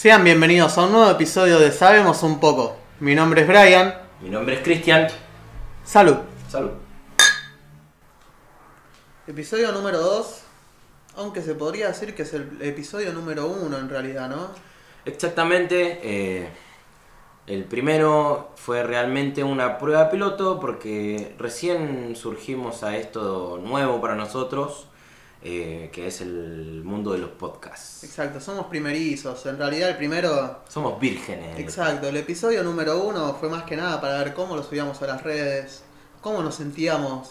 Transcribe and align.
Sean 0.00 0.24
bienvenidos 0.24 0.78
a 0.78 0.84
un 0.84 0.92
nuevo 0.92 1.10
episodio 1.10 1.58
de 1.58 1.70
Sabemos 1.70 2.22
un 2.22 2.40
poco. 2.40 2.74
Mi 3.00 3.14
nombre 3.14 3.42
es 3.42 3.46
Brian. 3.46 3.94
Mi 4.22 4.30
nombre 4.30 4.54
es 4.54 4.62
Cristian. 4.62 5.08
Salud. 5.84 6.16
Salud. 6.48 6.70
Episodio 9.26 9.70
número 9.72 9.98
2. 9.98 10.40
Aunque 11.16 11.42
se 11.42 11.54
podría 11.54 11.88
decir 11.88 12.14
que 12.14 12.22
es 12.22 12.32
el 12.32 12.48
episodio 12.62 13.12
número 13.12 13.46
1 13.48 13.76
en 13.76 13.90
realidad, 13.90 14.30
¿no? 14.30 14.48
Exactamente. 15.04 16.00
eh, 16.02 16.48
el 17.46 17.64
primero 17.64 18.52
fue 18.56 18.82
realmente 18.82 19.44
una 19.44 19.76
prueba 19.76 20.08
piloto 20.08 20.60
porque 20.60 21.34
recién 21.36 22.16
surgimos 22.16 22.84
a 22.84 22.96
esto 22.96 23.60
nuevo 23.62 24.00
para 24.00 24.14
nosotros, 24.14 24.86
eh, 25.42 25.90
que 25.92 26.06
es 26.06 26.20
el 26.20 26.82
mundo 26.84 27.12
de 27.12 27.18
los 27.18 27.30
podcasts. 27.30 28.04
Exacto, 28.04 28.40
somos 28.40 28.66
primerizos. 28.66 29.46
En 29.46 29.56
realidad 29.56 29.90
el 29.90 29.96
primero... 29.96 30.60
Somos 30.68 31.00
vírgenes. 31.00 31.58
Exacto, 31.58 32.08
el 32.08 32.16
episodio 32.18 32.62
número 32.62 33.02
1 33.04 33.36
fue 33.40 33.48
más 33.48 33.64
que 33.64 33.76
nada 33.76 34.00
para 34.00 34.18
ver 34.18 34.34
cómo 34.34 34.54
lo 34.54 34.62
subíamos 34.62 35.00
a 35.02 35.06
las 35.06 35.22
redes, 35.22 35.82
cómo 36.20 36.42
nos 36.42 36.56
sentíamos 36.56 37.30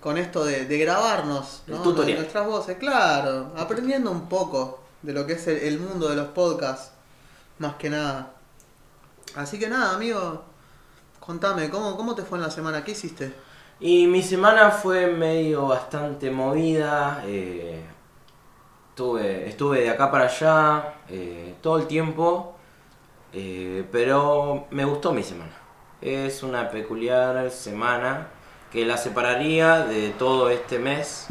con 0.00 0.18
esto 0.18 0.44
de, 0.44 0.66
de 0.66 0.78
grabarnos, 0.78 1.62
El 1.66 1.74
¿no? 1.74 1.82
tutorial. 1.82 2.18
Nuestras 2.18 2.46
voces, 2.46 2.76
claro, 2.76 3.52
aprendiendo 3.56 4.10
un 4.10 4.28
poco 4.28 4.80
de 5.02 5.12
lo 5.12 5.26
que 5.26 5.34
es 5.34 5.46
el, 5.46 5.58
el 5.58 5.78
mundo 5.78 6.08
de 6.08 6.16
los 6.16 6.28
podcasts, 6.28 6.90
más 7.58 7.76
que 7.76 7.88
nada. 7.88 8.32
Así 9.36 9.58
que 9.58 9.68
nada, 9.68 9.94
amigo, 9.94 10.42
contame, 11.20 11.70
¿cómo, 11.70 11.96
cómo 11.96 12.14
te 12.14 12.22
fue 12.22 12.38
en 12.38 12.42
la 12.42 12.50
semana? 12.50 12.84
¿Qué 12.84 12.92
hiciste? 12.92 13.32
Y 13.80 14.06
mi 14.06 14.22
semana 14.22 14.70
fue 14.70 15.06
medio 15.06 15.68
bastante 15.68 16.30
movida. 16.30 17.22
eh, 17.26 17.80
estuve, 18.90 19.48
estuve 19.48 19.80
de 19.80 19.90
acá 19.90 20.10
para 20.10 20.24
allá 20.26 20.94
eh, 21.08 21.54
todo 21.62 21.78
el 21.78 21.86
tiempo. 21.86 22.56
eh, 23.32 23.84
pero 23.92 24.66
me 24.70 24.84
gustó 24.84 25.12
mi 25.12 25.22
semana. 25.22 25.52
Es 26.00 26.42
una 26.42 26.70
peculiar 26.70 27.50
semana 27.50 28.28
que 28.70 28.84
la 28.86 28.96
separaría 28.96 29.80
de 29.86 30.10
todo 30.10 30.50
este 30.50 30.78
mes. 30.78 31.28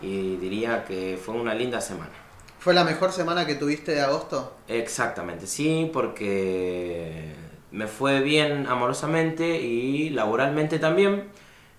Y 0.00 0.36
diría 0.36 0.84
que 0.84 1.18
fue 1.22 1.34
una 1.34 1.54
linda 1.54 1.80
semana. 1.80 2.12
¿Fue 2.58 2.74
la 2.74 2.84
mejor 2.84 3.12
semana 3.12 3.46
que 3.46 3.54
tuviste 3.56 3.92
de 3.92 4.00
agosto? 4.02 4.54
Exactamente, 4.68 5.46
sí, 5.46 5.90
porque 5.92 7.34
me 7.70 7.86
fue 7.86 8.20
bien 8.20 8.66
amorosamente 8.66 9.60
y 9.60 10.10
laboralmente 10.10 10.78
también, 10.78 11.28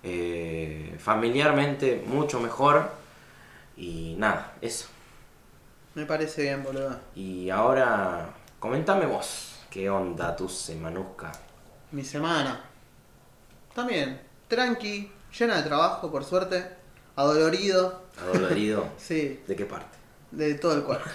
eh, 0.08 0.94
familiarmente 1.00 2.00
mucho 2.06 2.38
mejor 2.38 2.88
y 3.76 4.14
nada, 4.18 4.54
eso. 4.60 4.86
Me 5.96 6.06
parece 6.06 6.42
bien, 6.42 6.62
boludo. 6.62 6.96
Y 7.16 7.50
ahora, 7.50 8.28
comentame 8.60 9.04
vos, 9.06 9.56
¿qué 9.68 9.90
onda 9.90 10.36
tu 10.36 10.48
semanusca? 10.48 11.32
Mi 11.90 12.04
semana. 12.04 12.60
También, 13.74 14.20
tranqui, 14.46 15.10
llena 15.36 15.56
de 15.56 15.64
trabajo, 15.64 16.10
por 16.12 16.24
suerte, 16.24 16.64
adolorido, 17.16 18.02
¿Adolorido? 18.20 18.86
sí, 18.98 19.42
¿De 19.48 19.56
qué 19.56 19.64
parte? 19.66 19.96
de 20.30 20.54
todo 20.54 20.74
el 20.76 20.82
cuerpo. 20.84 21.10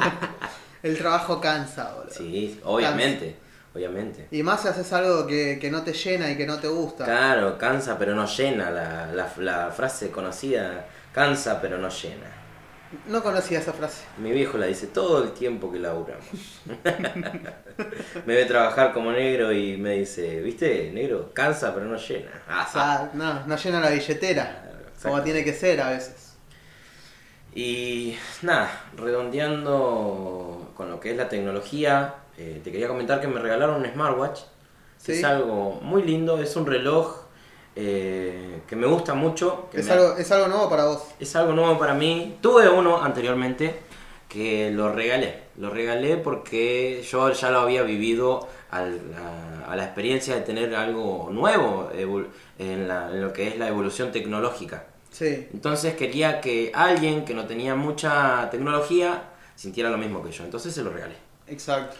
el 0.84 0.96
trabajo 0.96 1.40
cansa, 1.40 1.92
boludo. 1.94 2.14
Sí, 2.14 2.60
obviamente, 2.62 3.36
obviamente. 3.74 4.28
Y 4.30 4.42
más 4.42 4.62
si 4.62 4.68
haces 4.68 4.92
algo 4.92 5.26
que, 5.26 5.58
que 5.60 5.70
no 5.70 5.82
te 5.82 5.92
llena 5.92 6.30
y 6.30 6.36
que 6.36 6.46
no 6.46 6.58
te 6.58 6.68
gusta. 6.68 7.04
Claro, 7.04 7.58
cansa 7.58 7.98
pero 7.98 8.14
no 8.14 8.26
llena, 8.26 8.70
la, 8.70 9.12
la, 9.12 9.32
la 9.38 9.70
frase 9.70 10.10
conocida, 10.10 10.86
cansa 11.12 11.60
pero 11.60 11.78
no 11.78 11.88
llena. 11.88 12.42
No 13.06 13.22
conocía 13.22 13.58
esa 13.58 13.72
frase. 13.72 14.04
Mi 14.18 14.32
viejo 14.32 14.58
la 14.58 14.66
dice 14.66 14.86
todo 14.88 15.22
el 15.22 15.32
tiempo 15.32 15.72
que 15.72 15.78
laburamos. 15.78 16.26
me 18.26 18.34
ve 18.34 18.44
trabajar 18.44 18.92
como 18.92 19.12
negro 19.12 19.50
y 19.50 19.78
me 19.78 19.92
dice, 19.94 20.42
¿viste? 20.42 20.90
Negro, 20.92 21.32
cansa 21.32 21.72
pero 21.72 21.86
no 21.86 21.96
llena. 21.96 22.30
Ah, 22.46 22.68
sea, 22.70 23.10
no, 23.14 23.46
no 23.46 23.56
llena 23.56 23.80
la 23.80 23.90
billetera. 23.90 24.44
Claro. 24.44 24.90
Como 25.02 25.22
tiene 25.22 25.42
que 25.42 25.54
ser 25.54 25.80
a 25.80 25.88
veces. 25.90 26.34
Y 27.54 28.16
nada, 28.42 28.70
redondeando 28.96 30.72
con 30.76 30.90
lo 30.90 31.00
que 31.00 31.10
es 31.12 31.16
la 31.16 31.28
tecnología, 31.28 32.14
eh, 32.38 32.60
te 32.62 32.70
quería 32.72 32.88
comentar 32.88 33.20
que 33.20 33.28
me 33.28 33.40
regalaron 33.40 33.76
un 33.82 33.86
smartwatch. 33.90 34.40
que 35.04 35.12
Sí. 35.14 35.18
Es 35.18 35.24
algo 35.24 35.80
muy 35.82 36.02
lindo, 36.04 36.38
es 36.40 36.54
un 36.56 36.64
reloj 36.66 37.22
eh, 37.74 38.60
que 38.68 38.76
me 38.76 38.86
gusta 38.86 39.14
mucho. 39.14 39.68
que 39.70 39.80
Es 39.80 39.86
me- 39.86 39.92
algo, 39.92 40.16
es 40.16 40.30
algo 40.30 40.48
nuevo 40.48 40.68
para 40.68 40.84
vos. 40.84 41.02
Es 41.18 41.34
algo 41.36 41.52
nuevo 41.52 41.78
para 41.78 41.94
mí. 41.94 42.36
Tuve 42.40 42.68
uno 42.68 43.02
anteriormente 43.02 43.80
que 44.28 44.70
lo 44.70 44.92
regalé. 44.92 45.42
Lo 45.56 45.70
regalé 45.70 46.16
porque 46.18 47.02
yo 47.02 47.30
ya 47.32 47.50
lo 47.50 47.60
había 47.60 47.82
vivido 47.82 48.46
al- 48.70 49.00
a, 49.66 49.72
a 49.72 49.76
la 49.76 49.84
experiencia 49.84 50.34
de 50.34 50.42
tener 50.42 50.74
algo 50.74 51.28
nuevo 51.32 51.90
en, 52.58 52.88
la- 52.88 53.10
en 53.10 53.20
lo 53.22 53.32
que 53.32 53.48
es 53.48 53.58
la 53.58 53.68
evolución 53.68 54.12
tecnológica. 54.12 54.84
Sí. 55.10 55.48
Entonces 55.52 55.94
quería 55.94 56.40
que 56.40 56.70
alguien 56.74 57.24
que 57.24 57.34
no 57.34 57.46
tenía 57.46 57.74
mucha 57.74 58.48
tecnología 58.50 59.24
sintiera 59.56 59.90
lo 59.90 59.98
mismo 59.98 60.22
que 60.22 60.30
yo. 60.32 60.44
Entonces 60.44 60.72
se 60.74 60.82
lo 60.82 60.90
regalé. 60.90 61.16
Exacto. 61.48 61.96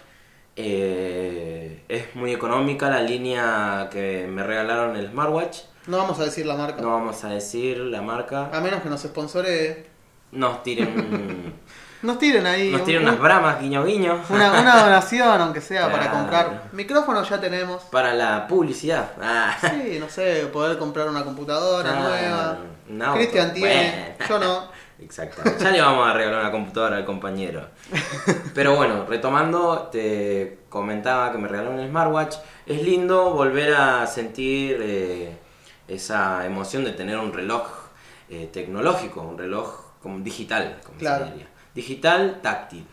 Eh, 0.56 1.84
es 1.88 2.14
muy 2.14 2.32
económica 2.32 2.88
la 2.90 3.00
línea 3.02 3.88
que 3.90 4.26
me 4.28 4.42
regalaron 4.42 4.96
el 4.96 5.08
smartwatch. 5.08 5.58
No 5.86 5.96
vamos 5.98 6.18
a 6.20 6.24
decir 6.24 6.46
la 6.46 6.54
marca. 6.54 6.80
No 6.80 6.90
vamos 6.90 7.24
a 7.24 7.28
decir 7.28 7.78
la 7.78 8.02
marca. 8.02 8.50
A 8.52 8.60
menos 8.60 8.82
que 8.82 8.88
nos 8.88 9.00
sponsore. 9.02 9.86
Nos 10.32 10.62
tiren 10.62 11.54
Nos 12.02 12.18
tiren 12.18 12.46
ahí. 12.46 12.70
Nos 12.70 12.80
un- 12.80 12.86
tiran 12.86 13.02
unas 13.04 13.18
bramas, 13.20 13.60
guiño 13.60 13.84
guiño. 13.84 14.20
Una, 14.28 14.60
una 14.60 14.82
donación, 14.84 15.40
aunque 15.40 15.60
sea, 15.60 15.90
para 15.90 16.10
comprar. 16.10 16.64
Micrófonos 16.72 17.28
ya 17.28 17.40
tenemos. 17.40 17.82
Para 17.84 18.12
la 18.14 18.46
publicidad. 18.48 19.12
Ah. 19.22 19.56
Sí, 19.60 19.98
no 20.00 20.08
sé, 20.08 20.46
poder 20.52 20.78
comprar 20.78 21.08
una 21.08 21.22
computadora 21.24 21.92
nueva. 21.94 22.58
un 22.90 23.02
auto. 23.02 23.18
Cristian 23.18 23.52
tiene, 23.54 24.16
Bueno. 24.18 24.28
yo 24.28 24.38
no. 24.38 24.82
Exacto. 25.04 25.42
Ya 25.58 25.70
le 25.70 25.80
vamos 25.80 26.06
a 26.08 26.12
regalar 26.14 26.40
una 26.40 26.50
computadora 26.50 26.96
al 26.96 27.04
compañero. 27.04 27.66
Pero 28.54 28.76
bueno, 28.76 29.04
retomando, 29.06 29.88
te 29.90 30.60
comentaba 30.68 31.32
que 31.32 31.38
me 31.38 31.48
regalaron 31.48 31.78
un 31.78 31.88
smartwatch. 31.88 32.36
Es 32.66 32.82
lindo 32.82 33.30
volver 33.32 33.74
a 33.74 34.06
sentir 34.06 34.78
eh, 34.80 35.36
esa 35.88 36.46
emoción 36.46 36.84
de 36.84 36.92
tener 36.92 37.18
un 37.18 37.32
reloj 37.32 37.66
eh, 38.30 38.48
tecnológico, 38.52 39.20
un 39.22 39.36
reloj 39.38 39.92
como 40.02 40.18
digital, 40.20 40.80
como 40.84 40.98
Claro. 40.98 41.26
se 41.26 41.30
diría. 41.32 41.48
Digital, 41.74 42.40
táctil. 42.42 42.86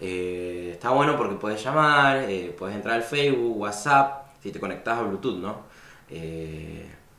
Eh, 0.00 0.70
está 0.72 0.90
bueno 0.90 1.16
porque 1.16 1.36
puedes 1.36 1.62
llamar, 1.62 2.26
puedes 2.58 2.76
entrar 2.76 2.94
al 2.96 3.02
Facebook, 3.02 3.56
WhatsApp, 3.58 4.26
si 4.42 4.50
te 4.52 4.60
conectas 4.60 4.98
a 4.98 5.02
Bluetooth, 5.02 5.38
¿no? 5.38 5.62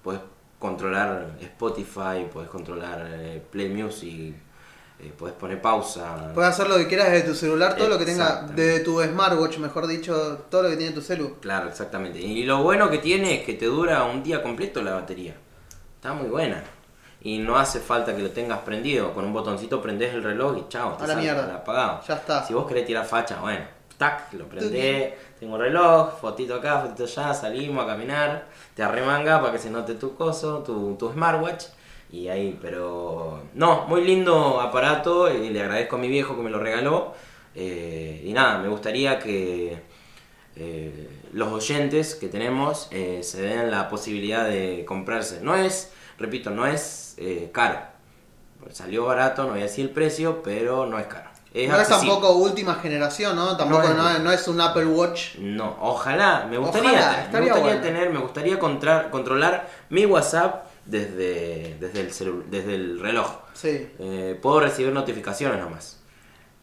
Puedes 0.04 0.22
controlar 0.60 1.32
Spotify, 1.42 2.28
puedes 2.32 2.50
controlar 2.50 3.06
eh, 3.12 3.42
Play 3.52 3.70
Music, 3.70 4.36
eh, 5.00 5.14
puedes 5.18 5.36
poner 5.36 5.62
pausa. 5.62 6.32
Puedes 6.34 6.50
hacer 6.52 6.68
lo 6.68 6.78
que 6.78 6.88
quieras 6.88 7.12
desde 7.12 7.28
tu 7.28 7.36
celular, 7.36 7.76
todo 7.76 7.90
lo 7.90 8.00
que 8.00 8.06
tenga, 8.06 8.42
desde 8.56 8.80
tu 8.80 9.02
smartwatch, 9.02 9.58
mejor 9.60 9.86
dicho, 9.88 10.46
todo 10.50 10.64
lo 10.64 10.70
que 10.70 10.78
tiene 10.78 10.94
tu 10.94 11.02
celu. 11.02 11.36
Claro, 11.40 11.70
exactamente. 11.70 12.20
Y 12.20 12.44
lo 12.44 12.64
bueno 12.64 12.90
que 12.90 12.98
tiene 12.98 13.36
es 13.36 13.46
que 13.46 13.54
te 13.54 13.66
dura 13.66 14.04
un 14.06 14.24
día 14.24 14.42
completo 14.42 14.82
la 14.82 14.94
batería. 14.94 15.36
Está 15.96 16.14
muy 16.14 16.28
buena. 16.30 16.64
Y 17.22 17.40
no 17.40 17.58
hace 17.58 17.80
falta 17.80 18.16
que 18.16 18.22
lo 18.22 18.30
tengas 18.32 18.60
prendido. 18.60 19.14
Con 19.14 19.26
un 19.26 19.34
botoncito 19.34 19.82
prendés 19.82 20.14
el 20.14 20.24
reloj 20.24 20.58
y 20.58 20.68
chao, 20.70 20.94
te 20.94 21.04
A 21.04 21.08
la 21.08 21.16
mierda. 21.16 21.56
apagado. 21.56 22.02
Ya 22.08 22.16
está. 22.16 22.44
Si 22.46 22.54
vos 22.54 22.68
querés 22.68 22.86
tirar 22.86 23.06
facha, 23.06 23.42
bueno, 23.42 23.66
tac, 23.98 24.34
lo 24.34 24.48
prendés, 24.48 25.14
tengo 25.40 25.56
un 25.56 25.62
reloj, 25.62 26.20
fotito 26.20 26.56
acá, 26.56 26.82
fotito 26.82 27.04
allá, 27.04 27.34
salimos 27.34 27.84
a 27.84 27.88
caminar, 27.88 28.48
te 28.76 28.84
arremanga 28.84 29.42
para 29.42 29.54
que 29.54 29.60
se 29.60 29.70
note 29.70 29.96
tu 29.96 30.16
coso, 30.16 30.60
tu, 30.60 30.96
tu 30.96 31.12
smartwatch. 31.12 31.66
Y 32.10 32.30
ahí, 32.30 32.58
pero 32.62 33.44
no, 33.54 33.86
muy 33.88 34.04
lindo 34.06 34.62
aparato 34.62 35.34
y 35.34 35.50
le 35.50 35.62
agradezco 35.62 35.98
a 35.98 36.00
mi 36.00 36.08
viejo 36.08 36.38
que 36.38 36.42
me 36.42 36.50
lo 36.50 36.60
regaló. 36.60 37.14
Eh, 37.54 38.24
y 38.26 38.34
nada, 38.34 38.60
me 38.60 38.70
gustaría 38.70 39.20
que 39.20 39.82
eh, 40.56 41.10
los 41.34 41.52
oyentes 41.52 42.16
que 42.16 42.30
tenemos 42.30 42.88
eh, 42.92 43.22
se 43.24 43.42
den 43.42 43.70
la 43.72 43.90
posibilidad 43.90 44.48
de 44.48 44.86
comprarse. 44.88 45.42
No 45.42 45.56
es, 45.56 45.92
repito, 46.18 46.50
no 46.50 46.66
es 46.66 47.16
eh, 47.18 47.50
caro. 47.52 47.80
Salió 48.72 49.06
barato, 49.06 49.44
no 49.44 49.52
voy 49.52 49.60
a 49.60 49.64
decir 49.64 49.86
el 49.86 49.92
precio, 49.92 50.42
pero 50.44 50.86
no 50.86 51.00
es 51.00 51.08
caro. 51.08 51.27
Es 51.64 51.70
no 51.70 51.80
es 51.80 51.88
tampoco 51.88 52.32
última 52.34 52.76
generación, 52.76 53.36
¿no? 53.36 53.56
Tampoco 53.58 53.84
No 53.94 54.34
es- 54.34 54.48
no, 54.48 54.54
un 54.54 54.62
Apple 54.62 54.86
Watch. 54.86 55.36
No, 55.40 55.78
ojalá, 55.82 56.46
me 56.50 56.58
gustaría, 56.58 56.92
Ojalá, 56.92 57.18
me 57.32 57.40
gustaría 57.40 57.54
bueno. 57.54 57.82
tener, 57.82 58.10
me 58.12 58.20
gustaría 58.20 58.60
contra- 58.60 59.10
controlar 59.10 59.68
mi 59.90 60.06
WhatsApp 60.06 60.66
desde, 60.86 61.78
desde, 61.80 62.00
el, 62.02 62.12
celu- 62.12 62.44
desde 62.50 62.76
el 62.76 63.00
reloj. 63.00 63.30
Sí. 63.54 63.90
Eh, 64.00 64.38
puedo 64.42 64.60
recibir 64.60 64.92
notificaciones 64.94 65.60
nomás. 65.60 66.00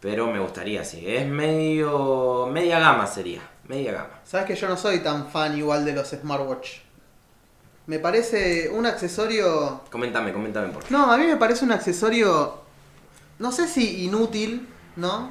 Pero 0.00 0.26
me 0.26 0.38
gustaría, 0.38 0.84
sí. 0.84 1.02
Es 1.06 1.26
medio. 1.26 2.46
media 2.52 2.78
gama 2.78 3.06
sería. 3.06 3.40
Media 3.68 3.92
gama. 3.92 4.20
Sabes 4.24 4.46
que 4.46 4.54
yo 4.54 4.68
no 4.68 4.76
soy 4.76 5.00
tan 5.00 5.28
fan 5.28 5.56
igual 5.56 5.84
de 5.84 5.94
los 5.94 6.08
smartwatch. 6.10 6.68
Me 7.86 7.98
parece 7.98 8.68
un 8.70 8.86
accesorio. 8.86 9.80
Coméntame, 9.90 10.32
coméntame 10.32 10.68
por 10.68 10.84
qué. 10.84 10.92
No, 10.92 11.10
a 11.10 11.16
mí 11.18 11.26
me 11.26 11.36
parece 11.36 11.64
un 11.64 11.72
accesorio. 11.72 12.62
No 13.38 13.50
sé 13.52 13.66
si 13.68 14.04
inútil, 14.04 14.68
¿no? 14.96 15.30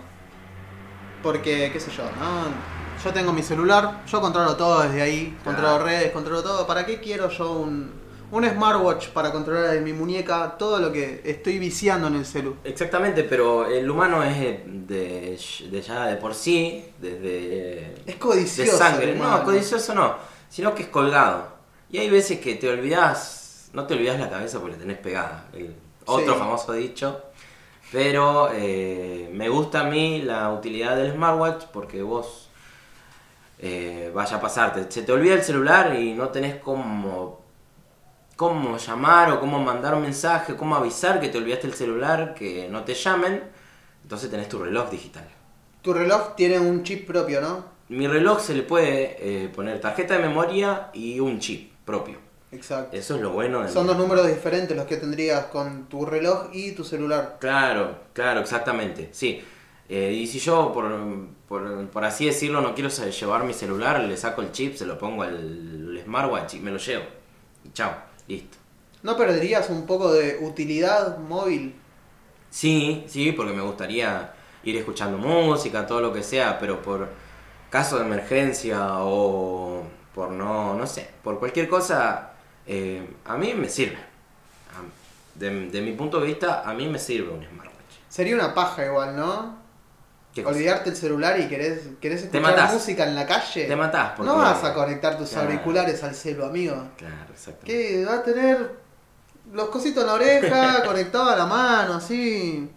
Porque, 1.21 1.69
qué 1.71 1.79
sé 1.79 1.91
yo, 1.91 2.03
¿no? 2.19 2.73
Yo 3.03 3.11
tengo 3.13 3.33
mi 3.33 3.43
celular, 3.43 4.01
yo 4.07 4.21
controlo 4.21 4.55
todo 4.55 4.81
desde 4.83 5.01
ahí, 5.01 5.37
controlo 5.43 5.79
redes, 5.79 6.11
controlo 6.11 6.41
todo. 6.43 6.67
¿Para 6.67 6.85
qué 6.85 6.99
quiero 6.99 7.29
yo 7.29 7.51
un, 7.53 7.91
un 8.31 8.45
smartwatch 8.49 9.09
para 9.09 9.31
controlar 9.31 9.75
en 9.75 9.83
mi 9.83 9.93
muñeca 9.93 10.55
todo 10.57 10.79
lo 10.79 10.91
que 10.91 11.21
estoy 11.25 11.59
viciando 11.59 12.07
en 12.07 12.15
el 12.15 12.25
celu? 12.25 12.55
Exactamente, 12.63 13.23
pero 13.23 13.67
el 13.67 13.89
humano 13.89 14.21
es 14.23 14.37
de, 14.37 15.37
de 15.69 15.81
ya 15.81 16.05
de 16.07 16.17
por 16.17 16.33
sí, 16.33 16.85
desde 16.99 17.93
Es 18.01 18.05
de 18.05 18.19
codicioso. 18.19 18.77
sangre. 18.77 19.11
el 19.13 19.17
No, 19.19 19.43
codicioso 19.43 19.93
no, 19.95 20.15
sino 20.49 20.73
que 20.75 20.83
es 20.83 20.89
colgado. 20.89 21.47
Y 21.89 21.97
hay 21.99 22.09
veces 22.09 22.39
que 22.39 22.55
te 22.55 22.69
olvidas, 22.69 23.69
no 23.73 23.85
te 23.85 23.93
olvidas 23.95 24.19
la 24.19 24.29
cabeza 24.29 24.59
porque 24.59 24.73
la 24.75 24.81
tenés 24.81 24.97
pegada. 24.97 25.45
El 25.53 25.73
otro 26.05 26.33
Sí. 26.33 26.39
famoso 26.39 26.73
dicho. 26.73 27.21
Pero 27.93 28.49
eh, 28.51 29.29
me 29.31 29.49
gusta 29.49 29.81
a 29.81 29.83
mí 29.83 30.23
la 30.23 30.51
utilidad 30.51 30.95
del 30.95 31.13
smartwatch 31.13 31.65
porque 31.65 32.01
vos 32.01 32.49
eh, 33.59 34.11
vaya 34.11 34.37
a 34.37 34.41
pasarte. 34.41 34.91
Se 34.91 35.03
te 35.03 35.11
olvida 35.11 35.35
el 35.35 35.43
celular 35.43 35.95
y 35.95 36.13
no 36.13 36.29
tenés 36.29 36.55
cómo, 36.55 37.41
cómo 38.35 38.77
llamar 38.77 39.31
o 39.31 39.39
cómo 39.39 39.59
mandar 39.59 39.93
un 39.93 40.01
mensaje, 40.01 40.55
cómo 40.55 40.75
avisar 40.75 41.21
que 41.21 41.29
te 41.29 41.37
olvidaste 41.37 41.67
el 41.67 41.75
celular, 41.75 42.33
que 42.33 42.67
no 42.67 42.83
te 42.83 42.95
llamen. 42.95 43.43
Entonces 44.01 44.31
tenés 44.31 44.49
tu 44.49 44.57
reloj 44.57 44.89
digital. 44.89 45.29
Tu 45.83 45.93
reloj 45.93 46.33
tiene 46.35 46.57
un 46.57 46.81
chip 46.81 47.05
propio, 47.05 47.41
¿no? 47.41 47.63
Mi 47.89 48.07
reloj 48.07 48.39
se 48.39 48.55
le 48.55 48.63
puede 48.63 49.17
eh, 49.19 49.49
poner 49.49 49.79
tarjeta 49.79 50.15
de 50.15 50.27
memoria 50.27 50.89
y 50.93 51.19
un 51.19 51.37
chip 51.37 51.71
propio. 51.85 52.22
Exacto. 52.53 52.95
Eso 52.95 53.15
es 53.15 53.21
lo 53.21 53.31
bueno 53.31 53.61
de 53.61 53.69
Son 53.69 53.87
dos 53.87 53.97
números 53.97 54.27
diferentes 54.27 54.75
los 54.75 54.85
que 54.85 54.97
tendrías 54.97 55.45
con 55.45 55.87
tu 55.87 56.05
reloj 56.05 56.49
y 56.53 56.73
tu 56.73 56.83
celular. 56.83 57.37
Claro, 57.39 57.97
claro, 58.13 58.41
exactamente, 58.41 59.09
sí. 59.11 59.43
Eh, 59.89 60.11
y 60.13 60.27
si 60.27 60.39
yo, 60.39 60.71
por, 60.73 60.91
por, 61.47 61.87
por 61.87 62.05
así 62.05 62.25
decirlo, 62.25 62.61
no 62.61 62.73
quiero 62.73 62.89
llevar 62.89 63.43
mi 63.43 63.53
celular, 63.53 63.99
le 64.01 64.15
saco 64.17 64.41
el 64.41 64.51
chip, 64.51 64.75
se 64.75 64.85
lo 64.85 64.97
pongo 64.97 65.23
al 65.23 65.99
smartwatch 66.03 66.55
y 66.55 66.59
me 66.59 66.71
lo 66.71 66.77
llevo. 66.77 67.03
Y 67.65 67.71
chao, 67.71 67.93
listo. 68.27 68.57
¿No 69.01 69.17
perderías 69.17 69.69
un 69.69 69.85
poco 69.85 70.13
de 70.13 70.37
utilidad 70.41 71.17
móvil? 71.17 71.75
Sí, 72.49 73.03
sí, 73.07 73.31
porque 73.31 73.53
me 73.53 73.61
gustaría 73.61 74.33
ir 74.63 74.77
escuchando 74.77 75.17
música, 75.17 75.85
todo 75.85 75.99
lo 75.99 76.13
que 76.13 76.23
sea, 76.23 76.57
pero 76.59 76.81
por 76.81 77.09
caso 77.69 77.97
de 77.97 78.05
emergencia 78.05 78.99
o 78.99 79.83
por 80.13 80.31
no, 80.31 80.75
no 80.75 80.87
sé, 80.87 81.09
por 81.23 81.39
cualquier 81.39 81.67
cosa, 81.67 82.32
eh, 82.67 83.07
a 83.25 83.37
mí 83.37 83.53
me 83.53 83.69
sirve. 83.69 83.97
De, 85.35 85.49
de 85.69 85.81
mi 85.81 85.93
punto 85.93 86.19
de 86.19 86.27
vista, 86.27 86.61
a 86.63 86.73
mí 86.73 86.87
me 86.87 86.99
sirve 86.99 87.31
un 87.31 87.43
smartwatch. 87.43 87.73
Sería 88.09 88.35
una 88.35 88.53
paja 88.53 88.85
igual, 88.85 89.15
¿no? 89.15 89.57
Olvidarte 90.45 90.89
el 90.89 90.95
celular 90.95 91.39
y 91.39 91.47
querés, 91.47 91.89
querés 92.01 92.23
escuchar 92.23 92.73
música 92.73 93.03
en 93.07 93.15
la 93.15 93.25
calle. 93.25 93.65
Te 93.65 93.75
matás, 93.75 94.17
No 94.19 94.37
vas 94.37 94.63
a 94.63 94.73
conectar 94.73 95.17
tus 95.17 95.29
Claro. 95.29 95.47
auriculares 95.47 96.03
al 96.03 96.15
celu, 96.15 96.43
amigo. 96.45 96.75
Claro, 96.97 97.31
exactamente. 97.31 97.65
¿Qué? 97.65 98.05
Va 98.05 98.15
a 98.15 98.23
tener 98.23 98.75
los 99.51 99.69
cositos 99.69 100.01
en 100.03 100.07
la 100.07 100.13
oreja, 100.15 100.83
conectado 100.85 101.29
a 101.29 101.35
la 101.35 101.45
mano, 101.45 101.95
así. 101.95 102.67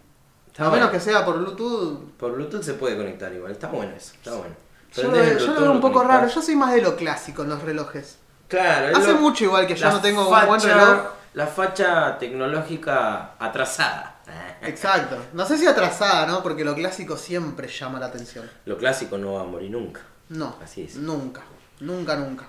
Está 0.47 0.67
a 0.67 0.71
menos 0.71 0.89
que 0.91 0.99
sea 0.99 1.23
por 1.25 1.37
Bluetooth. 1.39 2.11
Por 2.17 2.33
Bluetooth 2.33 2.63
se 2.63 2.73
puede 2.75 2.95
conectar 2.97 3.31
igual, 3.33 3.51
está 3.51 3.67
bueno 3.67 3.93
eso, 3.95 4.13
está 4.13 4.31
bueno. 4.35 4.55
Yo 4.93 5.03
lo, 5.03 5.37
yo 5.37 5.53
lo 5.53 5.61
veo 5.61 5.71
un 5.71 5.81
poco 5.81 6.03
raro. 6.03 6.27
Yo 6.27 6.41
soy 6.41 6.55
más 6.55 6.73
de 6.73 6.81
lo 6.81 6.95
clásico 6.95 7.43
en 7.43 7.49
los 7.49 7.61
relojes. 7.63 8.17
Claro, 8.47 8.95
Hace 8.97 9.13
lo- 9.13 9.19
mucho 9.19 9.43
igual 9.43 9.67
que 9.67 9.75
yo 9.75 9.85
la 9.87 9.93
no 9.93 10.01
tengo 10.01 10.27
un 10.29 10.45
buen 10.47 10.61
reloj. 10.61 10.99
La 11.33 11.45
facha 11.47 12.17
tecnológica 12.17 13.33
atrasada. 13.39 14.15
Exacto. 14.61 15.17
No 15.33 15.45
sé 15.45 15.57
si 15.57 15.67
atrasada, 15.67 16.25
¿no? 16.25 16.41
Porque 16.43 16.63
lo 16.65 16.73
clásico 16.75 17.15
siempre 17.17 17.67
llama 17.67 17.99
la 17.99 18.07
atención. 18.07 18.49
Lo 18.65 18.77
clásico 18.77 19.17
no 19.17 19.33
va 19.33 19.41
a 19.41 19.45
morir 19.45 19.71
nunca. 19.71 20.01
No. 20.29 20.55
Así 20.63 20.83
es. 20.83 20.95
Nunca. 20.95 21.41
Nunca, 21.79 22.15
nunca. 22.15 22.45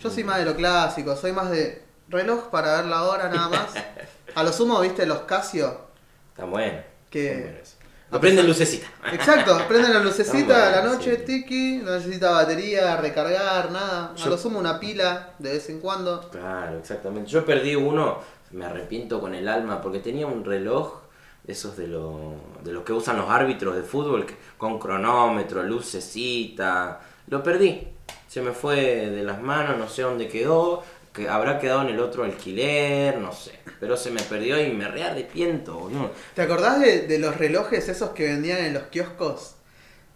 Yo 0.00 0.10
soy 0.10 0.22
más 0.24 0.38
de 0.38 0.44
lo 0.44 0.54
clásico. 0.54 1.16
Soy 1.16 1.32
más 1.32 1.50
de 1.50 1.84
reloj 2.08 2.48
para 2.50 2.76
ver 2.76 2.86
la 2.86 3.02
hora 3.02 3.28
nada 3.28 3.48
más. 3.48 3.68
A 4.34 4.42
lo 4.42 4.52
sumo, 4.52 4.78
viste, 4.80 5.04
los 5.06 5.20
Casio. 5.22 5.88
Está 6.30 6.44
bueno. 6.44 6.78
Que- 7.10 7.32
está 7.32 7.40
bueno 7.42 7.58
eso. 7.62 7.76
Lo 8.10 8.18
prende 8.20 8.42
lucecita. 8.42 8.86
Exacto, 9.12 9.58
prenden 9.68 9.92
la 9.92 10.00
lucecita 10.00 10.68
a 10.68 10.82
la 10.82 10.82
noche, 10.82 11.16
sí. 11.18 11.24
tiki, 11.26 11.76
no 11.84 11.90
necesita 11.92 12.30
batería, 12.30 12.96
recargar, 12.96 13.70
nada. 13.70 14.12
A 14.12 14.16
Yo- 14.16 14.30
lo 14.30 14.38
sumo 14.38 14.58
una 14.58 14.80
pila 14.80 15.34
de 15.38 15.50
vez 15.52 15.68
en 15.68 15.80
cuando. 15.80 16.28
Claro, 16.30 16.78
exactamente. 16.78 17.30
Yo 17.30 17.44
perdí 17.44 17.74
uno, 17.76 18.18
me 18.52 18.64
arrepiento 18.64 19.20
con 19.20 19.34
el 19.34 19.46
alma, 19.46 19.82
porque 19.82 19.98
tenía 19.98 20.26
un 20.26 20.42
reloj, 20.44 21.00
de 21.44 21.52
esos 21.52 21.76
de, 21.76 21.86
lo- 21.86 22.34
de 22.62 22.72
los 22.72 22.82
que 22.82 22.92
usan 22.94 23.16
los 23.18 23.28
árbitros 23.28 23.76
de 23.76 23.82
fútbol, 23.82 24.24
que- 24.26 24.36
con 24.56 24.78
cronómetro, 24.78 25.62
lucecita. 25.62 27.00
Lo 27.28 27.42
perdí. 27.42 27.88
Se 28.26 28.40
me 28.42 28.52
fue 28.52 28.76
de 29.10 29.22
las 29.22 29.40
manos, 29.40 29.78
no 29.78 29.88
sé 29.88 30.02
dónde 30.02 30.28
quedó, 30.28 30.82
que 31.18 31.28
habrá 31.28 31.58
quedado 31.58 31.82
en 31.82 31.88
el 31.90 32.00
otro 32.00 32.24
alquiler, 32.24 33.18
no 33.18 33.32
sé. 33.32 33.52
Pero 33.80 33.96
se 33.96 34.10
me 34.10 34.22
perdió 34.22 34.60
y 34.60 34.72
me 34.72 34.88
re 34.88 35.04
arrepiento, 35.04 35.74
boludo. 35.78 36.12
¿Te 36.34 36.42
acordás 36.42 36.80
de, 36.80 37.06
de 37.06 37.18
los 37.18 37.36
relojes 37.36 37.88
esos 37.88 38.10
que 38.10 38.24
vendían 38.24 38.58
en 38.64 38.74
los 38.74 38.84
kioscos? 38.84 39.56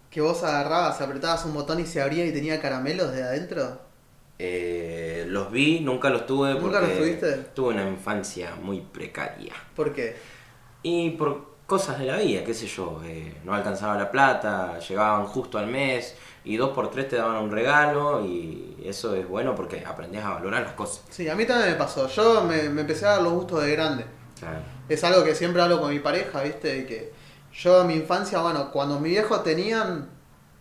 Que 0.09 0.21
vos 0.21 0.43
agarrabas, 0.43 1.01
apretabas 1.01 1.45
un 1.45 1.53
botón 1.53 1.79
y 1.79 1.85
se 1.87 2.01
abría 2.01 2.25
y 2.25 2.33
tenía 2.33 2.61
caramelos 2.61 3.11
de 3.13 3.23
adentro. 3.23 3.81
Eh, 4.39 5.25
los 5.27 5.51
vi, 5.51 5.79
nunca 5.79 6.09
los 6.09 6.25
tuve 6.25 6.55
¿Nunca 6.57 6.79
porque 6.79 6.79
los 6.79 6.93
tuviste? 6.93 7.31
tuve 7.53 7.73
una 7.73 7.87
infancia 7.87 8.55
muy 8.55 8.81
precaria. 8.81 9.53
¿Por 9.75 9.93
qué? 9.93 10.15
Y 10.81 11.11
por 11.11 11.53
cosas 11.65 11.99
de 11.99 12.05
la 12.05 12.17
vida, 12.17 12.43
qué 12.43 12.53
sé 12.53 12.67
yo, 12.67 13.01
eh, 13.05 13.35
no 13.43 13.53
alcanzaba 13.53 13.97
la 13.97 14.11
plata, 14.11 14.79
llegaban 14.79 15.25
justo 15.25 15.57
al 15.57 15.67
mes 15.67 16.15
y 16.45 16.57
dos 16.57 16.71
por 16.71 16.89
tres 16.91 17.07
te 17.09 17.15
daban 17.17 17.37
un 17.43 17.51
regalo 17.51 18.23
y 18.25 18.81
eso 18.85 19.15
es 19.15 19.27
bueno 19.27 19.55
porque 19.55 19.83
aprendías 19.85 20.25
a 20.25 20.31
valorar 20.35 20.63
las 20.63 20.73
cosas. 20.73 21.03
Sí, 21.09 21.29
a 21.29 21.35
mí 21.35 21.45
también 21.45 21.69
me 21.71 21.75
pasó. 21.75 22.07
Yo 22.07 22.43
me, 22.43 22.69
me 22.69 22.81
empecé 22.81 23.05
a 23.05 23.11
dar 23.11 23.21
los 23.21 23.33
gustos 23.33 23.63
de 23.63 23.71
grande. 23.71 24.05
Claro. 24.39 24.59
Es 24.89 25.03
algo 25.03 25.23
que 25.23 25.35
siempre 25.35 25.61
hablo 25.61 25.79
con 25.79 25.89
mi 25.91 25.99
pareja, 25.99 26.41
¿viste? 26.43 26.79
Y 26.79 26.85
que 26.85 27.13
yo 27.53 27.81
en 27.81 27.87
mi 27.87 27.93
infancia, 27.95 28.39
bueno, 28.41 28.71
cuando 28.71 28.99
mi 28.99 29.09
viejo 29.09 29.39
tenían, 29.41 30.09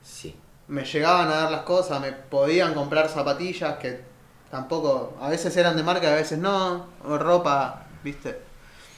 Sí. 0.02 0.36
me 0.68 0.84
llegaban 0.84 1.28
a 1.28 1.34
dar 1.34 1.50
las 1.50 1.62
cosas, 1.62 2.00
me 2.00 2.12
podían 2.12 2.74
comprar 2.74 3.08
zapatillas 3.08 3.76
que 3.78 4.00
tampoco, 4.50 5.14
a 5.20 5.28
veces 5.30 5.56
eran 5.56 5.76
de 5.76 5.82
marca, 5.82 6.12
a 6.12 6.14
veces 6.16 6.38
no, 6.38 6.86
o 7.04 7.18
ropa, 7.18 7.86
¿viste? 8.04 8.40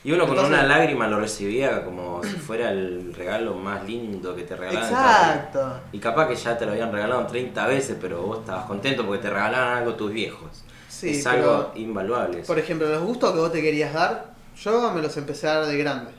Y 0.04 0.12
uno 0.12 0.26
con 0.26 0.36
Entonces- 0.36 0.58
una 0.58 0.66
lágrima 0.68 1.08
lo 1.08 1.18
recibía 1.18 1.82
como 1.82 2.22
si 2.22 2.30
fuera 2.36 2.70
el 2.70 3.14
regalo 3.14 3.54
más 3.54 3.84
lindo 3.86 4.36
que 4.36 4.42
te 4.42 4.54
regalaban. 4.54 4.90
Exacto. 4.90 5.80
Y 5.92 5.98
capaz 5.98 6.28
que 6.28 6.36
ya 6.36 6.58
te 6.58 6.66
lo 6.66 6.72
habían 6.72 6.92
regalado 6.92 7.26
30 7.26 7.66
veces, 7.66 7.96
pero 8.00 8.20
vos 8.22 8.40
estabas 8.40 8.66
contento 8.66 9.06
porque 9.06 9.22
te 9.22 9.30
regalaban 9.30 9.78
algo 9.78 9.94
tus 9.94 10.12
viejos. 10.12 10.62
Sí, 10.88 11.10
es 11.10 11.24
pero- 11.24 11.32
algo 11.56 11.72
invaluable. 11.76 12.42
Por 12.42 12.58
ejemplo, 12.58 12.86
los 12.88 13.02
gustos 13.02 13.32
que 13.32 13.38
vos 13.38 13.50
te 13.52 13.62
querías 13.62 13.94
dar, 13.94 14.26
yo 14.62 14.92
me 14.92 15.00
los 15.00 15.16
empecé 15.16 15.48
a 15.48 15.54
dar 15.60 15.66
de 15.66 15.78
grande. 15.78 16.12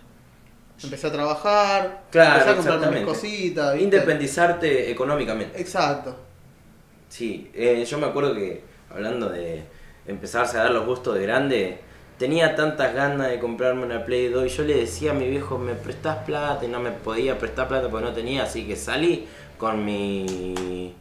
Empecé 0.84 1.08
a 1.08 1.12
trabajar, 1.12 2.02
Claro, 2.12 2.32
empecé 2.34 2.50
a 2.50 2.56
comprarme 2.56 2.98
mis 3.00 3.06
cositas, 3.08 3.74
¿viste? 3.74 3.84
Independizarte 3.84 4.92
económicamente. 4.92 5.62
Exacto. 5.62 6.16
Sí, 7.08 7.50
eh, 7.54 7.86
yo 7.88 7.98
me 8.00 8.08
acuerdo 8.08 8.34
que 8.34 8.64
hablando 8.90 9.30
de 9.30 9.64
empezarse 10.08 10.58
a 10.58 10.64
dar 10.64 10.72
los 10.72 10.86
gustos 10.86 11.16
de 11.16 11.22
grande, 11.22 11.80
tenía 12.18 12.56
tantas 12.56 12.94
ganas 12.94 13.30
de 13.30 13.40
comprarme 13.40 13.84
una 13.84 14.06
Play 14.06 14.30
2 14.30 14.46
y 14.46 14.50
yo 14.50 14.64
le 14.64 14.76
decía 14.76 15.12
a 15.12 15.14
mi 15.14 15.28
viejo, 15.28 15.58
me 15.58 15.74
prestás 15.74 16.18
plata 16.26 16.66
y 16.66 16.68
no 16.68 16.80
me 16.80 16.92
podía 16.92 17.38
prestar 17.38 17.68
plata 17.68 17.90
porque 17.90 18.06
no 18.06 18.14
tenía, 18.14 18.44
así 18.44 18.66
que 18.66 18.76
salí 18.76 19.28
con 19.58 19.86
mi 19.86 20.94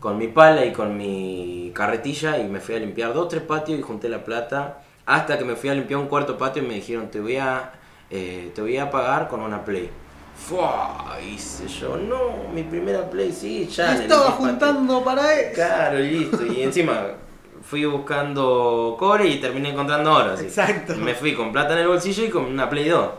con 0.00 0.18
mi 0.18 0.26
pala 0.26 0.64
y 0.64 0.72
con 0.72 0.96
mi 0.96 1.70
carretilla 1.72 2.36
y 2.38 2.44
me 2.44 2.58
fui 2.58 2.74
a 2.74 2.78
limpiar 2.80 3.14
dos 3.14 3.28
tres 3.28 3.42
patios 3.42 3.78
y 3.78 3.82
junté 3.82 4.08
la 4.08 4.24
plata 4.24 4.82
hasta 5.06 5.38
que 5.38 5.44
me 5.44 5.54
fui 5.54 5.70
a 5.70 5.74
limpiar 5.74 6.00
un 6.00 6.08
cuarto 6.08 6.36
patio 6.36 6.62
y 6.62 6.66
me 6.66 6.74
dijeron 6.74 7.08
te 7.08 7.20
voy 7.20 7.36
a 7.36 7.72
eh, 8.10 8.52
te 8.54 8.60
voy 8.60 8.76
a 8.76 8.90
pagar 8.90 9.28
con 9.28 9.40
una 9.40 9.64
Play. 9.64 9.90
Fua, 10.36 11.18
hice 11.24 11.66
yo, 11.68 11.96
no, 11.96 12.52
mi 12.52 12.62
primera 12.62 13.08
Play, 13.08 13.32
sí, 13.32 13.66
ya. 13.68 13.94
Estaba 13.94 14.30
patio. 14.30 14.46
juntando 14.46 15.04
para 15.04 15.34
eso. 15.34 15.54
Claro, 15.54 15.98
listo. 15.98 16.44
Y 16.44 16.62
encima 16.62 17.12
fui 17.62 17.84
buscando 17.84 18.96
cobre 18.98 19.28
y 19.28 19.40
terminé 19.40 19.70
encontrando 19.70 20.12
oro. 20.12 20.32
así. 20.32 20.44
Exacto. 20.44 20.94
Me 20.96 21.14
fui 21.14 21.34
con 21.34 21.52
plata 21.52 21.74
en 21.74 21.80
el 21.80 21.88
bolsillo 21.88 22.24
y 22.24 22.30
con 22.30 22.44
una 22.44 22.68
Play 22.68 22.88
2. 22.88 23.10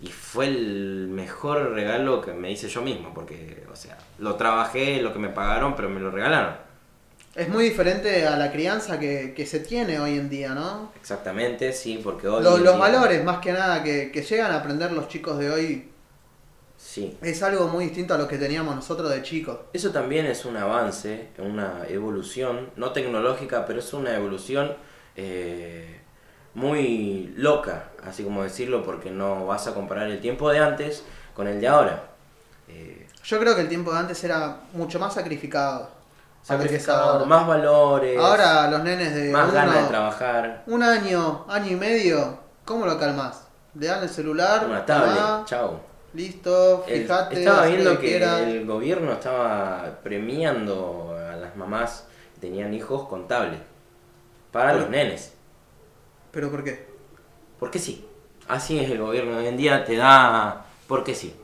Y 0.00 0.08
fue 0.08 0.46
el 0.46 1.08
mejor 1.10 1.72
regalo 1.72 2.20
que 2.20 2.32
me 2.32 2.50
hice 2.50 2.68
yo 2.68 2.82
mismo, 2.82 3.14
porque, 3.14 3.64
o 3.72 3.76
sea, 3.76 3.96
lo 4.18 4.34
trabajé, 4.34 5.00
lo 5.00 5.12
que 5.12 5.18
me 5.18 5.28
pagaron, 5.28 5.74
pero 5.74 5.88
me 5.88 6.00
lo 6.00 6.10
regalaron. 6.10 6.56
Es 7.34 7.48
muy 7.48 7.64
diferente 7.64 8.26
a 8.26 8.36
la 8.36 8.52
crianza 8.52 9.00
que, 9.00 9.32
que 9.34 9.46
se 9.46 9.60
tiene 9.60 9.98
hoy 9.98 10.18
en 10.18 10.28
día, 10.28 10.50
¿no? 10.50 10.92
Exactamente, 11.00 11.72
sí, 11.72 12.00
porque 12.02 12.28
hoy... 12.28 12.44
Los, 12.44 12.60
los 12.60 12.78
valores, 12.78 13.24
más 13.24 13.38
que 13.38 13.52
nada, 13.52 13.82
que, 13.82 14.12
que 14.12 14.22
llegan 14.22 14.52
a 14.52 14.58
aprender 14.58 14.92
los 14.92 15.08
chicos 15.08 15.38
de 15.38 15.50
hoy, 15.50 15.88
Sí. 16.94 17.18
es 17.22 17.42
algo 17.42 17.66
muy 17.66 17.86
distinto 17.86 18.14
a 18.14 18.18
lo 18.18 18.28
que 18.28 18.38
teníamos 18.38 18.76
nosotros 18.76 19.10
de 19.10 19.20
chicos. 19.22 19.58
Eso 19.72 19.90
también 19.90 20.26
es 20.26 20.44
un 20.44 20.56
avance, 20.56 21.30
una 21.38 21.82
evolución, 21.88 22.70
no 22.76 22.92
tecnológica, 22.92 23.66
pero 23.66 23.80
es 23.80 23.92
una 23.92 24.14
evolución 24.14 24.76
eh, 25.16 26.00
muy 26.54 27.34
loca, 27.36 27.86
así 28.06 28.22
como 28.22 28.44
decirlo, 28.44 28.84
porque 28.84 29.10
no 29.10 29.44
vas 29.46 29.66
a 29.66 29.74
comparar 29.74 30.08
el 30.08 30.20
tiempo 30.20 30.50
de 30.50 30.60
antes 30.60 31.02
con 31.34 31.48
el 31.48 31.60
de 31.60 31.66
ahora. 31.66 32.04
Eh, 32.68 33.08
Yo 33.24 33.40
creo 33.40 33.56
que 33.56 33.62
el 33.62 33.68
tiempo 33.68 33.92
de 33.92 33.98
antes 33.98 34.22
era 34.22 34.58
mucho 34.72 35.00
más 35.00 35.14
sacrificado. 35.14 35.90
Sacrificado, 36.42 37.12
ahora. 37.14 37.24
más 37.24 37.46
valores, 37.46 38.18
Ahora 38.20 38.70
los 38.70 38.84
nenes 38.84 39.14
de 39.14 39.32
más 39.32 39.44
uno- 39.46 39.52
ganas 39.54 39.82
de 39.82 39.88
trabajar. 39.88 40.62
un 40.66 40.82
año, 40.82 41.44
año 41.48 41.72
y 41.72 41.76
medio, 41.76 42.38
¿cómo 42.64 42.84
lo 42.86 42.98
calmas? 43.00 43.48
Le 43.74 43.86
dan 43.88 44.02
el 44.02 44.08
celular, 44.10 44.66
Una 44.66 44.84
tablet, 44.86 45.46
chao. 45.46 45.80
Listo, 46.14 46.84
El- 46.86 47.02
fijate, 47.02 47.38
estaba 47.38 47.66
viendo 47.66 47.98
que 47.98 48.16
el 48.16 48.66
gobierno 48.66 49.12
estaba 49.12 49.98
premiando 50.02 51.16
a 51.18 51.36
las 51.36 51.56
mamás 51.56 52.06
que 52.34 52.40
tenían 52.40 52.72
hijos 52.72 53.08
con 53.08 53.28
tablet 53.28 53.62
para 54.52 54.72
¿Por 54.72 54.82
los 54.82 54.90
nenes. 54.90 55.32
¿Pero 56.30 56.50
por 56.50 56.64
qué? 56.64 56.86
Porque 57.58 57.78
sí. 57.78 58.06
Así 58.48 58.78
es 58.78 58.90
el 58.90 58.98
gobierno 58.98 59.38
hoy 59.38 59.46
en 59.46 59.56
día, 59.56 59.84
te 59.84 59.96
da 59.96 60.66
porque 60.86 61.14
sí. 61.14 61.34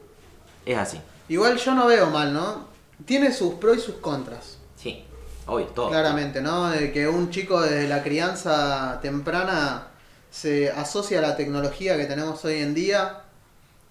Es 0.67 0.77
así. 0.79 1.01
Igual 1.29 1.57
yo 1.57 1.75
no 1.75 1.87
veo 1.87 2.07
mal, 2.11 2.33
¿no? 2.33 2.67
Tiene 3.05 3.33
sus 3.33 3.55
pros 3.55 3.79
y 3.79 3.81
sus 3.81 3.97
contras. 3.97 4.59
Sí. 4.77 5.05
Hoy 5.47 5.67
todo. 5.75 5.89
Claramente, 5.89 6.41
¿no? 6.43 6.69
De 6.71 6.93
que 6.93 7.09
un 7.09 7.31
chico 7.31 7.61
desde 7.61 7.89
la 7.89 8.03
crianza 8.03 8.99
temprana 9.01 9.89
se 10.31 10.71
asocia 10.71 11.19
a 11.19 11.23
la 11.23 11.37
tecnología 11.37 11.97
que 11.97 12.05
tenemos 12.05 12.45
hoy 12.45 12.57
en 12.61 12.75
día. 12.75 13.23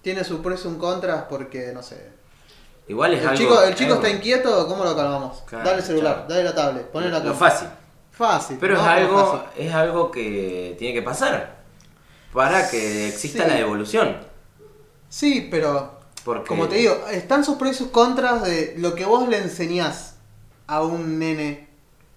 Tiene 0.02 0.24
sus 0.24 0.40
pros 0.40 0.60
y 0.60 0.64
sus 0.64 0.78
contras 0.78 1.26
porque, 1.30 1.72
no 1.74 1.82
sé. 1.84 2.10
Igual 2.88 3.14
es 3.14 3.22
El 3.22 3.28
algo. 3.30 3.40
chico, 3.40 3.62
el 3.62 3.76
chico 3.76 3.94
algo- 3.94 4.04
está 4.06 4.16
inquieto, 4.16 4.68
¿cómo 4.68 4.84
lo 4.84 4.96
calmamos? 4.96 5.42
Claro, 5.46 5.66
dale 5.66 5.80
el 5.80 5.84
celular, 5.86 6.14
claro. 6.16 6.30
dale 6.30 6.44
la 6.44 6.56
tablet, 6.56 6.86
poné 6.88 7.10
la 7.10 7.20
Lo 7.20 7.34
fácil. 7.36 7.68
Fácil. 8.12 8.58
Pero 8.60 8.76
¿no? 8.76 8.82
es 8.82 8.88
algo, 8.88 9.32
fácil. 9.46 9.66
es 9.68 9.74
algo 9.74 10.12
que 10.12 10.76
tiene 10.80 10.94
que 10.94 11.02
pasar 11.02 11.58
para 12.34 12.70
que 12.70 13.08
exista 13.10 13.44
Sí. 13.44 13.50
la 13.50 13.60
evolución. 13.60 14.18
Sí, 15.08 15.48
pero 15.52 16.00
Porque 16.26 16.48
como 16.48 16.68
te 16.68 16.76
digo, 16.78 16.96
están 17.12 17.44
sus 17.44 17.58
pros 17.58 17.72
y 17.72 17.74
sus 17.76 17.88
contras 17.90 18.44
de 18.44 18.76
lo 18.78 18.96
que 18.96 19.06
vos 19.06 19.28
le 19.28 19.38
enseñás 19.38 20.16
a 20.68 20.82
un 20.84 21.20
nene 21.20 21.68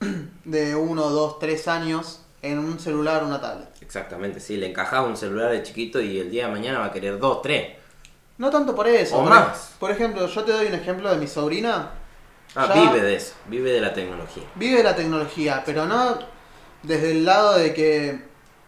de 0.45 0.75
1, 0.75 1.11
2, 1.11 1.39
3 1.39 1.69
años 1.69 2.21
en 2.43 2.59
un 2.59 2.79
celular 2.81 3.23
o 3.23 3.27
una 3.27 3.41
tablet. 3.41 3.69
Exactamente, 3.93 4.41
sí, 4.41 4.57
le 4.57 4.71
encajás 4.71 5.05
un 5.05 5.19
celular 5.19 5.51
de 5.51 5.63
chiquito 5.63 6.01
y 6.01 6.19
el 6.19 6.31
día 6.31 6.47
de 6.47 6.53
mañana 6.53 6.79
va 6.79 6.87
a 6.87 6.93
querer 6.93 7.19
dos, 7.19 7.43
tres. 7.43 7.77
No 8.39 8.49
tanto 8.49 8.75
por 8.75 8.89
eso. 8.89 9.17
O 9.19 9.21
por, 9.21 9.29
más. 9.29 9.75
por 9.79 9.91
ejemplo, 9.91 10.27
yo 10.27 10.45
te 10.45 10.51
doy 10.53 10.69
un 10.69 10.73
ejemplo 10.75 11.11
de 11.11 11.19
mi 11.19 11.27
sobrina. 11.27 11.91
Ah, 12.57 12.73
Ya- 12.75 12.81
vive 12.91 13.03
de 13.03 13.17
eso, 13.17 13.35
vive 13.49 13.71
de 13.71 13.83
la 13.83 13.93
tecnología. 13.93 14.45
Vive 14.55 14.83
la 14.83 14.97
tecnología, 14.97 15.63
pero 15.67 15.85
no 15.85 16.19
desde 16.83 17.11
el 17.11 17.27
lado 17.27 17.59
de 17.59 17.75
que 17.75 18.19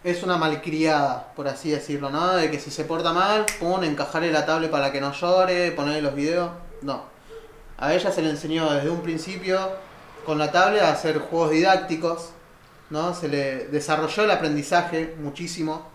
es 0.05 0.23
una 0.23 0.37
malcriada, 0.37 1.33
por 1.35 1.49
así 1.49 1.71
decirlo, 1.71 2.11
¿no? 2.11 2.35
De 2.35 2.51
que 2.51 2.61
si 2.61 2.71
se 2.71 2.85
porta 2.85 3.15
mal, 3.15 3.47
pum, 3.59 3.83
encajarle 3.83 4.31
la 4.31 4.45
tablet 4.45 4.71
para 4.71 4.93
que 4.93 5.01
no 5.01 5.11
llore, 5.15 5.73
ponerle 5.73 6.03
los 6.03 6.15
videos. 6.15 6.51
No. 6.83 7.03
A 7.79 7.95
ella 7.95 8.13
se 8.13 8.21
le 8.21 8.29
enseñó 8.29 8.71
desde 8.75 8.91
un 8.91 9.01
principio 9.01 9.59
con 10.27 10.37
la 10.37 10.53
tablet 10.53 10.83
a 10.83 10.93
hacer 10.93 11.19
juegos 11.19 11.51
didácticos, 11.51 12.34
¿no? 12.95 13.13
Se 13.13 13.29
le 13.29 13.67
desarrolló 13.67 14.23
el 14.25 14.31
aprendizaje 14.31 15.17
muchísimo, 15.21 15.87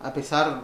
a 0.00 0.12
pesar 0.12 0.62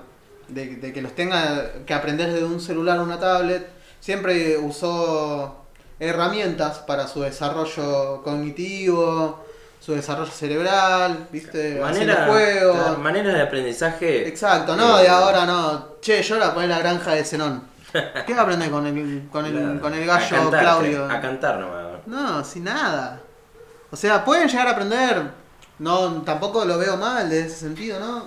de, 0.49 0.77
de 0.77 0.93
que 0.93 1.03
los 1.03 1.15
tenga 1.15 1.85
que 1.85 1.95
aprender 1.95 2.33
desde 2.33 2.45
un 2.45 2.61
celular 2.61 2.99
o 2.99 3.03
una 3.05 3.21
tablet. 3.21 3.69
Siempre 4.01 4.57
usó 4.57 5.67
herramientas 6.01 6.79
para 6.79 7.07
su 7.07 7.21
desarrollo 7.21 8.23
cognitivo, 8.23 9.45
su 9.79 9.93
desarrollo 9.93 10.31
cerebral, 10.31 11.29
¿viste? 11.31 11.79
Manera, 11.81 12.27
juegos. 12.27 12.99
manera 12.99 13.35
de 13.35 13.43
aprendizaje. 13.43 14.27
Exacto, 14.27 14.75
no 14.75 14.99
eh, 14.99 15.03
de 15.03 15.09
ahora 15.09 15.45
no. 15.45 15.99
Che, 16.01 16.23
yo 16.23 16.39
la 16.39 16.55
poner 16.55 16.71
la 16.71 16.79
granja 16.79 17.13
de 17.13 17.25
Zenón. 17.25 17.63
¿Qué 18.27 18.33
va 18.33 18.41
a 18.41 18.43
aprender 18.43 18.71
con 18.71 18.87
el, 18.87 19.29
con 19.31 19.45
el, 19.45 19.81
con 19.81 19.93
el 19.93 20.09
a 20.09 20.19
gallo 20.19 20.37
cantar, 20.37 20.61
Claudio? 20.61 21.05
A 21.05 21.21
cantar 21.21 21.59
nomás. 21.59 22.07
No, 22.07 22.43
sin 22.43 22.65
nada. 22.65 23.21
O 23.91 23.97
sea, 23.97 24.25
pueden 24.25 24.49
llegar 24.49 24.67
a 24.67 24.71
aprender. 24.71 25.48
No, 25.79 26.23
tampoco 26.23 26.65
lo 26.65 26.79
veo 26.79 26.97
mal 26.97 27.29
de 27.31 27.41
ese 27.41 27.57
sentido, 27.57 28.01
¿no? 28.01 28.25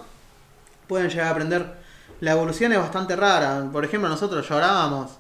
Pueden 0.88 1.10
llegar 1.10 1.28
a 1.28 1.32
aprender. 1.32 1.74
La 2.22 2.32
evolución 2.34 2.72
es 2.74 2.80
bastante 2.80 3.16
rara. 3.16 3.68
Por 3.72 3.84
ejemplo, 3.84 4.08
nosotros 4.10 4.48
llorábamos 4.48 5.12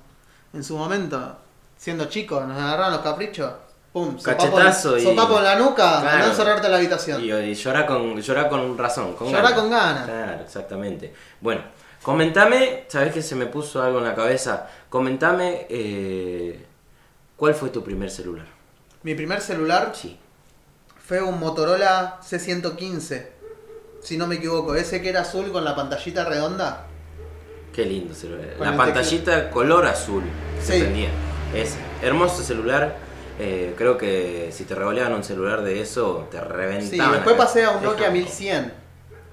en 0.53 0.63
su 0.63 0.77
momento, 0.77 1.37
siendo 1.77 2.05
chicos, 2.05 2.45
nos 2.47 2.57
agarraban 2.57 2.91
los 2.93 3.01
caprichos. 3.01 3.51
Pum, 3.91 4.17
Cachetazo 4.21 4.97
y- 4.97 5.03
sopapo 5.03 5.37
en 5.39 5.43
la 5.43 5.55
nuca, 5.57 5.99
Claro. 5.99 6.09
andá 6.09 6.25
a 6.25 6.29
encerrarte 6.29 6.65
en 6.67 6.71
la 6.71 6.77
habitación. 6.77 7.21
Y, 7.21 7.31
y 7.31 7.53
llora 7.55 7.85
con 7.85 8.21
llora 8.21 8.47
con 8.47 8.77
razón, 8.77 9.15
con 9.15 9.27
Llorá 9.27 9.41
ganas. 9.41 9.59
con 9.59 9.69
ganas. 9.69 10.05
Claro, 10.05 10.41
exactamente. 10.43 11.13
Bueno, 11.41 11.61
comentame, 12.01 12.85
sabes 12.87 13.13
que 13.13 13.21
se 13.21 13.35
me 13.35 13.47
puso 13.47 13.83
algo 13.83 13.97
en 13.99 14.05
la 14.05 14.15
cabeza. 14.15 14.65
Comentame 14.89 15.65
eh, 15.69 16.65
¿cuál 17.35 17.53
fue 17.53 17.69
tu 17.69 17.83
primer 17.83 18.09
celular? 18.09 18.45
Mi 19.03 19.13
primer 19.15 19.41
celular 19.41 19.91
Sí. 19.93 20.17
Fue 21.11 21.21
un 21.21 21.41
Motorola 21.41 22.21
C115, 22.23 23.25
si 23.99 24.15
no 24.17 24.27
me 24.27 24.35
equivoco. 24.35 24.75
Ese 24.75 25.01
que 25.01 25.09
era 25.09 25.23
azul 25.23 25.51
con 25.51 25.65
la 25.65 25.75
pantallita 25.75 26.23
redonda. 26.23 26.85
Qué 27.75 27.83
lindo 27.85 28.15
celular. 28.15 28.53
Con 28.57 28.65
La 28.65 28.77
pantallita 28.77 29.49
color 29.51 29.87
azul 29.87 30.23
que 30.57 30.65
se 30.65 30.73
Sí. 30.75 30.79
prendía. 30.79 31.09
Es 31.53 31.75
hermoso 32.01 32.41
celular. 32.43 32.95
Eh, 33.39 33.73
creo 33.77 33.97
que 33.97 34.51
si 34.53 34.63
te 34.63 34.73
regalaban 34.73 35.11
un 35.15 35.25
celular 35.25 35.63
de 35.63 35.81
eso, 35.81 36.29
te 36.31 36.39
reventaban. 36.39 37.09
Sí, 37.09 37.15
después 37.17 37.35
pasé 37.35 37.65
a 37.65 37.71
un 37.71 37.83
Nokia 37.83 38.05
como- 38.05 38.17
1100. 38.17 38.71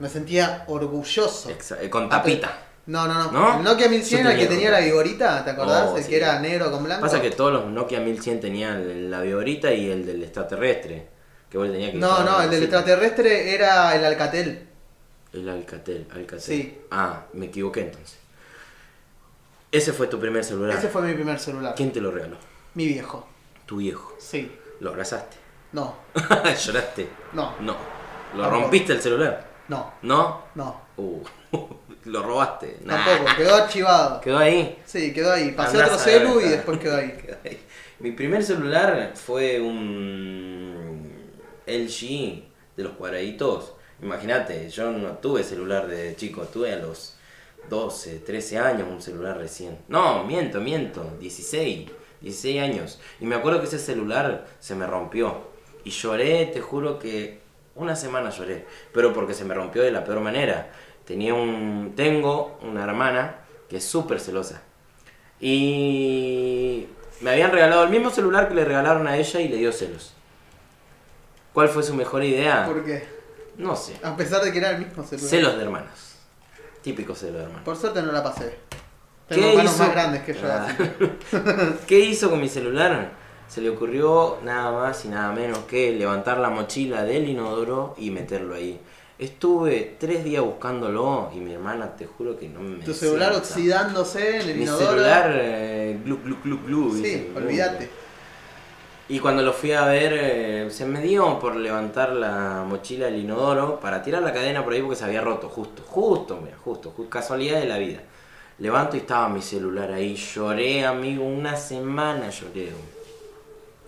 Me 0.01 0.09
sentía 0.09 0.65
orgulloso. 0.67 1.49
Exa- 1.49 1.79
eh, 1.81 1.89
con 1.89 2.09
tapita. 2.09 2.59
No, 2.87 3.07
no, 3.07 3.15
no. 3.23 3.31
¿No? 3.31 3.59
El 3.59 3.63
Nokia 3.63 3.89
1100 3.89 4.23
era 4.23 4.33
el 4.33 4.39
que 4.41 4.47
tenía 4.49 4.73
la 4.73 4.81
vigorita, 4.81 5.45
¿te 5.45 5.51
acordás? 5.53 5.91
Oh, 5.93 5.97
el 5.97 6.03
sí. 6.03 6.11
que 6.11 6.17
era 6.17 6.41
negro 6.41 6.73
con 6.73 6.83
blanco. 6.83 7.03
Pasa 7.03 7.23
que 7.23 7.31
todos 7.31 7.53
los 7.53 7.67
Nokia 7.67 8.01
1100 8.01 8.41
tenían 8.41 9.13
la 9.13 9.21
viborita 9.21 9.73
y 9.73 9.89
el 9.93 10.05
del 10.05 10.25
extraterrestre. 10.25 11.17
Que 11.51 11.59
vos 11.59 11.71
tenías 11.71 11.93
que 11.93 11.99
No, 11.99 12.23
no, 12.25 12.41
el 12.43 12.51
del 12.51 12.63
extraterrestre 12.65 13.55
era 13.55 13.95
el 13.97 14.05
Alcatel. 14.05 14.67
El 15.33 15.49
Alcatel, 15.49 16.07
Alcatel. 16.11 16.41
Sí. 16.41 16.79
Ah, 16.91 17.25
me 17.33 17.47
equivoqué 17.47 17.81
entonces. 17.81 18.19
Ese 19.71 19.93
fue 19.93 20.07
tu 20.07 20.19
primer 20.19 20.45
celular. 20.45 20.77
Ese 20.79 20.89
fue 20.89 21.03
mi 21.03 21.13
primer 21.15 21.39
celular. 21.39 21.75
¿Quién 21.77 21.93
te 21.93 22.01
lo 22.01 22.11
regaló? 22.11 22.37
Mi 22.75 22.87
viejo. 22.87 23.27
Tu 23.67 23.77
viejo. 23.79 24.17
Sí. 24.19 24.51
¿Lo 24.81 24.91
abrazaste? 24.91 25.37
No, 25.73 25.97
¿Lloraste? 26.65 27.09
no, 27.35 27.55
No. 27.61 27.77
¿Lo 28.35 28.43
Tampoco. 28.43 28.63
rompiste 28.63 28.93
el 28.93 29.03
celular? 29.03 29.47
no, 29.69 29.93
¿No? 30.03 30.45
no. 30.55 30.81
Uh, 30.97 31.23
¿Lo 32.07 32.23
robaste? 32.23 32.79
Nah. 32.85 33.05
Tampoco, 33.05 33.37
quedó 33.37 33.55
archivado. 33.55 34.21
¿Quedó 34.23 34.39
ahí? 34.39 34.79
Sí, 34.87 35.13
quedó 35.13 35.33
ahí. 35.33 35.53
Pasé 35.53 35.73
Andás 35.77 35.93
otro 35.93 35.99
celu 36.05 36.41
y 36.41 36.49
después 36.49 36.79
quedó 36.79 36.97
ahí. 36.97 37.13
Quedó 37.23 37.37
ahí. 37.45 37.61
Mi 38.01 38.13
primer 38.13 38.43
celular 38.45 39.13
fue 39.15 39.61
un 39.61 40.68
LG 41.69 42.43
de 42.77 42.85
los 42.85 42.93
cuadraditos. 42.93 43.75
Imagínate, 44.03 44.71
yo 44.71 44.91
no 44.93 45.19
tuve 45.19 45.43
celular 45.43 45.87
de 45.87 46.17
chico, 46.17 46.43
tuve 46.43 46.73
a 46.73 46.79
los 46.79 47.17
12, 47.69 48.21
13 48.21 48.59
años 48.59 48.89
un 48.91 49.03
celular 49.03 49.37
recién. 49.37 49.79
No, 49.89 50.25
miento, 50.25 50.61
miento, 50.61 51.17
16, 51.21 51.91
16 52.21 52.63
años. 52.63 53.01
Y 53.21 53.27
me 53.27 53.35
acuerdo 53.35 53.61
que 53.61 53.67
ese 53.67 53.79
celular 53.79 54.47
se 54.61 54.75
me 54.75 54.87
rompió. 54.87 55.49
Y 55.85 55.91
lloré, 55.91 56.47
te 56.47 56.61
juro 56.61 56.99
que 56.99 57.41
una 57.75 57.97
semana 57.97 58.31
lloré, 58.31 58.67
pero 58.93 59.13
porque 59.13 59.35
se 59.35 59.45
me 59.45 59.55
rompió 59.55 59.83
de 59.83 59.93
la 59.93 60.05
peor 60.05 60.21
manera. 60.21 60.71
Tenía 61.05 61.35
un, 61.35 61.93
tengo 61.97 62.59
una 62.63 62.85
hermana 62.85 63.41
que 63.69 63.77
es 63.77 63.85
súper 63.85 64.21
celosa. 64.21 64.63
Y 65.41 66.87
me 67.21 67.31
habían 67.31 67.53
regalado 67.53 67.85
el 67.85 67.91
mismo 67.91 68.11
celular 68.11 68.49
que 68.49 68.55
le 68.55 68.65
regalaron 68.65 69.07
a 69.07 69.17
ella 69.17 69.41
y 69.41 69.49
le 69.49 69.57
dio 69.57 69.73
celos. 69.73 70.15
¿Cuál 71.59 71.71
fue 71.71 71.83
su 71.83 71.93
mejor 71.93 72.23
idea? 72.23 72.67
¿Por 72.67 72.85
qué? 72.85 73.05
No 73.57 73.75
sé. 73.75 73.95
A 74.05 74.17
pesar 74.17 74.45
de 74.45 74.53
que 74.53 74.59
era 74.59 74.71
el 74.71 74.79
mismo 74.79 75.03
celular. 75.03 75.29
Celos 75.29 75.57
de 75.57 75.63
hermanos. 75.65 75.91
Típico 76.83 77.17
celo 77.17 77.39
de 77.39 77.45
hermanos. 77.47 77.65
Por 77.65 77.77
suerte 77.77 78.01
no 78.01 78.13
la 78.13 78.23
pasé. 78.23 78.55
¿Qué 79.29 79.35
Tengo 79.35 79.57
manos 79.57 79.73
hizo? 79.75 79.83
más 79.83 79.91
grandes 79.91 80.23
que 80.23 80.35
yo. 80.35 80.41
Ah. 80.45 80.69
¿Qué 81.89 81.99
hizo 81.99 82.31
con 82.31 82.41
mi 82.41 82.49
celular? 82.49 83.11
Se 83.49 83.61
le 83.61 83.71
ocurrió 83.71 84.39
nada 84.45 84.71
más 84.71 85.05
y 85.05 85.09
nada 85.09 85.33
menos 85.33 85.59
que 85.69 85.91
levantar 85.91 86.39
la 86.39 86.51
mochila 86.51 87.03
del 87.03 87.29
inodoro 87.29 87.97
y 87.99 88.13
meterlo 88.13 88.55
ahí. 88.55 88.81
Estuve 89.19 89.97
tres 89.99 90.23
días 90.23 90.45
buscándolo 90.45 91.33
y 91.35 91.39
mi 91.39 91.55
hermana 91.55 91.97
te 91.97 92.07
juro 92.07 92.39
que 92.39 92.49
no 92.49 92.61
me 92.61 92.85
Tu 92.85 92.95
celular 92.95 93.33
oxidándose 93.33 94.43
en 94.43 94.49
el 94.51 94.57
Mi 94.59 94.63
inodoro. 94.63 94.91
celular 94.93 95.33
eh, 95.35 95.99
glu 96.05 96.19
glu 96.23 96.37
glu 96.41 96.59
glu. 96.65 97.03
Sí, 97.03 97.33
olvídate. 97.35 97.91
Y 99.11 99.21
cuando 99.21 99.43
lo 99.43 99.55
fui 99.55 99.73
a 99.73 99.87
ver, 99.87 100.13
eh, 100.15 100.71
se 100.71 100.85
me 100.85 101.01
dio 101.01 101.39
por 101.39 101.57
levantar 101.57 102.11
la 102.13 102.63
mochila 102.69 103.07
del 103.07 103.17
inodoro 103.21 103.81
para 103.81 104.03
tirar 104.03 104.23
la 104.23 104.33
cadena 104.35 104.63
por 104.63 104.75
ahí 104.75 104.83
porque 104.83 104.97
se 104.97 105.05
había 105.05 105.23
roto, 105.23 105.49
justo, 105.49 105.83
justo, 105.87 106.39
mira, 106.43 106.59
justo, 106.63 106.93
ju- 106.97 107.09
casualidad 107.09 107.59
de 107.61 107.67
la 107.67 107.79
vida. 107.79 108.01
Levanto 108.59 108.97
y 108.97 109.01
estaba 109.01 109.29
mi 109.31 109.41
celular 109.41 109.91
ahí, 109.93 110.15
lloré, 110.15 110.85
amigo, 110.85 111.25
una 111.25 111.57
semana 111.57 112.29
lloré. 112.29 112.73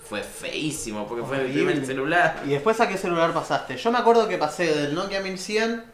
Fue 0.08 0.22
feísimo 0.22 1.06
porque 1.06 1.22
fue 1.24 1.36
mi 1.38 1.44
Horrible. 1.44 1.64
primer 1.66 1.86
celular. 1.86 2.42
¿Y 2.46 2.50
después 2.50 2.80
a 2.80 2.88
qué 2.88 2.96
celular 2.96 3.32
pasaste? 3.34 3.76
Yo 3.76 3.92
me 3.92 3.98
acuerdo 3.98 4.26
que 4.26 4.38
pasé 4.38 4.74
del 4.74 4.94
Nokia 4.94 5.20
1100 5.20 5.84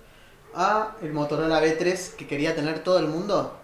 a 0.55 0.93
el 1.03 1.13
Motorola 1.13 1.61
B3 1.61 2.15
que 2.15 2.27
quería 2.27 2.55
tener 2.55 2.79
todo 2.85 2.99
el 2.99 3.09
mundo. 3.09 3.55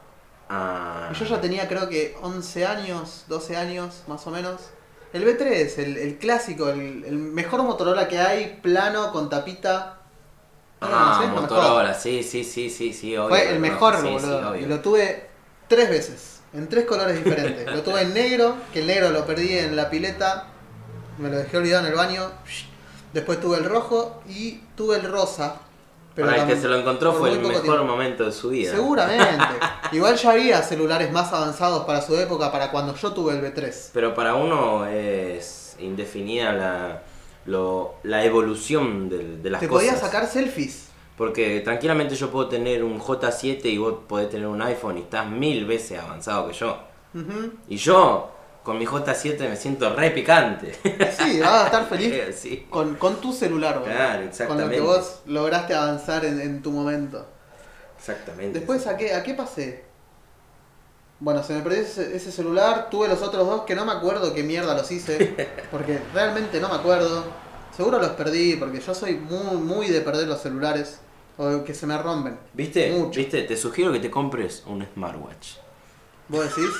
Ah. 0.50 1.08
Y 1.10 1.14
yo 1.14 1.24
ya 1.24 1.40
tenía 1.40 1.68
creo 1.68 1.88
que 1.88 2.16
11 2.20 2.66
años, 2.66 3.24
12 3.28 3.56
años 3.56 4.02
más 4.08 4.26
o 4.26 4.30
menos. 4.30 4.60
El 5.12 5.26
B3, 5.26 5.78
el, 5.78 5.96
el 5.98 6.18
clásico, 6.18 6.68
el, 6.70 7.04
el 7.04 7.18
mejor 7.18 7.62
Motorola 7.62 8.08
que 8.08 8.18
hay, 8.18 8.58
plano, 8.62 9.12
con 9.12 9.28
tapita. 9.28 9.98
¿No 10.80 10.88
lo 10.88 10.94
Ah, 10.96 11.30
Motorola, 11.34 11.94
sí, 11.94 12.22
sí, 12.22 12.44
sí, 12.44 12.70
sí, 12.70 12.92
sí, 12.92 13.16
obvio. 13.16 13.28
Fue 13.28 13.50
el 13.50 13.60
mejor, 13.60 13.96
sí, 14.00 14.08
boludo. 14.08 14.56
y 14.56 14.66
lo 14.66 14.80
tuve 14.80 15.28
tres 15.68 15.90
veces, 15.90 16.40
en 16.54 16.68
tres 16.68 16.86
colores 16.86 17.22
diferentes. 17.22 17.66
lo 17.66 17.82
tuve 17.82 18.02
en 18.02 18.14
negro, 18.14 18.56
que 18.72 18.80
el 18.80 18.86
negro 18.86 19.10
lo 19.10 19.26
perdí 19.26 19.58
en 19.58 19.76
la 19.76 19.90
pileta, 19.90 20.46
me 21.18 21.28
lo 21.28 21.36
dejé 21.36 21.58
olvidado 21.58 21.86
en 21.86 21.92
el 21.92 21.96
baño. 21.96 22.30
Después 23.12 23.38
tuve 23.40 23.58
el 23.58 23.64
rojo 23.64 24.22
y 24.26 24.60
tuve 24.74 24.96
el 24.96 25.04
rosa. 25.04 25.56
Para 26.14 26.42
el 26.42 26.46
que 26.48 26.56
se 26.56 26.68
lo 26.68 26.76
encontró 26.78 27.12
fue 27.12 27.30
el 27.32 27.38
mejor 27.40 27.62
tiempo. 27.62 27.84
momento 27.84 28.24
de 28.24 28.32
su 28.32 28.50
vida. 28.50 28.72
Seguramente. 28.72 29.44
Igual 29.92 30.16
ya 30.16 30.30
había 30.32 30.62
celulares 30.62 31.10
más 31.12 31.32
avanzados 31.32 31.84
para 31.84 32.02
su 32.02 32.16
época, 32.16 32.50
para 32.52 32.70
cuando 32.70 32.94
yo 32.94 33.12
tuve 33.12 33.32
el 33.34 33.42
B3. 33.42 33.90
Pero 33.94 34.14
para 34.14 34.34
uno 34.34 34.86
es 34.86 35.76
indefinida 35.78 36.52
la, 36.52 37.02
lo- 37.46 37.94
la 38.02 38.24
evolución 38.24 39.08
de, 39.08 39.38
de 39.38 39.50
las 39.50 39.60
Te 39.60 39.68
cosas. 39.68 39.84
podías 39.86 40.00
sacar 40.00 40.26
selfies. 40.26 40.88
Porque 41.16 41.60
tranquilamente 41.60 42.14
yo 42.14 42.30
puedo 42.30 42.48
tener 42.48 42.82
un 42.82 42.98
J7 42.98 43.64
y 43.66 43.78
vos 43.78 43.94
podés 44.08 44.30
tener 44.30 44.46
un 44.46 44.60
iPhone 44.62 44.96
y 44.98 45.02
estás 45.02 45.26
mil 45.28 45.66
veces 45.66 46.00
avanzado 46.00 46.48
que 46.48 46.54
yo. 46.54 46.76
Y 47.68 47.76
yo, 47.76 48.31
con 48.62 48.78
mi 48.78 48.86
J7 48.86 49.48
me 49.48 49.56
siento 49.56 49.94
re 49.94 50.10
picante. 50.12 50.72
Sí, 51.18 51.40
vas 51.40 51.62
a 51.62 51.64
estar 51.66 51.88
feliz 51.88 52.14
Sí. 52.36 52.66
con, 52.70 52.94
con 52.96 53.20
tu 53.20 53.32
celular. 53.32 53.82
Claro, 53.82 54.12
Con 54.14 54.20
lo 54.22 54.28
exactamente. 54.28 54.74
que 54.76 54.80
vos 54.80 55.20
lograste 55.26 55.74
avanzar 55.74 56.24
en, 56.24 56.40
en 56.40 56.62
tu 56.62 56.70
momento. 56.70 57.26
Exactamente. 57.98 58.58
Después, 58.58 58.86
¿a 58.86 58.96
qué, 58.96 59.14
¿a 59.14 59.22
qué 59.22 59.34
pasé? 59.34 59.84
Bueno, 61.20 61.42
se 61.44 61.52
me 61.54 61.60
perdió 61.62 61.82
ese, 61.82 62.16
ese 62.16 62.32
celular, 62.32 62.88
tuve 62.90 63.06
los 63.06 63.22
otros 63.22 63.46
dos 63.46 63.62
que 63.62 63.76
no 63.76 63.84
me 63.84 63.92
acuerdo 63.92 64.34
qué 64.34 64.42
mierda 64.42 64.74
los 64.74 64.90
hice, 64.90 65.36
porque 65.70 66.00
realmente 66.12 66.60
no 66.60 66.68
me 66.68 66.74
acuerdo. 66.74 67.24
Seguro 67.76 67.98
los 68.00 68.10
perdí, 68.10 68.56
porque 68.56 68.80
yo 68.80 68.94
soy 68.94 69.14
muy, 69.14 69.56
muy 69.56 69.86
de 69.88 70.00
perder 70.00 70.26
los 70.26 70.40
celulares, 70.42 70.98
o 71.38 71.62
que 71.64 71.74
se 71.74 71.86
me 71.86 71.96
rompen. 71.96 72.38
¿Viste? 72.52 72.90
Mucho. 72.90 73.18
¿Viste? 73.20 73.42
Te 73.42 73.56
sugiero 73.56 73.92
que 73.92 74.00
te 74.00 74.10
compres 74.10 74.64
un 74.66 74.84
smartwatch. 74.94 75.52
¿Vos 76.28 76.44
decís? 76.44 76.70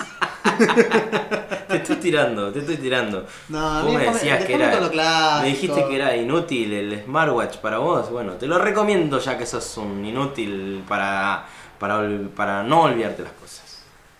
Te 1.68 1.76
estoy 1.76 1.96
tirando, 1.96 2.52
te 2.52 2.58
estoy 2.60 2.76
tirando. 2.76 3.24
No, 3.48 3.84
Vos 3.84 3.94
me 3.94 4.04
decías 4.04 4.44
que 4.44 4.58
déjame 4.58 4.86
era. 4.94 5.40
Me 5.40 5.48
dijiste 5.48 5.86
que 5.88 5.96
era 5.96 6.14
inútil 6.16 6.72
el 6.72 7.02
smartwatch 7.04 7.56
para 7.58 7.78
vos. 7.78 8.10
Bueno, 8.10 8.32
te 8.34 8.46
lo 8.46 8.58
recomiendo 8.58 9.18
ya 9.18 9.38
que 9.38 9.46
sos 9.46 9.76
un 9.78 10.04
inútil 10.04 10.84
para, 10.86 11.46
para, 11.78 12.02
para 12.36 12.62
no 12.62 12.82
olvidarte 12.82 13.22
las 13.22 13.32
cosas. 13.32 13.62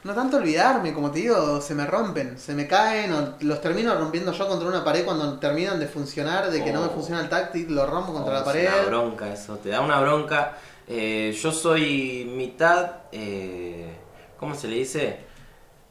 No 0.05 0.15
tanto 0.15 0.39
olvidarme, 0.39 0.93
como 0.95 1.11
te 1.11 1.21
digo, 1.21 1.61
se 1.61 1.75
me 1.75 1.87
rompen, 1.87 2.39
se 2.39 2.55
me 2.55 2.67
caen, 2.67 3.13
o 3.13 3.35
los 3.41 3.61
termino 3.61 3.95
rompiendo 3.95 4.33
yo 4.33 4.49
contra 4.49 4.67
una 4.69 4.83
pared 4.83 5.05
cuando 5.05 5.39
terminan 5.39 5.79
de 5.79 5.87
funcionar, 5.87 6.51
de 6.51 6.65
que 6.65 6.73
no 6.73 6.81
me 6.81 6.87
Oh. 6.87 6.91
funciona 6.91 7.21
el 7.21 7.29
táctil, 7.29 7.73
lo 7.75 7.87
rompo 7.87 8.13
contra 8.13 8.31
Oh, 8.31 8.35
la 8.35 8.41
es 8.41 8.45
pared. 8.47 8.69
Una 8.81 8.87
bronca 8.89 9.33
eso, 9.33 9.57
te 9.59 9.69
da 9.69 9.81
una 9.81 10.01
bronca. 10.01 10.57
Eh, 10.89 11.37
yo 11.41 11.53
soy 11.53 12.25
mitad. 12.35 12.91
eh, 13.13 13.99
¿Cómo 14.43 14.57
se 14.57 14.67
le 14.67 14.75
dice? 14.75 15.21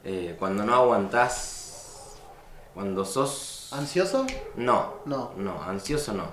Eh, 0.04 0.36
cuando 0.38 0.62
no 0.62 0.74
aguantás. 0.74 2.18
Cuando 2.74 3.02
sos. 3.02 3.70
¿Ansioso? 3.72 4.26
No, 4.56 4.96
No. 5.06 5.32
no, 5.38 5.62
ansioso 5.62 6.12
no. 6.12 6.24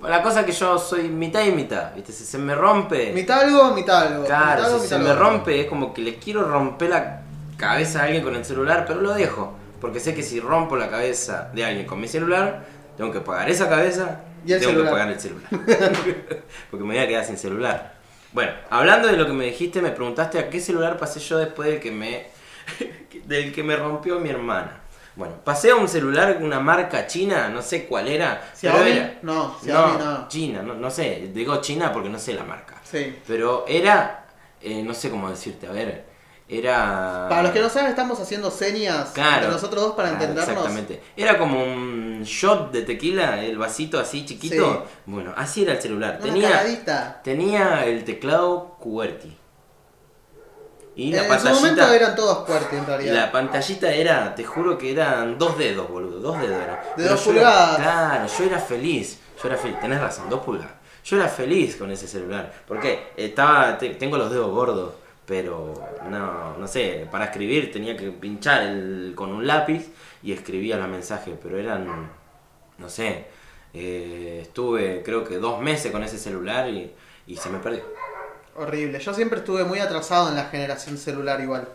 La 0.00 0.24
cosa 0.24 0.40
es 0.40 0.46
que 0.46 0.50
yo 0.50 0.76
soy 0.76 1.04
mitad 1.08 1.44
y 1.44 1.52
mitad, 1.52 1.94
¿viste? 1.94 2.10
Si 2.10 2.24
se 2.24 2.36
me 2.36 2.56
rompe. 2.56 3.12
Mitad 3.12 3.42
algo, 3.42 3.70
mitad 3.74 4.08
algo. 4.08 4.24
Claro, 4.24 4.56
mitad 4.56 4.64
algo, 4.64 4.78
si 4.80 4.88
se 4.88 4.98
me 4.98 5.14
rompe 5.14 5.60
es 5.60 5.68
como 5.68 5.94
que 5.94 6.02
le 6.02 6.16
quiero 6.18 6.42
romper 6.48 6.90
la 6.90 7.22
cabeza 7.56 8.00
a 8.00 8.04
alguien 8.06 8.24
con 8.24 8.34
el 8.34 8.44
celular, 8.44 8.84
pero 8.84 9.00
lo 9.00 9.14
dejo. 9.14 9.52
Porque 9.80 10.00
sé 10.00 10.16
que 10.16 10.24
si 10.24 10.40
rompo 10.40 10.74
la 10.74 10.90
cabeza 10.90 11.50
de 11.54 11.64
alguien 11.64 11.86
con 11.86 12.00
mi 12.00 12.08
celular, 12.08 12.64
tengo 12.96 13.12
que 13.12 13.20
pagar 13.20 13.48
esa 13.48 13.68
cabeza 13.68 14.22
Y 14.44 14.52
el 14.52 14.58
tengo 14.58 14.72
celular. 14.72 14.88
que 14.88 14.98
pagar 14.98 15.12
el 15.12 15.20
celular. 15.20 15.48
porque 16.72 16.84
me 16.84 16.94
voy 16.94 16.98
a 16.98 17.06
quedar 17.06 17.24
sin 17.24 17.38
celular. 17.38 17.91
Bueno, 18.32 18.52
hablando 18.70 19.08
de 19.08 19.16
lo 19.16 19.26
que 19.26 19.32
me 19.32 19.44
dijiste, 19.46 19.82
me 19.82 19.90
preguntaste 19.90 20.38
a 20.38 20.48
qué 20.48 20.60
celular 20.60 20.96
pasé 20.96 21.20
yo 21.20 21.38
después 21.38 21.68
del 21.68 21.80
que 21.80 21.90
me, 21.90 22.26
del 23.24 23.52
que 23.52 23.62
me 23.62 23.76
rompió 23.76 24.18
mi 24.18 24.30
hermana. 24.30 24.78
Bueno, 25.14 25.34
pasé 25.44 25.70
a 25.72 25.76
un 25.76 25.88
celular, 25.88 26.38
una 26.40 26.58
marca 26.58 27.06
china, 27.06 27.50
no 27.50 27.60
sé 27.60 27.84
cuál 27.84 28.08
era. 28.08 28.40
pero 28.60 28.74
¿Xiaomi? 28.74 28.90
era- 28.90 29.18
No, 29.22 29.56
Xiaomi 29.62 29.98
no. 30.02 30.28
China, 30.28 30.62
no, 30.62 30.74
no 30.74 30.90
sé, 30.90 31.30
digo 31.34 31.60
China 31.60 31.92
porque 31.92 32.08
no 32.08 32.18
sé 32.18 32.32
la 32.32 32.44
marca. 32.44 32.80
Sí. 32.82 33.14
Pero 33.26 33.66
era, 33.68 34.24
eh, 34.62 34.82
no 34.82 34.94
sé 34.94 35.10
cómo 35.10 35.28
decirte, 35.28 35.66
a 35.66 35.72
ver, 35.72 36.06
era... 36.58 37.26
Para 37.28 37.42
los 37.44 37.52
que 37.52 37.60
no 37.60 37.68
saben, 37.68 37.90
estamos 37.90 38.20
haciendo 38.20 38.50
señas 38.50 39.10
Claro. 39.14 39.46
de 39.46 39.52
nosotros 39.52 39.82
dos 39.82 39.92
para 39.94 40.10
entendernos. 40.10 40.48
Exactamente. 40.48 41.02
Era 41.16 41.38
como 41.38 41.62
un 41.64 42.22
shot 42.24 42.70
de 42.72 42.82
tequila, 42.82 43.42
el 43.42 43.56
vasito 43.58 43.98
así 43.98 44.24
chiquito. 44.26 44.84
Sí. 44.86 44.90
Bueno, 45.06 45.32
así 45.36 45.62
era 45.62 45.72
el 45.72 45.80
celular. 45.82 46.18
Una 46.22 46.32
Tenía, 46.32 47.20
tenía 47.22 47.84
el 47.86 48.04
teclado 48.04 48.76
QWERTY. 48.80 49.38
Y 50.94 51.10
la 51.12 51.24
en 51.26 51.40
su 51.40 51.48
momento 51.48 51.90
eran 51.90 52.14
todos 52.14 52.44
QWERTY 52.46 52.76
en 52.76 52.86
realidad. 52.86 53.14
la 53.14 53.32
pantallita 53.32 53.90
era, 53.90 54.34
te 54.34 54.44
juro 54.44 54.76
que 54.76 54.92
eran 54.92 55.38
dos 55.38 55.56
dedos, 55.56 55.88
boludo, 55.88 56.18
dos 56.20 56.38
dedos 56.38 56.62
eran. 56.62 56.76
De 56.76 56.82
Pero 56.96 57.08
dos 57.10 57.26
era- 57.28 57.32
pulgadas. 57.34 57.76
claro, 57.76 58.26
yo 58.38 58.44
era 58.44 58.58
feliz, 58.58 59.18
yo 59.42 59.48
era 59.48 59.56
feliz, 59.56 59.80
tenés 59.80 60.00
razón, 60.00 60.28
dos 60.28 60.40
pulgadas. 60.40 60.72
Yo 61.04 61.16
era 61.16 61.28
feliz 61.28 61.76
con 61.76 61.90
ese 61.90 62.06
celular, 62.06 62.52
porque 62.68 63.12
estaba, 63.16 63.78
te- 63.78 63.94
tengo 63.94 64.18
los 64.18 64.30
dedos 64.30 64.50
gordos, 64.50 64.92
pero 65.26 65.74
no, 66.08 66.56
no 66.58 66.66
sé, 66.66 67.06
para 67.10 67.26
escribir 67.26 67.70
tenía 67.72 67.96
que 67.96 68.10
pinchar 68.10 68.62
el, 68.62 69.12
con 69.14 69.32
un 69.32 69.46
lápiz 69.46 69.90
y 70.22 70.32
escribía 70.32 70.76
los 70.76 70.88
mensajes, 70.88 71.34
pero 71.42 71.58
eran, 71.58 72.10
no 72.78 72.88
sé, 72.88 73.26
eh, 73.74 74.40
estuve 74.42 75.02
creo 75.04 75.24
que 75.24 75.38
dos 75.38 75.60
meses 75.60 75.92
con 75.92 76.02
ese 76.02 76.18
celular 76.18 76.68
y, 76.68 76.92
y 77.26 77.36
se 77.36 77.48
me 77.50 77.58
perdió. 77.58 77.82
Horrible. 78.56 78.98
Yo 79.00 79.14
siempre 79.14 79.38
estuve 79.38 79.64
muy 79.64 79.78
atrasado 79.78 80.28
en 80.28 80.36
la 80.36 80.44
generación 80.44 80.98
celular 80.98 81.40
igual. 81.40 81.66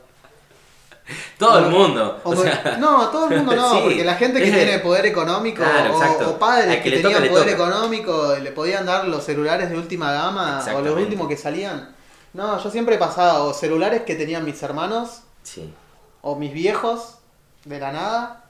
Todo 1.40 1.60
el 1.60 1.72
mundo. 1.72 2.20
o 2.24 2.32
o 2.32 2.36
me- 2.36 2.42
sea, 2.44 2.78
no, 2.80 3.08
todo 3.10 3.30
el 3.30 3.38
mundo 3.38 3.56
no, 3.56 3.72
sí. 3.76 3.80
porque 3.84 4.04
la 4.04 4.16
gente 4.16 4.42
que 4.44 4.52
tiene 4.52 4.80
poder 4.80 5.06
económico 5.06 5.64
Claro, 5.64 5.96
o- 5.98 6.30
o, 6.32 6.38
padres 6.40 6.78
que, 6.84 6.92
que 6.92 6.98
tenían 7.02 7.22
toca, 7.24 7.32
poder 7.34 7.50
económico 7.50 8.36
le 8.42 8.52
podían 8.52 8.86
dar 8.86 9.08
los 9.08 9.24
celulares 9.24 9.70
de 9.70 9.78
última 9.78 10.12
gama 10.12 10.62
o 10.76 10.82
los 10.82 10.98
últimos 10.98 11.28
que 11.30 11.38
salían. 11.38 11.96
No, 12.38 12.58
yo 12.64 12.70
siempre 12.70 12.96
he 12.96 13.00
pasado 13.00 13.54
celulares 13.54 14.04
que 14.04 14.16
tenían 14.16 14.46
mis 14.46 14.62
hermanos 14.64 15.22
Sí. 15.44 15.74
o 16.22 16.36
mis 16.36 16.54
viejos 16.54 17.18
de 17.66 17.80
la 17.80 17.92
nada. 17.92 18.44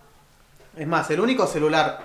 Es 0.76 0.86
más, 0.88 1.10
el 1.10 1.20
único 1.22 1.48
celular 1.48 2.02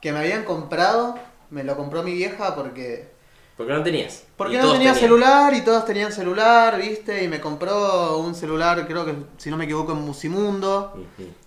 que 0.00 0.12
me 0.12 0.20
habían 0.20 0.44
comprado 0.44 1.16
me 1.50 1.62
lo 1.62 1.76
compró 1.76 2.02
mi 2.02 2.12
vieja 2.14 2.54
porque 2.54 3.10
Porque 3.56 3.72
no 3.74 3.82
tenías. 3.82 4.24
porque 4.36 4.56
no 4.56 4.62
tenía 4.72 4.92
tenían. 4.92 4.94
celular 4.96 5.54
y 5.54 5.60
todos 5.60 5.84
tenían 5.84 6.10
celular, 6.12 6.78
¿viste? 6.80 7.22
Y 7.22 7.28
me 7.28 7.38
compró 7.40 8.16
un 8.18 8.34
celular, 8.34 8.86
creo 8.86 9.04
que 9.04 9.14
si 9.36 9.50
no 9.50 9.56
me 9.58 9.64
equivoco, 9.66 9.92
en 9.92 9.98
Musimundo, 9.98 10.94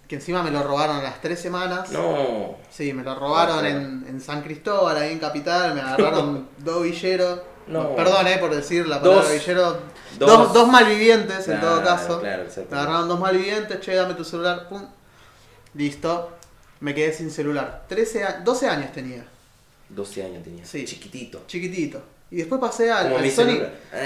que 0.07 0.15
encima 0.15 0.43
me 0.43 0.51
lo 0.51 0.61
robaron 0.61 0.97
a 0.97 1.01
las 1.01 1.19
tres 1.19 1.41
semanas. 1.41 1.89
No. 1.91 2.57
Sí, 2.69 2.93
me 2.93 3.01
lo 3.03 3.15
robaron 3.15 3.65
en, 3.65 4.05
en 4.07 4.21
San 4.21 4.41
Cristóbal, 4.43 4.97
ahí 4.97 5.13
en 5.13 5.19
Capital, 5.19 5.73
me 5.73 5.81
agarraron 5.81 6.47
dos 6.59 6.83
villeros. 6.83 7.39
No. 7.67 7.95
Perdón, 7.95 8.27
eh, 8.27 8.37
por 8.39 8.53
decir 8.53 8.87
la 8.87 8.99
palabra 9.01 9.21
Dos. 9.23 9.31
villero. 9.31 9.71
Dos. 10.19 10.29
Dos, 10.29 10.53
dos 10.53 10.67
malvivientes, 10.67 11.47
en 11.47 11.59
todo 11.59 11.83
caso. 11.83 12.19
claro, 12.19 12.43
me 12.69 12.77
agarraron 12.77 13.07
dos 13.07 13.19
malvivientes, 13.19 13.79
che, 13.79 13.95
dame 13.95 14.13
tu 14.13 14.23
celular, 14.23 14.67
pum. 14.69 14.85
Listo. 15.73 16.31
Me 16.81 16.93
quedé 16.93 17.13
sin 17.13 17.31
celular. 17.31 17.85
13 17.87 18.23
a- 18.23 18.41
12 18.43 18.67
años 18.67 18.91
tenía, 18.91 19.25
12 19.89 20.23
años 20.23 20.43
tenía. 20.43 20.65
Sí. 20.65 20.85
Chiquitito. 20.85 21.43
chiquitito. 21.47 22.03
Y 22.29 22.37
después 22.37 22.59
pasé 22.59 22.91
al, 22.91 23.15
al 23.15 23.31
Sony. 23.31 23.59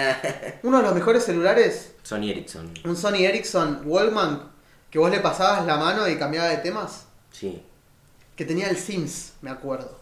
Uno 0.64 0.78
de 0.78 0.84
los 0.84 0.94
mejores 0.94 1.24
celulares, 1.24 1.94
Sony 2.04 2.30
Ericsson. 2.30 2.72
un 2.86 2.96
Sony 2.96 3.24
Ericsson 3.26 3.82
Wallman, 3.86 4.44
que 4.92 5.00
vos 5.00 5.10
le 5.10 5.20
pasabas 5.22 5.66
la 5.66 5.78
mano 5.78 6.08
y 6.08 6.18
cambiaba 6.18 6.50
de 6.50 6.58
temas, 6.58 7.06
Sí. 7.32 7.64
que 8.36 8.46
tenía 8.46 8.70
el 8.70 8.78
Sims, 8.78 9.34
me 9.42 9.50
acuerdo. 9.50 10.00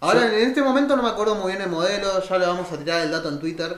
Ahora, 0.00 0.26
en 0.26 0.48
este 0.48 0.62
momento 0.62 0.94
no 0.96 1.02
me 1.02 1.08
acuerdo 1.08 1.34
muy 1.36 1.52
bien 1.52 1.62
el 1.62 1.70
modelo, 1.70 2.22
ya 2.22 2.38
le 2.38 2.46
vamos 2.46 2.70
a 2.70 2.76
tirar 2.76 3.00
el 3.02 3.10
dato 3.10 3.28
en 3.28 3.38
Twitter. 3.40 3.76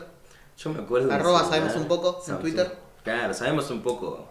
Yo 0.57 0.71
me 0.71 0.81
acuerdo 0.83 1.13
Arroba 1.13 1.41
celular- 1.41 1.59
sabemos 1.61 1.77
un 1.77 1.89
poco 1.89 2.23
en 2.27 2.39
Twitter. 2.39 2.79
Claro, 3.05 3.33
sabemos 3.35 3.71
un 3.71 3.83
poco. 3.83 4.27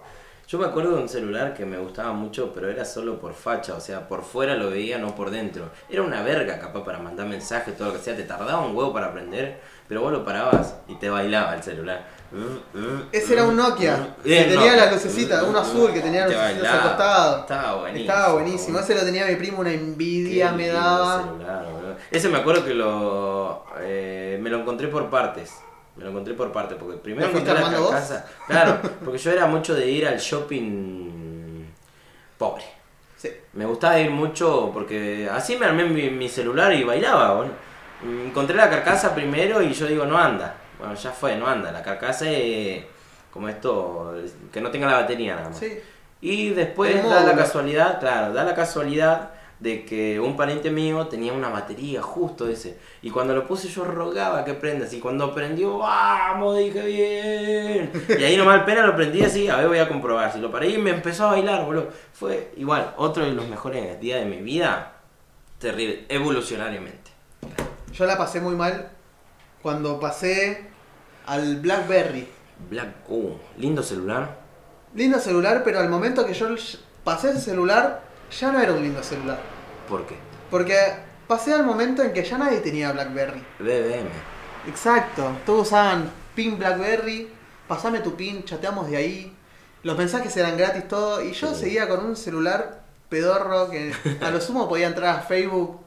Yo 0.47 0.57
me 0.59 0.65
acuerdo 0.65 0.95
de 0.95 1.01
un 1.01 1.09
celular 1.09 1.53
que 1.53 1.65
me 1.65 1.77
gustaba 1.77 2.13
mucho, 2.13 2.51
pero 2.53 2.69
era 2.69 2.85
solo 2.85 3.19
por 3.19 3.33
facha, 3.33 3.73
o 3.73 3.81
sea, 3.81 4.07
por 4.07 4.23
fuera 4.23 4.55
lo 4.55 4.69
veía, 4.69 4.97
no 4.97 5.13
por 5.15 5.29
dentro. 5.29 5.69
Era 5.89 6.01
una 6.03 6.21
verga 6.21 6.57
capaz 6.59 6.83
para 6.85 6.99
mandar 6.99 7.27
mensajes, 7.27 7.75
todo 7.77 7.89
lo 7.89 7.93
que 7.95 7.99
sea, 7.99 8.15
te 8.15 8.23
tardaba 8.23 8.59
un 8.65 8.75
huevo 8.75 8.93
para 8.93 9.07
aprender, 9.07 9.59
pero 9.89 10.01
vos 10.01 10.11
lo 10.11 10.23
parabas 10.23 10.75
y 10.87 10.95
te 10.95 11.09
bailaba 11.09 11.53
el 11.55 11.63
celular. 11.63 12.05
Ese 13.11 13.33
era 13.33 13.45
un 13.45 13.55
Nokia, 13.55 14.15
que 14.23 14.37
Era 14.39 14.43
un 14.49 14.55
tenía 14.55 14.71
la 14.75 14.85
Nokia. 14.85 14.91
lucecita, 14.91 15.43
uno 15.43 15.59
azul 15.59 15.93
que 15.93 16.01
tenía 16.01 16.25
Te 16.27 16.33
lucecitas 16.33 16.73
al 16.73 16.81
costado. 16.81 17.39
Estaba 17.41 17.75
buenísimo. 17.75 18.11
Estaba 18.11 18.33
buenísimo, 18.33 18.79
ese 18.79 18.95
lo 18.95 19.01
tenía 19.01 19.25
mi 19.27 19.35
primo, 19.35 19.59
una 19.61 19.71
envidia 19.71 20.51
me 20.51 20.67
daba. 20.67 21.23
celular. 21.23 21.65
Ese 22.11 22.29
me 22.29 22.37
acuerdo 22.37 22.65
que 22.65 22.73
lo 22.73 23.65
eh, 23.79 24.37
me 24.41 24.49
lo 24.49 24.59
encontré 24.59 24.87
por 24.87 25.09
partes. 25.09 25.55
Me 25.95 26.03
lo 26.03 26.11
encontré 26.11 26.35
por 26.35 26.51
parte, 26.51 26.75
porque 26.75 26.97
primero 26.97 27.27
¿Lo 27.27 27.31
fuiste 27.31 27.49
encontré 27.49 27.71
la 27.71 27.77
carcasa. 27.83 28.25
Claro, 28.45 28.79
porque 29.03 29.17
yo 29.17 29.31
era 29.31 29.47
mucho 29.47 29.73
de 29.73 29.89
ir 29.89 30.05
al 30.07 30.19
shopping 30.19 31.65
pobre. 32.37 32.63
Sí. 33.15 33.31
Me 33.53 33.65
gustaba 33.65 33.99
ir 33.99 34.11
mucho 34.11 34.69
porque 34.73 35.27
así 35.31 35.57
me 35.57 35.65
armé 35.65 35.85
mi, 35.85 36.09
mi 36.11 36.29
celular 36.29 36.71
y 36.73 36.83
bailaba. 36.83 37.33
Bueno. 37.35 37.51
Encontré 38.03 38.55
la 38.55 38.69
carcasa 38.69 39.15
primero 39.15 39.59
y 39.63 39.73
yo 39.73 39.87
digo, 39.87 40.05
no 40.05 40.17
anda. 40.19 40.55
Bueno, 40.79 40.93
ya 40.95 41.11
fue, 41.11 41.35
no 41.35 41.47
anda. 41.47 41.71
La 41.71 41.81
carcasa 41.81 42.29
es 42.29 42.85
como 43.31 43.49
esto, 43.49 44.15
que 44.51 44.61
no 44.61 44.71
tenga 44.71 44.87
la 44.87 45.01
batería 45.01 45.35
nada 45.35 45.49
más. 45.49 45.59
Sí. 45.59 45.79
Y 46.21 46.49
después 46.49 47.03
da 47.03 47.23
la 47.23 47.35
casualidad, 47.35 47.99
claro, 47.99 48.33
da 48.33 48.43
la 48.43 48.55
casualidad 48.55 49.31
de 49.59 49.85
que 49.85 50.19
un 50.19 50.37
pariente 50.37 50.69
mío 50.69 51.07
tenía 51.07 51.33
una 51.33 51.49
batería 51.49 52.01
justo 52.01 52.47
ese. 52.47 52.77
Y 53.01 53.09
cuando 53.09 53.33
lo 53.33 53.47
puse 53.47 53.67
yo 53.67 53.83
rogaba 53.83 54.45
que 54.45 54.53
prendas. 54.53 54.93
Y 54.93 54.99
cuando 54.99 55.33
prendió, 55.33 55.79
¡vamos! 55.79 56.57
Dije 56.57 56.85
bien. 56.85 57.91
Y 58.19 58.23
ahí 58.23 58.37
nomás 58.37 58.63
pena 58.63 58.85
lo 58.85 58.95
prendí 58.95 59.23
así, 59.23 59.47
a 59.47 59.57
ver 59.57 59.67
voy 59.67 59.79
a 59.79 59.87
comprobar. 59.87 60.31
Si 60.31 60.39
lo 60.39 60.51
paré 60.51 60.69
y 60.69 60.77
me 60.77 60.91
empezó 60.91 61.27
a 61.27 61.31
bailar, 61.31 61.65
boludo. 61.65 61.89
Fue 62.13 62.51
igual, 62.57 62.93
otro 62.97 63.25
de 63.25 63.31
los 63.31 63.47
mejores 63.47 63.99
días 63.99 64.19
de 64.19 64.25
mi 64.25 64.37
vida. 64.37 64.93
Terrible, 65.59 66.05
evolucionariamente. 66.09 67.11
Yo 67.93 68.05
la 68.05 68.17
pasé 68.17 68.41
muy 68.41 68.55
mal 68.55 68.91
cuando 69.67 69.99
pasé 69.99 70.63
al 71.25 71.57
Blackberry. 71.57 72.25
Black, 72.69 72.87
uh, 73.09 73.31
lindo 73.57 73.83
celular. 73.83 74.39
Lindo 74.95 75.19
celular, 75.19 75.61
pero 75.65 75.79
al 75.79 75.89
momento 75.89 76.25
que 76.25 76.33
yo 76.33 76.47
pasé 77.03 77.31
ese 77.31 77.41
celular, 77.41 78.01
ya 78.31 78.49
no 78.53 78.61
era 78.61 78.71
un 78.71 78.81
lindo 78.81 79.03
celular. 79.03 79.37
¿Por 79.89 80.05
qué? 80.07 80.15
Porque 80.49 80.77
pasé 81.27 81.53
al 81.53 81.65
momento 81.65 82.01
en 82.01 82.13
que 82.13 82.23
ya 82.23 82.37
nadie 82.37 82.59
tenía 82.61 82.93
Blackberry. 82.93 83.43
BBM. 83.59 84.07
Exacto, 84.69 85.33
todos 85.45 85.67
usaban 85.67 86.09
pin 86.33 86.57
Blackberry, 86.57 87.27
pasame 87.67 87.99
tu 87.99 88.15
pin, 88.15 88.45
chateamos 88.45 88.89
de 88.89 88.95
ahí. 88.95 89.35
Los 89.83 89.97
mensajes 89.97 90.35
eran 90.37 90.55
gratis, 90.55 90.87
todo. 90.87 91.21
Y 91.21 91.33
yo 91.33 91.53
Sí. 91.53 91.59
seguía 91.65 91.89
con 91.89 92.05
un 92.05 92.15
celular 92.15 92.83
pedorro 93.09 93.69
que 93.69 93.91
a 94.21 94.31
lo 94.31 94.39
sumo 94.39 94.69
podía 94.69 94.87
entrar 94.87 95.17
a 95.17 95.19
Facebook. 95.23 95.81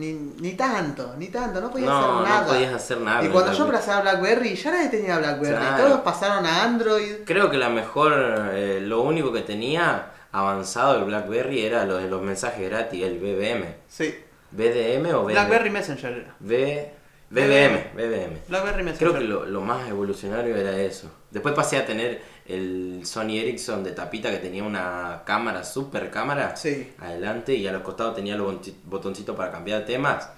Ni, 0.00 0.12
ni 0.40 0.52
tanto, 0.54 1.14
ni 1.18 1.28
tanto, 1.28 1.60
no 1.60 1.70
podía 1.70 1.86
No, 1.86 1.98
hacer 1.98 2.10
no 2.14 2.22
nada. 2.22 2.46
podías 2.46 2.72
hacer 2.74 2.98
nada 3.00 3.22
Y 3.24 3.28
cuando 3.28 3.52
yo 3.52 3.66
Blackberry. 3.66 3.78
pasé 3.86 3.90
a 3.92 4.00
Blackberry, 4.00 4.54
ya 4.56 4.70
nadie 4.70 4.88
tenía 4.88 5.18
Blackberry. 5.18 5.56
Claro. 5.56 5.84
Todos 5.84 6.00
pasaron 6.00 6.46
a 6.46 6.62
Android. 6.64 7.14
Creo 7.26 7.50
que 7.50 7.58
la 7.58 7.68
mejor, 7.68 8.12
eh, 8.54 8.80
lo 8.82 9.02
único 9.02 9.32
que 9.32 9.42
tenía 9.42 10.06
avanzado 10.32 10.96
el 10.96 11.04
BlackBerry 11.04 11.60
era 11.64 11.84
lo 11.84 11.98
de 11.98 12.08
los 12.08 12.22
mensajes 12.22 12.68
gratis, 12.70 13.02
el 13.04 13.18
BBM. 13.18 13.66
Sí, 13.88 14.14
¿BDM 14.52 15.06
o 15.14 15.22
BBM? 15.24 15.32
Blackberry 15.32 15.70
Messenger 15.70 16.12
era. 16.12 16.34
B- 16.40 16.90
BBM, 17.30 17.90
BBM. 17.94 18.38
Blackberry 18.48 18.82
Messenger. 18.82 18.98
Creo 18.98 19.12
que 19.20 19.20
lo, 19.28 19.44
lo 19.46 19.60
más 19.60 19.88
evolucionario 19.88 20.56
era 20.56 20.76
eso. 20.78 21.08
Después 21.30 21.54
pasé 21.54 21.76
a 21.76 21.86
tener 21.86 22.20
el 22.54 23.02
Sony 23.04 23.38
Ericsson 23.38 23.82
de 23.84 23.92
tapita 23.92 24.30
que 24.30 24.38
tenía 24.38 24.62
una 24.64 25.22
cámara, 25.24 25.64
super 25.64 26.10
cámara, 26.10 26.56
Sí. 26.56 26.92
adelante 26.98 27.54
y 27.54 27.66
a 27.66 27.72
los 27.72 27.82
costados 27.82 28.14
tenía 28.14 28.36
los 28.36 28.54
botoncitos 28.84 29.36
para 29.36 29.50
cambiar 29.50 29.84
temas. 29.84 30.28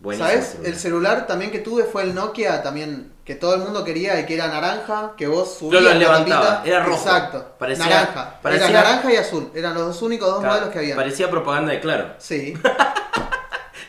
Buenísimo 0.00 0.28
¿Sabes? 0.28 0.46
celular. 0.48 0.66
El 0.72 0.78
celular 0.78 1.26
también 1.28 1.50
que 1.52 1.60
tuve 1.60 1.84
fue 1.84 2.02
el 2.02 2.12
Nokia 2.14 2.60
también, 2.62 3.12
que 3.24 3.36
todo 3.36 3.54
el 3.54 3.60
mundo 3.60 3.84
quería 3.84 4.18
y 4.18 4.26
que 4.26 4.34
era 4.34 4.48
naranja, 4.48 5.12
que 5.16 5.28
vos 5.28 5.48
Yo 5.60 5.66
subías 5.68 5.82
lo 5.82 5.88
la 5.90 5.94
levantaba, 5.94 6.46
tapita. 6.56 6.68
era 6.68 6.84
rojo. 6.84 6.96
Exacto. 6.98 7.46
Parecía- 7.56 7.86
naranja. 7.86 8.38
parecía- 8.42 8.68
Era 8.68 8.82
naranja 8.82 9.12
y 9.12 9.16
azul. 9.16 9.50
Eran 9.54 9.74
los 9.74 9.84
dos 9.86 10.02
únicos 10.02 10.28
dos 10.28 10.38
Claro, 10.40 10.54
modelos 10.54 10.72
que 10.72 10.78
había. 10.80 10.96
Parecía 10.96 11.30
propaganda 11.30 11.70
de 11.72 11.80
Claro. 11.80 12.14
Sí. 12.18 12.54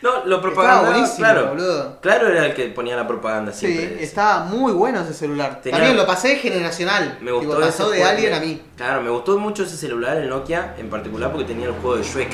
No, 0.04 0.24
lo 0.26 0.40
propaganda, 0.42 1.10
claro. 1.16 1.48
boludo. 1.48 1.98
Claro 2.02 2.28
era 2.28 2.44
el 2.46 2.54
que 2.54 2.66
ponía 2.68 2.94
la 2.94 3.06
propaganda 3.06 3.52
Sí, 3.52 3.60
siempre. 3.66 3.86
de 3.88 3.94
ese. 3.96 4.04
estaba 4.04 4.44
muy 4.44 4.72
bueno 4.72 5.00
ese 5.00 5.14
celular. 5.14 5.60
Tenía- 5.62 5.78
También 5.78 5.96
lo 5.96 6.06
pasé 6.06 6.36
generacional. 6.36 7.16
Me 7.22 7.30
Tipo, 7.32 7.38
gustó 7.46 7.60
pasó 7.60 7.68
ese 7.68 7.82
de 7.82 7.98
juego, 8.02 8.06
alguien 8.10 8.34
a 8.34 8.40
mí. 8.40 8.62
Claro, 8.76 9.00
me 9.00 9.08
gustó 9.10 9.38
mucho 9.38 9.62
ese 9.62 9.76
celular, 9.78 10.18
el 10.18 10.28
Nokia, 10.28 10.74
en 10.76 10.90
particular 10.90 11.32
porque 11.32 11.46
tenía 11.46 11.66
el 11.68 11.72
juego 11.72 11.96
de 11.96 12.02
Shrek. 12.02 12.28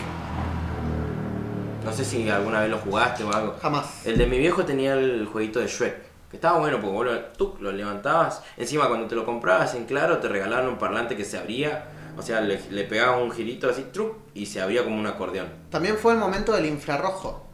No 1.84 1.92
sé 1.92 2.04
si 2.04 2.28
alguna 2.28 2.60
vez 2.60 2.70
lo 2.70 2.78
jugaste 2.78 3.24
o 3.24 3.32
algo. 3.32 3.56
Jamás. 3.62 4.04
El 4.06 4.18
de 4.18 4.26
mi 4.26 4.38
viejo 4.38 4.64
tenía 4.64 4.94
el 4.94 5.26
jueguito 5.26 5.60
de 5.60 5.66
Shrek. 5.68 6.10
Que 6.30 6.36
estaba 6.36 6.58
bueno 6.58 6.78
porque 6.80 6.92
vos 6.96 7.06
lo, 7.06 7.18
tú 7.36 7.56
lo 7.60 7.72
levantabas. 7.72 8.42
Encima 8.56 8.86
cuando 8.88 9.06
te 9.06 9.14
lo 9.14 9.24
comprabas 9.24 9.74
en 9.74 9.84
claro 9.86 10.18
te 10.18 10.28
regalaban 10.28 10.68
un 10.68 10.76
parlante 10.78 11.16
que 11.16 11.24
se 11.24 11.38
abría. 11.38 11.84
O 12.18 12.22
sea, 12.22 12.40
le, 12.40 12.60
le 12.70 12.84
pegabas 12.84 13.20
un 13.22 13.30
girito 13.30 13.68
así, 13.70 13.86
truc, 13.92 14.14
y 14.34 14.46
se 14.46 14.60
abría 14.60 14.84
como 14.84 14.98
un 14.98 15.06
acordeón. 15.06 15.46
También 15.70 15.96
fue 15.96 16.12
el 16.12 16.18
momento 16.18 16.52
del 16.52 16.66
infrarrojo. 16.66 17.46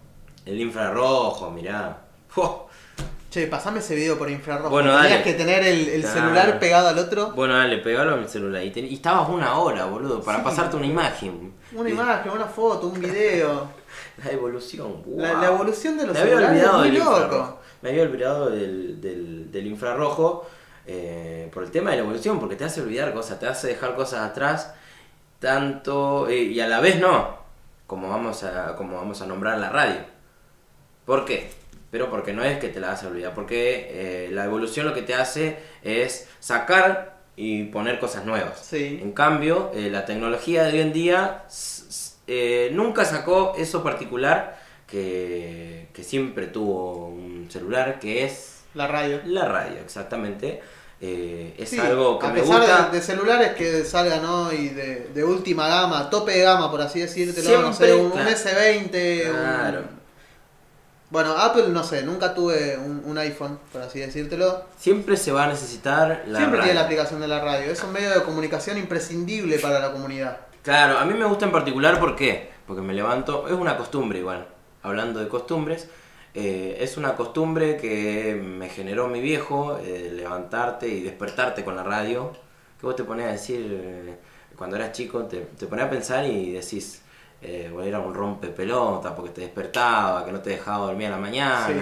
El 0.47 0.61
infrarrojo, 0.61 1.51
mirá. 1.51 1.99
¡Fua! 2.29 2.67
Che, 3.31 3.47
pasame 3.49 3.81
ese 3.81 3.95
video 3.95 4.17
por 4.17 4.31
infrarrojo. 4.31 4.71
Bueno, 4.71 4.93
Tenías 4.95 5.11
dale. 5.11 5.23
que 5.25 5.35
tener 5.35 5.63
el, 5.65 5.89
el 5.89 6.01
Claro. 6.03 6.21
celular 6.21 6.59
pegado 6.59 6.89
al 6.89 6.99
otro. 6.99 7.33
Bueno, 7.33 7.55
dale, 7.55 7.79
pegalo 7.79 8.15
al 8.15 8.29
celular. 8.29 8.63
Y, 8.63 8.71
ten- 8.71 8.87
y 8.87 8.95
estabas 8.95 9.29
una 9.29 9.59
hora, 9.59 9.85
boludo, 9.87 10.23
para 10.23 10.39
Sí. 10.39 10.45
pasarte 10.45 10.77
una 10.77 10.87
imagen. 10.87 11.53
Una 11.75 11.91
imagen, 11.91 12.33
una 12.33 12.47
foto, 12.47 12.87
un 12.87 13.01
video. 13.01 13.69
La 14.25 14.31
evolución, 14.31 15.03
La, 15.17 15.33
wow. 15.33 15.41
la 15.43 15.47
evolución 15.49 15.99
de 15.99 16.07
los 16.07 16.15
Me 16.15 16.21
había 16.21 16.35
celulares 16.37 16.57
olvidado 16.63 16.79
muy 16.79 16.89
del 16.91 16.99
loco. 16.99 17.11
infrarrojo. 17.13 17.59
Me 17.83 17.89
había 17.91 18.03
olvidado 18.03 18.51
del, 18.51 19.01
del, 19.01 19.53
del 19.53 19.67
infrarrojo 19.67 20.47
eh, 20.87 21.51
por 21.53 21.63
el 21.65 21.71
tema 21.71 21.91
de 21.91 21.97
la 21.97 22.03
evolución, 22.05 22.39
porque 22.41 22.57
te 22.57 22.65
hace 22.65 22.81
olvidar 22.81 23.13
cosas, 23.13 23.39
te 23.41 23.47
hace 23.47 23.67
dejar 23.69 23.95
cosas 23.97 24.21
atrás, 24.31 24.73
tanto 25.41 26.29
eh, 26.29 26.43
y 26.45 26.61
a 26.61 26.69
la 26.69 26.81
vez 26.81 26.99
no, 27.01 27.37
como 27.87 28.09
vamos 28.09 28.43
a 28.45 28.75
como 28.77 28.97
vamos 28.97 29.21
a 29.21 29.27
nombrar 29.27 29.59
la 29.59 29.69
radio. 29.71 29.97
¿Por 31.07 31.25
qué? 31.25 31.49
Pero 31.91 32.11
porque 32.11 32.33
no 32.35 32.45
es 32.45 32.59
que 32.59 32.69
te 32.69 32.81
la 32.81 32.89
vas 32.89 33.03
a 33.05 33.07
olvidar, 33.09 33.33
porque 33.35 33.89
eh, 33.91 34.29
la 34.33 34.45
evolución 34.45 34.87
lo 34.87 34.93
que 34.93 35.03
te 35.03 35.15
hace 35.15 35.57
es 35.83 36.27
sacar 36.41 37.17
y 37.37 37.65
poner 37.65 37.99
cosas 38.01 38.25
nuevas. 38.27 38.61
Sí. 38.61 38.99
En 39.03 39.13
cambio, 39.13 39.71
eh, 39.75 39.89
la 39.91 40.05
tecnología 40.05 40.65
de 40.65 40.73
hoy 40.73 40.81
en 40.81 40.93
día 40.93 41.45
eh, 42.27 42.71
nunca 42.73 43.05
sacó 43.05 43.55
eso 43.57 43.83
particular 43.83 44.59
que, 44.87 45.89
que 45.93 46.03
siempre 46.03 46.47
tuvo 46.49 47.09
un 47.09 47.49
celular, 47.51 47.99
que 48.01 48.25
es 48.25 48.63
La 48.75 48.87
radio. 48.89 49.21
la 49.27 49.45
radio, 49.47 49.79
exactamente. 49.85 50.61
Eh, 51.01 51.55
es 51.59 51.69
Sí, 51.69 51.79
algo 51.79 52.19
que 52.19 52.27
a 52.27 52.31
me 52.31 52.41
gusta. 52.41 52.89
De, 52.91 52.97
de 52.99 53.03
celulares 53.05 53.53
que 53.55 53.85
salgan 53.85 54.25
hoy 54.25 54.71
de, 54.71 55.11
de 55.15 55.25
última 55.25 55.69
gama, 55.69 56.09
tope 56.09 56.33
de 56.33 56.43
gama, 56.43 56.71
por 56.71 56.81
así 56.81 57.01
decírtelo, 57.01 57.61
no 57.63 57.73
Siempre, 57.75 57.89
sé, 57.89 57.95
un, 57.95 58.07
un 58.07 58.11
claro. 58.13 58.31
S20. 58.31 59.27
un- 59.27 59.33
Claro. 59.33 59.97
Bueno, 61.09 61.37
Apple, 61.37 61.69
no 61.69 61.85
sé, 61.85 62.03
nunca 62.03 62.35
tuve 62.35 62.77
un, 62.79 63.03
un 63.05 63.17
iPhone, 63.19 63.59
por 63.73 63.81
así 63.83 64.01
decírtelo. 64.01 64.65
Siempre 64.77 65.17
se 65.17 65.31
va 65.31 65.45
a 65.45 65.49
necesitar 65.49 66.25
la 66.27 66.39
Siempre 66.39 66.59
tiene 66.61 66.75
la 66.75 66.81
radio. 66.83 66.85
aplicación 66.85 67.21
de 67.21 67.29
la 67.29 67.41
radio. 67.45 67.71
Es 67.71 67.83
un 67.85 67.93
medio 67.93 68.11
de 68.11 68.23
comunicación 68.25 68.77
imprescindible 68.77 69.59
para 69.61 69.79
la 69.79 69.93
comunidad. 69.93 70.39
Claro, 70.63 70.99
a 70.99 71.05
mí 71.05 71.15
me 71.15 71.25
gusta 71.25 71.45
en 71.47 71.53
particular 71.53 72.01
¿por 72.01 72.17
qué? 72.17 72.51
Porque 72.67 72.83
me 72.83 72.93
levanto, 72.93 73.47
es 73.47 73.53
una 73.55 73.77
costumbre 73.77 74.19
igual, 74.19 74.49
hablando 74.83 75.21
de 75.21 75.29
costumbres, 75.29 75.89
eh, 76.35 76.79
es 76.81 76.97
una 76.97 77.15
costumbre 77.15 77.77
que 77.77 78.35
me 78.35 78.69
generó 78.69 79.07
mi 79.07 79.21
viejo, 79.21 79.79
eh, 79.79 80.11
levantarte 80.13 80.89
y 80.89 81.03
despertarte 81.03 81.65
con 81.65 81.77
la 81.77 81.85
radio, 81.85 82.33
que 82.81 82.85
vos 82.87 82.97
te 82.97 83.05
pones 83.05 83.27
a 83.27 83.31
decir, 83.31 83.65
eh, 83.71 84.17
cuando 84.57 84.75
eras 84.75 84.91
chico, 84.91 85.23
te, 85.27 85.43
te 85.57 85.67
pones 85.69 85.85
a 85.87 85.91
pensar 85.91 86.25
y 86.27 86.51
decís, 86.51 87.01
eh, 87.43 87.71
bueno, 87.73 87.89
era 87.89 87.99
un 88.01 88.15
rompepelota 88.15 89.15
porque 89.15 89.31
te 89.31 89.41
despertaba, 89.43 90.25
que 90.25 90.33
no 90.33 90.41
te 90.41 90.51
dejaba 90.51 90.87
dormir 90.87 91.09
a 91.09 91.11
la 91.11 91.17
mañana, 91.19 91.67
Sí. 91.67 91.75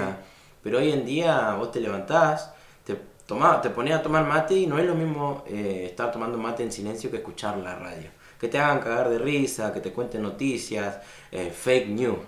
pero 0.63 0.79
hoy 0.79 0.93
en 0.93 1.05
día 1.05 1.55
vos 1.59 1.71
te 1.73 1.81
levantás, 1.81 2.53
te, 2.85 2.99
tomá, 3.27 3.61
te 3.61 3.71
ponías 3.71 4.01
a 4.01 4.03
tomar 4.03 4.25
mate 4.27 4.55
y 4.55 4.67
no 4.67 4.79
es 4.79 4.87
lo 4.87 4.95
mismo 4.95 5.45
eh, 5.47 5.87
estar 5.91 6.11
tomando 6.13 6.39
mate 6.39 6.63
en 6.63 6.73
silencio 6.73 7.11
que 7.11 7.19
escuchar 7.19 7.57
la 7.59 7.75
radio. 7.77 8.09
Que 8.41 8.49
te 8.49 8.59
hagan 8.59 8.81
cagar 8.81 9.09
de 9.09 9.19
risa, 9.19 9.73
que 9.73 9.81
te 9.81 9.93
cuenten 9.93 10.23
noticias, 10.23 10.97
eh, 11.31 11.51
fake 11.51 11.89
news. 11.89 12.19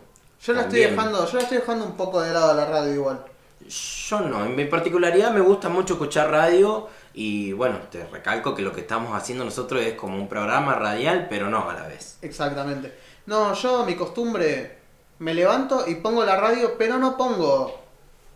Yo 0.42 0.52
la 0.52 0.62
estoy 0.62 0.80
dejando, 0.80 1.26
yo 1.26 1.36
la 1.36 1.42
estoy 1.42 1.58
dejando 1.58 1.84
un 1.84 1.96
poco 1.96 2.20
de 2.22 2.32
lado 2.32 2.52
a 2.52 2.54
la 2.54 2.64
radio 2.66 2.94
igual. 2.94 3.24
Yo 3.68 4.20
no, 4.20 4.44
en 4.44 4.54
mi 4.54 4.64
particularidad 4.66 5.32
me 5.32 5.40
gusta 5.40 5.68
mucho 5.68 5.94
escuchar 5.94 6.30
radio 6.30 6.88
y 7.14 7.52
bueno, 7.52 7.78
te 7.90 8.06
recalco 8.06 8.54
que 8.54 8.62
lo 8.62 8.72
que 8.72 8.82
estamos 8.82 9.14
haciendo 9.16 9.44
nosotros 9.44 9.82
es 9.82 9.94
como 9.94 10.16
un 10.16 10.28
programa 10.28 10.74
radial, 10.74 11.26
pero 11.28 11.48
no 11.50 11.68
a 11.68 11.74
la 11.74 11.82
vez. 11.88 12.18
Exactamente. 12.22 12.92
No, 13.26 13.52
yo 13.54 13.84
mi 13.84 13.94
costumbre 13.96 14.78
me 15.18 15.34
levanto 15.34 15.84
y 15.86 15.96
pongo 15.96 16.24
la 16.24 16.36
radio, 16.36 16.76
pero 16.78 16.98
no 16.98 17.16
pongo 17.16 17.80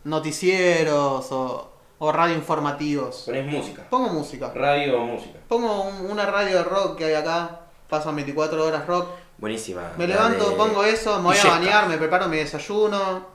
noticieros 0.04 1.30
o, 1.32 1.70
o 1.98 2.12
radio 2.12 2.34
informativos. 2.34 3.22
Pones 3.26 3.46
música. 3.46 3.86
Pongo 3.88 4.08
música. 4.08 4.50
Radio 4.54 5.00
o 5.00 5.04
música. 5.06 5.38
Pongo 5.48 5.82
un- 5.82 6.10
una 6.10 6.26
radio 6.26 6.58
de 6.58 6.64
rock 6.64 6.96
que 6.98 7.04
hay 7.06 7.14
acá, 7.14 7.60
pasan 7.88 8.16
24 8.16 8.64
horas 8.64 8.86
rock. 8.86 9.08
Buenísima. 9.38 9.92
Me 9.96 10.06
la 10.06 10.14
levanto, 10.16 10.50
de 10.50 10.56
pongo 10.56 10.84
eso, 10.84 11.16
me 11.18 11.22
voy 11.24 11.36
a 11.36 11.38
bañar, 11.50 11.88
me 11.88 11.96
preparo 11.98 12.28
mi 12.28 12.36
desayuno, 12.38 13.26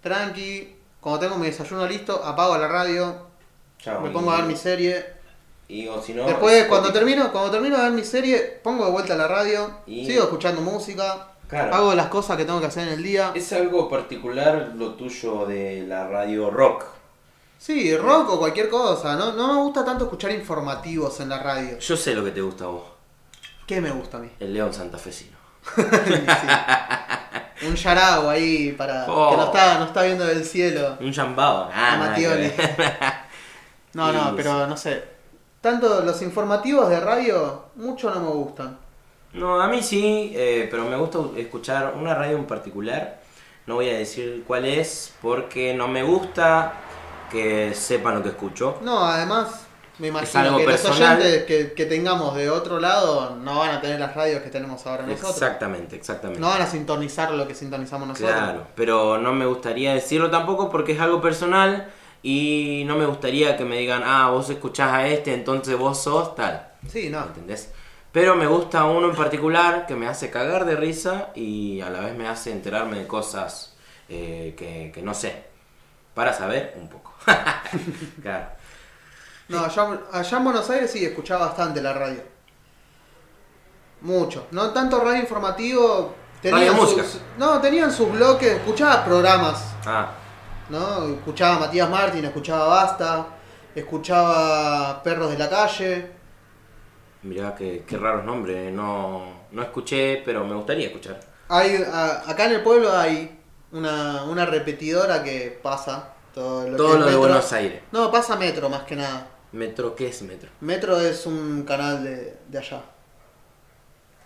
tranqui. 0.00 0.76
Cuando 1.00 1.18
tengo 1.20 1.36
mi 1.36 1.46
desayuno 1.46 1.86
listo, 1.86 2.22
apago 2.24 2.56
la 2.58 2.68
radio, 2.68 3.26
Chao, 3.78 4.00
me 4.00 4.10
pongo 4.10 4.30
a 4.30 4.36
ver 4.36 4.44
mi 4.46 4.56
serie. 4.56 5.21
Y 5.72 5.88
o 5.88 6.02
si 6.02 6.12
no, 6.12 6.24
Después, 6.26 6.66
cuando 6.66 6.92
termino, 6.92 7.32
cuando 7.32 7.50
termino 7.50 7.76
de 7.78 7.84
ver 7.84 7.92
mi 7.92 8.04
serie, 8.04 8.60
pongo 8.62 8.84
de 8.84 8.90
vuelta 8.90 9.16
la 9.16 9.26
radio, 9.26 9.70
Y- 9.86 10.04
sigo 10.04 10.24
escuchando 10.24 10.60
música, 10.60 11.28
Claro. 11.48 11.74
hago 11.74 11.94
las 11.94 12.08
cosas 12.08 12.36
que 12.36 12.44
tengo 12.44 12.60
que 12.60 12.66
hacer 12.66 12.88
en 12.88 12.94
el 12.94 13.02
día. 13.02 13.32
Es 13.34 13.52
algo 13.54 13.88
particular 13.88 14.72
lo 14.76 14.94
tuyo 14.94 15.46
de 15.46 15.84
la 15.88 16.06
radio 16.08 16.50
rock. 16.50 16.84
Sí, 17.58 17.96
rock 17.96 18.28
o 18.30 18.38
cualquier 18.38 18.68
cosa. 18.68 19.14
No, 19.16 19.32
no 19.32 19.54
me 19.54 19.60
gusta 19.62 19.82
tanto 19.84 20.04
escuchar 20.04 20.32
informativos 20.32 21.20
en 21.20 21.28
la 21.30 21.38
radio. 21.38 21.78
Yo 21.78 21.96
sé 21.96 22.14
lo 22.14 22.22
que 22.24 22.32
te 22.32 22.40
gusta 22.42 22.64
a 22.64 22.68
vos. 22.68 22.84
¿Qué 23.66 23.80
me 23.80 23.90
gusta 23.92 24.16
a 24.18 24.20
mí? 24.20 24.28
El 24.40 24.52
león 24.52 24.74
santafesino. 24.74 25.38
Sí. 25.74 25.82
Un 27.66 27.76
yarao 27.76 28.28
ahí 28.28 28.72
para 28.72 29.06
Oh. 29.08 29.30
que 29.30 29.36
no 29.36 29.44
está, 29.44 29.78
no 29.78 29.84
está 29.86 30.02
viendo 30.02 30.26
del 30.26 30.44
cielo. 30.44 30.96
Un 31.00 31.12
chambao. 31.12 31.70
Ah. 31.72 32.12
No, 33.94 34.12
no, 34.12 34.32
pero 34.36 34.66
no 34.66 34.76
sé. 34.76 35.11
Tanto 35.62 36.02
los 36.02 36.20
informativos 36.22 36.90
de 36.90 36.98
radio, 36.98 37.66
mucho 37.76 38.12
no 38.12 38.20
me 38.20 38.30
gustan. 38.30 38.76
No, 39.32 39.62
a 39.62 39.68
mí 39.68 39.80
sí, 39.80 40.32
eh, 40.34 40.66
pero 40.68 40.84
me 40.84 40.96
gusta 40.96 41.20
escuchar 41.36 41.94
una 41.96 42.14
radio 42.16 42.36
en 42.36 42.46
particular. 42.46 43.20
No 43.66 43.76
voy 43.76 43.88
a 43.88 43.96
decir 43.96 44.42
cuál 44.44 44.64
es 44.64 45.14
porque 45.22 45.72
no 45.72 45.86
me 45.86 46.02
gusta 46.02 46.72
que 47.30 47.72
sepan 47.74 48.16
lo 48.16 48.22
que 48.24 48.30
escucho. 48.30 48.78
No, 48.82 49.06
además, 49.06 49.66
me 50.00 50.08
imagino 50.08 50.58
que 50.58 50.64
personal. 50.64 50.98
los 50.98 51.20
oyentes 51.20 51.44
que, 51.44 51.72
que 51.74 51.86
tengamos 51.86 52.34
de 52.34 52.50
otro 52.50 52.80
lado 52.80 53.36
no 53.36 53.60
van 53.60 53.70
a 53.70 53.80
tener 53.80 54.00
las 54.00 54.16
radios 54.16 54.42
que 54.42 54.50
tenemos 54.50 54.84
ahora 54.84 55.06
nosotros. 55.06 55.30
Exactamente, 55.30 55.94
exactamente. 55.94 56.40
No 56.40 56.48
van 56.48 56.62
a 56.62 56.66
sintonizar 56.66 57.30
lo 57.30 57.46
que 57.46 57.54
sintonizamos 57.54 58.08
nosotros. 58.08 58.34
Claro, 58.34 58.66
pero 58.74 59.16
no 59.18 59.32
me 59.32 59.46
gustaría 59.46 59.94
decirlo 59.94 60.28
tampoco 60.28 60.70
porque 60.70 60.92
es 60.92 61.00
algo 61.00 61.20
personal 61.20 61.88
y 62.22 62.84
no 62.86 62.96
me 62.96 63.06
gustaría 63.06 63.56
que 63.56 63.64
me 63.64 63.78
digan, 63.78 64.02
ah, 64.04 64.30
vos 64.30 64.48
escuchás 64.48 64.92
a 64.92 65.06
este, 65.08 65.34
entonces 65.34 65.76
vos 65.76 66.02
sos 66.02 66.34
tal. 66.34 66.72
Sí, 66.88 67.08
no. 67.10 67.22
¿Entendés? 67.22 67.70
Pero 68.12 68.36
me 68.36 68.46
gusta 68.46 68.84
uno 68.84 69.08
en 69.08 69.16
particular 69.16 69.86
que 69.86 69.94
me 69.94 70.06
hace 70.06 70.30
cagar 70.30 70.64
de 70.64 70.76
risa 70.76 71.30
y 71.34 71.80
a 71.80 71.90
la 71.90 72.00
vez 72.00 72.14
me 72.14 72.28
hace 72.28 72.52
enterarme 72.52 72.98
de 72.98 73.06
cosas 73.06 73.74
eh, 74.08 74.54
que, 74.56 74.92
que 74.94 75.02
no 75.02 75.14
sé. 75.14 75.44
Para 76.14 76.32
saber 76.34 76.74
un 76.78 76.88
poco. 76.88 77.14
claro. 78.22 78.48
No, 79.48 79.64
allá, 79.64 80.00
allá 80.12 80.38
en 80.38 80.44
Buenos 80.44 80.68
Aires 80.70 80.90
sí 80.90 81.04
escuchaba 81.04 81.46
bastante 81.46 81.80
la 81.80 81.94
radio. 81.94 82.22
Mucho. 84.02 84.46
No 84.50 84.70
tanto 84.72 85.00
radio 85.00 85.20
informativo. 85.20 86.14
Radio 86.42 86.74
música. 86.74 87.04
no, 87.38 87.60
tenían 87.60 87.92
sus 87.92 88.10
bloques, 88.10 88.52
escuchaba 88.54 89.04
programas. 89.04 89.74
Ah, 89.86 90.10
¿no? 90.68 91.06
Escuchaba 91.14 91.56
a 91.56 91.58
Matías 91.60 91.88
Martín, 91.90 92.24
escuchaba 92.24 92.66
Basta, 92.66 93.26
escuchaba 93.74 95.02
Perros 95.02 95.30
de 95.30 95.38
la 95.38 95.48
Calle. 95.50 96.10
mirá 97.22 97.54
qué, 97.54 97.84
qué 97.86 97.96
raros 97.96 98.24
nombres. 98.24 98.72
No, 98.72 99.46
no 99.50 99.62
escuché, 99.62 100.22
pero 100.24 100.44
me 100.44 100.54
gustaría 100.54 100.86
escuchar. 100.86 101.20
Hay, 101.48 101.76
a- 101.82 102.22
acá 102.30 102.46
en 102.46 102.52
el 102.52 102.62
pueblo 102.62 102.96
hay 102.96 103.38
una, 103.72 104.24
una 104.24 104.46
repetidora 104.46 105.22
que 105.22 105.58
pasa 105.62 106.14
todo 106.34 106.68
lo, 106.68 106.76
Todo 106.76 106.92
que 106.94 106.98
lo 106.98 107.06
de. 107.06 107.16
Buenos 107.16 107.52
Aires. 107.52 107.82
No, 107.92 108.10
pasa 108.10 108.36
Metro 108.36 108.68
más 108.68 108.82
que 108.84 108.96
nada. 108.96 109.28
Metro, 109.52 109.94
¿qué 109.94 110.08
es 110.08 110.22
Metro? 110.22 110.50
Metro 110.60 110.98
es 111.00 111.26
un 111.26 111.64
canal 111.64 112.02
de, 112.04 112.38
de 112.48 112.58
allá. 112.58 112.82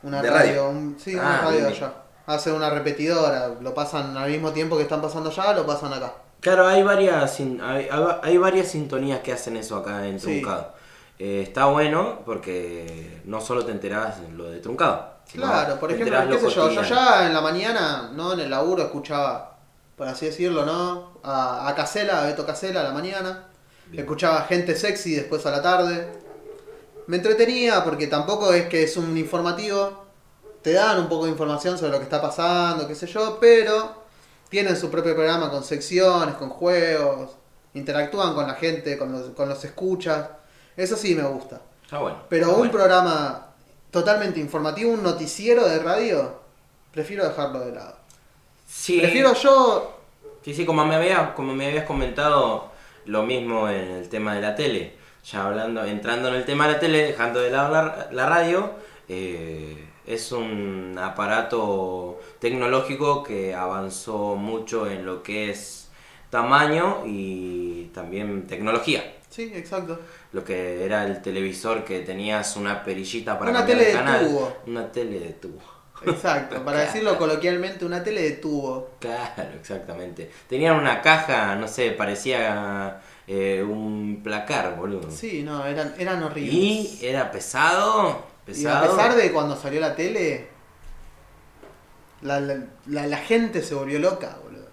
Una 0.03 0.23
¿De 0.23 0.31
radio, 0.31 0.51
radio? 0.65 0.69
un- 0.69 0.97
sí, 0.99 1.17
Ah, 1.17 1.21
una 1.21 1.41
radio 1.43 1.61
de 1.63 1.69
allá. 1.69 1.93
Hace 2.27 2.53
una 2.53 2.71
repetidora, 2.71 3.49
lo 3.61 3.75
pasan 3.75 4.17
al 4.17 4.31
mismo 4.31 4.53
tiempo 4.53 4.77
que 4.77 4.83
están 4.83 5.01
pasando 5.01 5.31
allá, 5.31 5.53
lo 5.53 5.67
pasan 5.67 5.93
acá. 5.93 6.13
Claro, 6.47 6.69
hay 6.69 6.85
varias, 6.85 7.41
hay, 8.23 8.39
varias 8.39 8.69
sintonías 8.69 9.19
que 9.19 9.33
hacen 9.33 9.57
eso 9.57 9.75
acá 9.79 10.07
en 10.07 10.21
Sí. 10.21 10.27
Truncado. 10.27 10.75
Eh, 11.19 11.43
está 11.43 11.65
bueno 11.65 12.21
porque 12.25 13.21
no 13.25 13.41
solo 13.41 13.65
te 13.65 13.73
enterás 13.73 14.21
de 14.21 14.29
lo 14.29 14.49
de 14.49 14.61
Truncado. 14.61 15.15
Claro, 15.33 15.81
por 15.81 15.91
ejemplo, 15.91 16.17
qué 16.31 16.39
sé 16.39 16.51
yo, 16.51 16.71
yo 16.71 16.83
ya 16.83 17.27
en 17.27 17.35
la 17.35 17.41
mañana, 17.41 18.13
no 18.15 18.35
en 18.35 18.39
el 18.39 18.51
laburo, 18.51 18.85
escuchaba, 18.85 19.59
por 19.97 20.07
así 20.07 20.27
decirlo, 20.27 20.65
¿no? 20.65 21.19
A, 21.25 21.69
a 21.69 21.75
Casela, 21.75 22.23
a 22.23 22.27
Beto 22.27 22.47
Casela 22.47 22.83
a 22.83 22.85
la 22.85 22.93
mañana. 22.93 23.49
Bien. 23.89 24.05
Escuchaba 24.05 24.43
gente 24.43 24.77
sexy 24.77 25.17
después 25.17 25.45
a 25.47 25.51
la 25.51 25.61
tarde. 25.61 26.07
Me 27.09 27.17
entretenía 27.17 27.83
porque 27.83 28.07
tampoco 28.07 28.53
es 28.53 28.69
que 28.69 28.85
es 28.85 28.97
un 28.97 29.19
informativo. 29.19 30.05
Te 30.63 30.75
dan 30.75 31.01
un 31.01 31.09
poco 31.09 31.25
de 31.25 31.33
información 31.33 31.77
sobre 31.77 31.91
lo 31.91 31.99
que 31.99 32.05
está 32.05 32.23
pasando, 32.23 32.87
qué 32.87 32.95
sé 32.95 33.09
yo, 33.09 33.39
pero 33.41 34.06
tienen 34.49 34.77
su 34.77 34.91
propio 34.91 35.15
programa 35.15 35.51
con 35.51 35.65
secciones, 35.65 36.35
con 36.37 36.51
juegos, 36.51 37.33
interactúan 37.75 38.35
con 38.35 38.47
la 38.47 38.55
gente, 38.55 38.97
con 38.97 39.13
los, 39.13 39.31
con 39.31 39.49
los 39.49 39.65
escuchas. 39.65 40.29
Eso 40.77 40.97
sí 40.97 41.15
me 41.15 41.23
gusta. 41.23 41.61
Está 41.85 41.99
bueno. 41.99 42.19
Pero 42.29 42.51
un 42.51 42.57
bueno. 42.57 42.73
programa 42.73 43.47
totalmente 43.91 44.41
informativo, 44.41 44.93
un 44.93 45.03
noticiero 45.03 45.67
de 45.69 45.79
radio, 45.79 46.41
prefiero 46.93 47.27
dejarlo 47.27 47.61
de 47.61 47.73
lado. 47.73 47.97
Sí, 48.67 48.99
Prefiero 49.01 49.33
yo. 49.35 50.01
sí, 50.45 50.53
sí, 50.53 50.67
como 50.67 50.85
me, 50.85 50.97
había, 50.97 51.35
como 51.35 51.55
me 51.55 51.69
habías 51.69 51.85
comentado 51.85 52.71
lo 53.05 53.23
mismo 53.23 53.69
en 53.69 53.91
el 53.93 54.09
tema 54.09 54.35
de 54.35 54.41
la 54.41 54.55
tele. 54.57 54.95
Ya 55.25 55.47
hablando, 55.47 55.85
entrando 55.85 56.29
en 56.29 56.35
el 56.35 56.45
tema 56.45 56.67
de 56.67 56.73
la 56.75 56.81
tele, 56.81 57.03
dejando 57.07 57.41
de 57.41 57.51
lado 57.51 57.73
la, 57.73 58.09
la 58.13 58.27
radio, 58.27 58.71
eh, 59.09 59.89
es 60.07 60.33
un 60.33 60.97
aparato 60.99 62.21
tecnológico 62.39 63.23
que 63.23 63.55
avanzó 63.55 64.37
mucho 64.37 64.89
en 64.89 65.05
lo 65.05 65.23
que 65.23 65.51
es 65.51 65.89
tamaño 66.31 67.03
y 67.07 67.91
también 67.95 68.47
tecnología. 68.47 69.13
Sí, 69.29 69.53
exacto. 69.55 70.01
Lo 70.33 70.45
que 70.45 70.85
era 70.85 71.05
el 71.05 71.21
televisor 71.21 71.85
que 71.85 72.01
tenías 72.01 72.57
una 72.57 72.83
perillita 72.85 73.39
para 73.39 73.51
Una 73.51 73.67
tele 73.67 73.81
el 73.83 73.87
de 73.89 73.93
canal. 73.93 74.27
tubo. 74.27 74.57
Una 74.67 74.93
tele 74.93 75.21
de 75.21 75.33
tubo. 75.35 75.61
Exacto. 76.07 76.63
Para 76.65 76.81
decirlo 76.81 77.19
coloquialmente, 77.19 77.85
una 77.85 78.03
tele 78.03 78.23
de 78.23 78.31
tubo. 78.33 78.91
Claro, 79.01 79.49
exactamente. 79.59 80.31
Tenían 80.49 80.77
una 80.77 81.01
caja, 81.01 81.55
no 81.57 81.67
sé, 81.69 81.91
parecía 81.93 83.01
eh, 83.27 83.63
un 83.67 84.21
placar, 84.23 84.77
boludo. 84.77 85.11
Sí, 85.11 85.43
no, 85.43 85.67
eran, 85.67 85.95
eran 85.99 86.23
horribles. 86.23 86.55
Y 86.55 86.99
era 87.03 87.31
pesado, 87.31 88.25
Y 88.55 88.67
a 88.67 88.81
pesar 88.83 89.15
de 89.17 89.33
cuando 89.33 89.57
salió 89.57 89.81
la 89.81 89.95
tele, 89.97 90.49
la, 92.23 92.41
la, 92.41 92.57
la- 92.87 93.07
la 93.07 93.17
gente 93.19 93.63
se 93.63 93.75
volvió 93.75 93.99
loca, 93.99 94.39
boludo. 94.43 94.67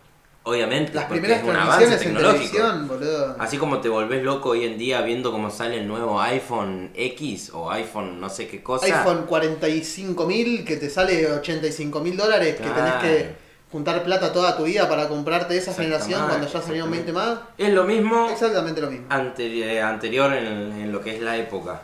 Obviamente, 0.46 0.94
Las 0.94 1.06
primeras 1.06 1.38
es 1.40 1.44
un 1.46 1.56
avance 1.56 2.06
en 2.06 2.88
boludo. 2.88 3.36
Así 3.40 3.58
como 3.58 3.80
te 3.80 3.88
volvés 3.90 4.24
loco 4.24 4.50
hoy 4.50 4.66
en 4.66 4.78
día 4.78 5.02
viendo 5.02 5.32
cómo 5.32 5.50
sale 5.50 5.78
el 5.80 5.88
nuevo 5.88 6.20
iPhone 6.22 6.92
X 6.94 7.52
o 7.54 7.72
iPhone 7.72 8.20
no 8.20 8.30
sé 8.30 8.48
qué 8.48 8.62
cosa. 8.62 8.86
iPhone 8.86 9.26
45.000 9.28 10.66
que 10.66 10.78
te 10.78 10.90
sale 10.90 11.32
85 11.32 12.00
mil 12.02 12.18
dólares, 12.18 12.56
que 12.56 12.70
tenés 12.70 12.94
que 12.96 13.36
juntar 13.72 14.04
plata 14.04 14.32
toda 14.34 14.56
tu 14.58 14.66
vida 14.66 14.88
para 14.90 15.08
comprarte 15.08 15.56
esa 15.58 15.74
generación 15.74 16.28
cuando 16.28 16.48
ya 16.48 16.62
salieron 16.62 16.92
20 16.92 17.12
más. 17.14 17.40
Es 17.58 17.70
lo 17.74 17.86
mismo 17.86 18.30
Exactamente 18.30 18.82
lo 18.82 18.92
mismo. 18.92 19.08
anteri- 19.10 19.64
eh, 19.64 19.82
anterior 19.82 20.32
en, 20.34 20.46
en 20.74 20.92
lo 20.92 21.02
que 21.02 21.16
es 21.16 21.22
la 21.22 21.38
época. 21.38 21.82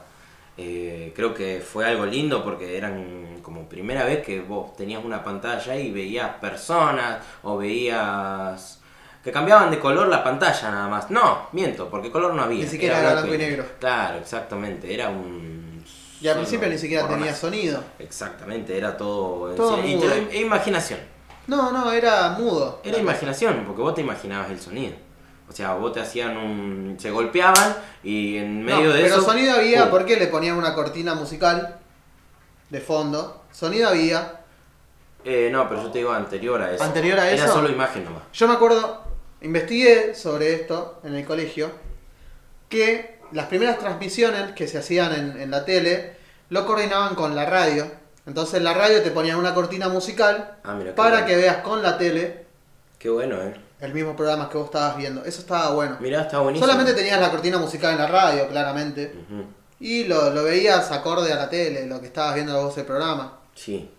Eh, 0.62 1.14
creo 1.16 1.34
que 1.34 1.62
fue 1.62 1.86
algo 1.86 2.06
lindo 2.06 2.44
porque 2.44 2.76
eran 2.78 3.40
como 3.42 3.70
primera 3.70 4.04
vez 4.04 4.26
que 4.26 4.42
vos 4.42 4.76
tenías 4.76 5.02
una 5.06 5.24
pantalla 5.24 5.74
y 5.78 5.90
veías 5.90 6.32
personas 6.36 7.24
o 7.44 7.56
veías 7.56 8.82
que 9.24 9.32
cambiaban 9.32 9.72
de 9.72 9.80
color 9.80 10.10
la 10.10 10.22
pantalla 10.22 10.70
nada 10.70 10.90
más. 10.90 11.10
No, 11.10 11.48
miento, 11.54 11.90
porque 11.90 12.12
color 12.12 12.34
no 12.34 12.42
había. 12.44 12.66
Ni 12.66 12.70
siquiera 12.70 13.00
era 13.00 13.14
blanco 13.14 13.36
y 13.36 13.38
negro. 13.38 13.66
Claro, 13.80 14.18
exactamente, 14.18 14.94
era 14.94 15.08
un... 15.10 15.82
Y 16.20 16.28
al 16.28 16.36
principio 16.36 16.68
ni 16.68 16.78
siquiera 16.78 17.08
tenía 17.08 17.34
sonido. 17.34 17.82
Exactamente, 17.98 18.78
era 18.78 18.98
todo... 18.98 19.52
en 19.52 19.56
Todo 19.56 19.86
y 19.86 19.96
mudo. 19.96 20.14
e 20.30 20.42
imaginación. 20.42 21.00
No, 21.48 21.72
no, 21.72 21.90
era 21.94 22.32
mudo. 22.32 22.82
Era 22.84 22.98
imaginación, 22.98 23.64
porque 23.66 23.82
vos 23.82 23.96
te 23.96 24.02
imaginabas 24.02 24.52
el 24.52 24.60
sonido. 24.60 24.94
O 25.50 25.52
sea, 25.52 25.74
vos 25.74 25.92
te 25.94 26.00
hacían 26.00 26.38
un... 26.38 26.96
se 27.00 27.10
golpeaban 27.10 27.76
y 28.04 28.38
en 28.38 28.66
No, 28.66 28.78
medio 28.78 28.94
de 28.94 29.02
pero 29.02 29.16
eso... 29.16 29.26
sonido 29.26 29.56
había 29.56 29.82
¡pum! 29.84 29.90
porque 29.92 30.16
le 30.18 30.28
ponían 30.28 30.56
una 30.58 30.76
cortina 30.76 31.16
musical 31.16 31.80
de 32.70 32.80
fondo. 32.80 33.44
Sonido 33.52 33.90
había. 33.90 34.42
Eh, 35.26 35.50
no, 35.52 35.68
pero 35.68 35.84
yo 35.84 35.92
te 35.92 35.98
digo 36.00 36.12
anterior 36.12 36.62
a 36.62 36.72
eso. 36.72 36.84
¿Anterior 36.84 37.20
a 37.20 37.30
Era 37.30 37.46
eso? 37.46 37.54
solo 37.54 37.70
imagen 37.70 38.06
nomás. 38.06 38.22
Yo 38.32 38.48
me 38.48 38.54
acuerdo, 38.54 39.04
investigué 39.42 40.14
sobre 40.16 40.54
esto 40.54 41.02
en 41.04 41.16
el 41.16 41.26
colegio, 41.26 41.72
que 42.70 43.20
las 43.32 43.48
primeras 43.48 43.80
transmisiones 43.80 44.52
que 44.54 44.68
se 44.68 44.78
hacían 44.78 45.14
en, 45.14 45.42
en 45.42 45.52
la 45.52 45.66
tele 45.66 46.16
lo 46.50 46.66
coordinaban 46.66 47.16
con 47.16 47.36
la 47.36 47.46
radio. 47.46 47.92
Entonces 48.28 48.56
en 48.56 48.64
la 48.64 48.74
radio 48.76 49.02
te 49.02 49.10
ponían 49.12 49.38
una 49.38 49.54
cortina 49.56 49.90
musical 49.90 50.58
Ah, 50.64 50.78
para 50.96 51.10
bueno. 51.12 51.26
que 51.26 51.36
veas 51.36 51.58
con 51.58 51.82
la 51.82 51.98
tele 51.98 52.46
Qué 53.00 53.10
bueno, 53.10 53.42
eh. 53.42 53.56
El 53.82 53.94
mismo 53.94 54.16
programa 54.16 54.50
que 54.50 54.58
vos 54.58 54.66
estabas 54.66 54.98
viendo. 54.98 55.24
Eso 55.24 55.42
estaba 55.42 55.72
bueno. 55.72 55.98
Mirá, 56.00 56.22
está 56.22 56.40
buenísimo. 56.40 56.68
Solamente 56.68 56.94
tenías 56.94 57.20
la 57.20 57.32
cortina 57.32 57.58
musical 57.58 57.94
en 57.94 58.00
la 58.00 58.08
radio, 58.08 58.48
claramente. 58.48 59.14
Y 59.80 60.04
lo, 60.06 60.32
lo 60.32 60.44
veías 60.44 60.92
acorde 60.92 61.32
a 61.32 61.36
la 61.36 61.50
tele, 61.50 61.86
lo 61.86 62.02
que 62.02 62.08
estabas 62.08 62.36
viendo 62.36 62.62
vos 62.62 62.78
el 62.78 62.86
programa. 62.86 63.40
Sí. 63.56 63.90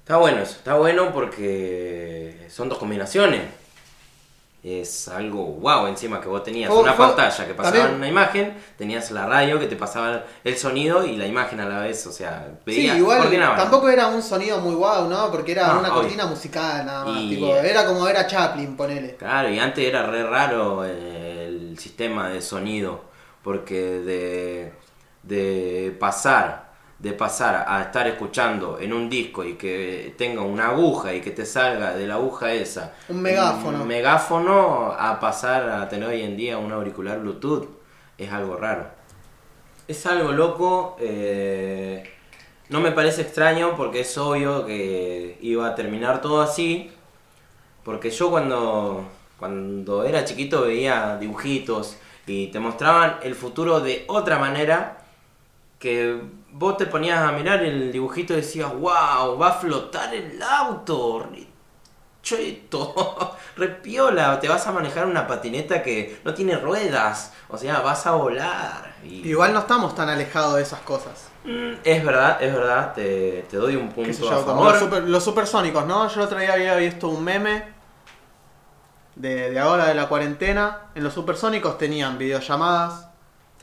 Está 0.00 0.16
bueno 0.16 0.40
eso. 0.40 0.52
Está 0.52 0.74
bueno 0.74 1.12
porque 1.12 2.46
son 2.48 2.68
dos 2.70 2.78
combinaciones. 2.78 3.42
Es 4.62 5.06
algo 5.06 5.44
guau 5.44 5.86
encima 5.86 6.20
que 6.20 6.26
vos 6.28 6.42
tenías 6.42 6.68
una 6.70 6.92
fue- 6.92 7.06
pantalla 7.06 7.46
que 7.46 7.54
pasaba 7.54 7.76
también- 7.76 7.96
una 7.96 8.08
imagen, 8.08 8.54
tenías 8.76 9.08
la 9.12 9.24
radio 9.24 9.58
que 9.60 9.66
te 9.68 9.76
pasaba 9.76 10.24
el 10.42 10.56
sonido 10.56 11.04
y 11.04 11.16
la 11.16 11.26
imagen 11.26 11.60
a 11.60 11.66
la 11.66 11.78
vez, 11.80 12.04
o 12.08 12.12
sea, 12.12 12.48
veías, 12.66 12.94
sí, 12.96 12.98
igual 13.00 13.30
tampoco 13.56 13.88
era 13.88 14.08
un 14.08 14.20
sonido 14.20 14.58
muy 14.60 14.74
guau, 14.74 15.08
¿no? 15.08 15.30
Porque 15.30 15.52
era 15.52 15.68
No, 15.68 15.78
una 15.78 15.90
obvio. 15.90 16.00
cortina 16.02 16.26
musical 16.26 16.84
nada 16.84 17.04
más. 17.04 17.20
Y- 17.20 17.30
tipo, 17.36 17.54
era 17.56 17.86
como 17.86 18.08
era 18.08 18.26
Chaplin, 18.26 18.76
ponele. 18.76 19.14
Claro, 19.14 19.48
y 19.48 19.58
antes 19.60 19.84
era 19.86 20.04
re 20.06 20.24
raro 20.28 20.84
el 20.84 21.28
el 21.48 21.78
sistema 21.78 22.28
de 22.28 22.42
sonido, 22.42 23.02
porque 23.44 24.00
de, 24.00 24.72
de 25.22 25.96
pasar 26.00 26.67
de 26.98 27.12
pasar 27.12 27.64
a 27.68 27.80
estar 27.82 28.08
escuchando 28.08 28.78
en 28.80 28.92
un 28.92 29.08
disco 29.08 29.44
y 29.44 29.54
que 29.54 30.14
tenga 30.18 30.42
una 30.42 30.70
aguja 30.70 31.14
y 31.14 31.20
que 31.20 31.30
te 31.30 31.46
salga 31.46 31.94
de 31.94 32.06
la 32.08 32.14
aguja 32.14 32.52
esa 32.52 32.94
Un 33.08 33.22
megáfono. 33.22 33.82
un 33.82 33.88
megáfono 33.88 34.92
a 34.98 35.20
pasar 35.20 35.68
a 35.70 35.88
tener 35.88 36.08
hoy 36.08 36.22
en 36.22 36.36
día 36.36 36.58
un 36.58 36.72
auricular 36.72 37.20
Bluetooth 37.20 37.68
es 38.18 38.32
algo 38.32 38.56
raro 38.56 38.88
es 39.86 40.06
algo 40.06 40.32
loco 40.32 40.96
eh, 41.00 42.02
no 42.68 42.80
me 42.80 42.90
parece 42.90 43.22
extraño 43.22 43.76
porque 43.76 44.00
es 44.00 44.18
obvio 44.18 44.66
que 44.66 45.38
iba 45.40 45.68
a 45.68 45.74
terminar 45.76 46.20
todo 46.20 46.42
así 46.42 46.90
porque 47.84 48.10
yo 48.10 48.28
cuando 48.30 49.04
cuando 49.38 50.02
era 50.02 50.24
chiquito 50.24 50.62
veía 50.62 51.16
dibujitos 51.20 51.96
y 52.26 52.48
te 52.48 52.58
mostraban 52.58 53.18
el 53.22 53.36
futuro 53.36 53.78
de 53.80 54.04
otra 54.08 54.38
manera 54.40 54.98
que 55.78 56.20
vos 56.52 56.76
te 56.76 56.86
ponías 56.86 57.18
a 57.20 57.32
mirar 57.32 57.62
el 57.64 57.92
dibujito 57.92 58.32
y 58.32 58.36
decías, 58.36 58.72
wow, 58.72 59.38
va 59.38 59.48
a 59.48 59.52
flotar 59.52 60.14
el 60.14 60.42
auto, 60.42 61.28
cheto, 62.22 63.36
repiola, 63.56 64.38
te 64.40 64.48
vas 64.48 64.66
a 64.66 64.72
manejar 64.72 65.06
una 65.06 65.26
patineta 65.26 65.82
que 65.82 66.20
no 66.24 66.34
tiene 66.34 66.56
ruedas, 66.56 67.32
o 67.48 67.56
sea, 67.56 67.80
vas 67.80 68.06
a 68.06 68.12
volar. 68.12 68.96
Y, 69.04 69.28
Igual 69.28 69.52
no 69.54 69.60
estamos 69.60 69.94
tan 69.94 70.08
alejados 70.08 70.56
de 70.56 70.62
esas 70.62 70.80
cosas. 70.80 71.28
Mm, 71.44 71.74
es 71.84 72.04
verdad, 72.04 72.42
es 72.42 72.52
verdad, 72.52 72.92
te, 72.94 73.46
te 73.48 73.56
doy 73.56 73.76
un 73.76 73.88
punto 73.90 74.10
yo, 74.10 74.28
a 74.30 74.44
como 74.44 74.64
favor. 74.64 74.72
los, 74.72 74.78
super- 74.82 75.02
los 75.04 75.24
supersónicos, 75.24 75.86
¿no? 75.86 76.08
Yo 76.08 76.14
el 76.20 76.26
otro 76.26 76.38
día 76.38 76.52
había 76.54 76.74
visto 76.76 77.08
un 77.08 77.24
meme 77.24 77.64
de, 79.14 79.50
de 79.50 79.58
ahora 79.58 79.86
de 79.86 79.94
la 79.94 80.08
cuarentena. 80.08 80.80
En 80.94 81.04
los 81.04 81.14
supersónicos 81.14 81.78
tenían 81.78 82.18
videollamadas. 82.18 83.07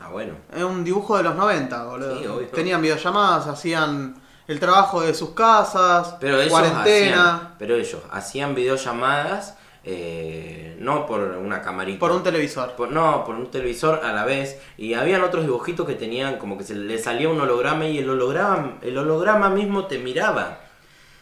Bueno. 0.10 0.34
Es 0.56 0.64
un 0.64 0.84
dibujo 0.84 1.18
de 1.18 1.24
los 1.24 1.36
90, 1.36 1.84
boludo. 1.86 2.20
Sí, 2.20 2.28
obvio. 2.28 2.48
Tenían 2.50 2.82
videollamadas, 2.82 3.48
hacían 3.48 4.16
el 4.48 4.60
trabajo 4.60 5.02
de 5.02 5.14
sus 5.14 5.32
casas, 5.32 6.16
Pero 6.20 6.38
ellos 6.40 6.52
cuarentena, 6.52 7.36
hacían, 7.36 7.56
pero 7.58 7.76
ellos 7.76 8.02
hacían 8.12 8.54
videollamadas 8.56 9.58
eh, 9.88 10.78
no 10.80 11.06
por 11.06 11.20
una 11.22 11.62
camarita. 11.62 12.00
por 12.00 12.12
un 12.12 12.24
televisor. 12.24 12.72
Por- 12.74 12.92
no, 12.92 13.24
por 13.24 13.36
un 13.36 13.52
televisor 13.52 14.02
a 14.04 14.14
la 14.14 14.26
vez. 14.26 14.60
Y 14.78 14.94
habían 14.96 15.24
otros 15.24 15.44
dibujitos 15.46 15.86
que 15.86 15.94
tenían 15.96 16.38
como 16.38 16.58
que 16.58 16.64
se 16.64 16.74
le 16.76 16.98
salía 16.98 17.30
un 17.30 17.40
holograma 17.40 17.86
y 17.86 18.00
el 18.00 18.10
holograma, 18.10 18.78
el 18.82 18.98
holograma 18.98 19.50
mismo 19.50 19.86
te 19.86 19.98
miraba. 20.00 20.60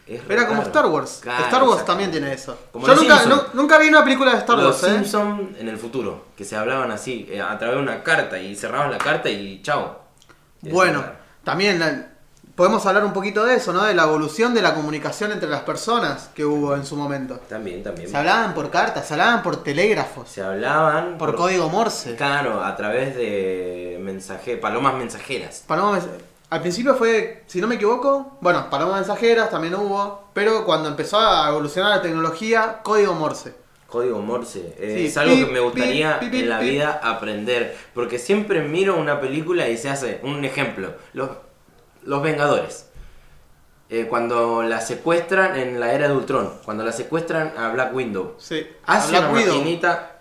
Era 0.07 0.47
como. 0.47 0.61
Star 0.63 0.85
Wars. 0.87 1.19
Claro, 1.21 1.43
Star 1.45 1.63
Wars 1.63 1.85
también 1.85 2.11
tiene 2.11 2.33
eso. 2.33 2.57
Como 2.71 2.85
Yo 2.87 2.93
los 2.95 3.03
nunca, 3.03 3.47
nunca 3.53 3.77
vi 3.77 3.87
una 3.87 4.03
película 4.03 4.31
de 4.33 4.37
Star 4.39 4.57
Los 4.57 4.81
Wars, 4.81 4.93
¿eh? 4.93 4.95
Simpson 4.97 5.55
en 5.59 5.69
el 5.69 5.77
futuro, 5.77 6.25
que 6.35 6.43
se 6.43 6.55
hablaban 6.55 6.91
así, 6.91 7.27
eh, 7.29 7.41
a 7.41 7.57
través 7.57 7.77
de 7.77 7.81
una 7.83 8.03
carta 8.03 8.37
y 8.37 8.55
cerraban 8.55 8.91
la 8.91 8.97
carta 8.97 9.29
y 9.29 9.61
chao. 9.61 9.99
Bueno, 10.61 11.03
también 11.43 11.79
la- 11.79 12.07
podemos 12.55 12.85
hablar 12.85 13.03
un 13.05 13.13
poquito 13.13 13.43
de 13.45 13.55
eso, 13.55 13.73
¿no? 13.73 13.83
De 13.83 13.93
la 13.93 14.03
evolución 14.03 14.53
de 14.53 14.61
la 14.61 14.73
comunicación 14.75 15.31
entre 15.31 15.49
las 15.49 15.61
personas 15.61 16.29
que 16.35 16.45
hubo 16.45 16.75
en 16.75 16.85
su 16.85 16.95
momento. 16.95 17.39
También, 17.49 17.81
también. 17.83 18.09
Se 18.09 18.15
hablaban 18.17 18.53
por 18.53 18.69
cartas, 18.69 19.07
se 19.07 19.13
hablaban 19.15 19.41
por 19.41 19.63
telégrafos, 19.63 20.29
Se 20.29 20.41
hablaban 20.43 21.17
por 21.17 21.35
código 21.35 21.69
Morse. 21.69 22.15
Claro, 22.15 22.63
a 22.63 22.75
través 22.75 23.15
de 23.15 23.97
mensaje, 24.01 24.57
palomas 24.57 24.93
mensajeras. 24.95 25.63
Palomas, 25.65 26.03
al 26.53 26.61
principio 26.61 26.95
fue, 26.95 27.43
si 27.47 27.59
no 27.59 27.67
me 27.67 27.75
equivoco, 27.75 28.37
bueno, 28.41 28.69
palomas 28.69 28.95
mensajeras 28.97 29.49
también 29.49 29.75
hubo, 29.75 30.29
pero 30.33 30.65
cuando 30.65 30.87
empezó 30.89 31.19
a 31.19 31.49
evolucionar 31.49 31.97
la 31.97 32.01
tecnología, 32.01 32.79
código 32.83 33.13
Morse. 33.13 33.55
Código 33.87 34.19
Morse. 34.21 34.75
eh, 34.77 34.95
Sí, 34.99 35.05
es 35.07 35.17
algo 35.17 35.35
que 35.35 35.51
me 35.51 35.59
gustaría 35.59 36.19
en 36.21 36.49
la 36.49 36.59
vida 36.59 36.99
aprender. 37.03 37.77
Porque 37.93 38.17
siempre 38.19 38.61
miro 38.61 38.97
una 38.97 39.19
película 39.21 39.67
y 39.69 39.77
se 39.77 39.89
hace 39.89 40.19
un 40.23 40.43
ejemplo. 40.45 40.93
Los, 41.13 41.29
los 42.03 42.21
Vengadores. 42.23 42.87
Eh, 43.89 44.07
cuando 44.09 44.63
la 44.63 44.81
secuestran 44.81 45.55
en 45.59 45.79
la 45.79 45.93
era 45.93 46.07
de 46.07 46.15
Ultron. 46.15 46.51
Cuando 46.65 46.83
la 46.83 46.91
secuestran 46.91 47.53
a 47.57 47.69
Black 47.69 47.93
Widow. 47.93 48.35
Sí. 48.39 48.65
Hace 48.85 49.09
Black 49.11 49.29
una 49.29 49.33
Widow. 49.39 49.57
maquinita. 49.57 50.19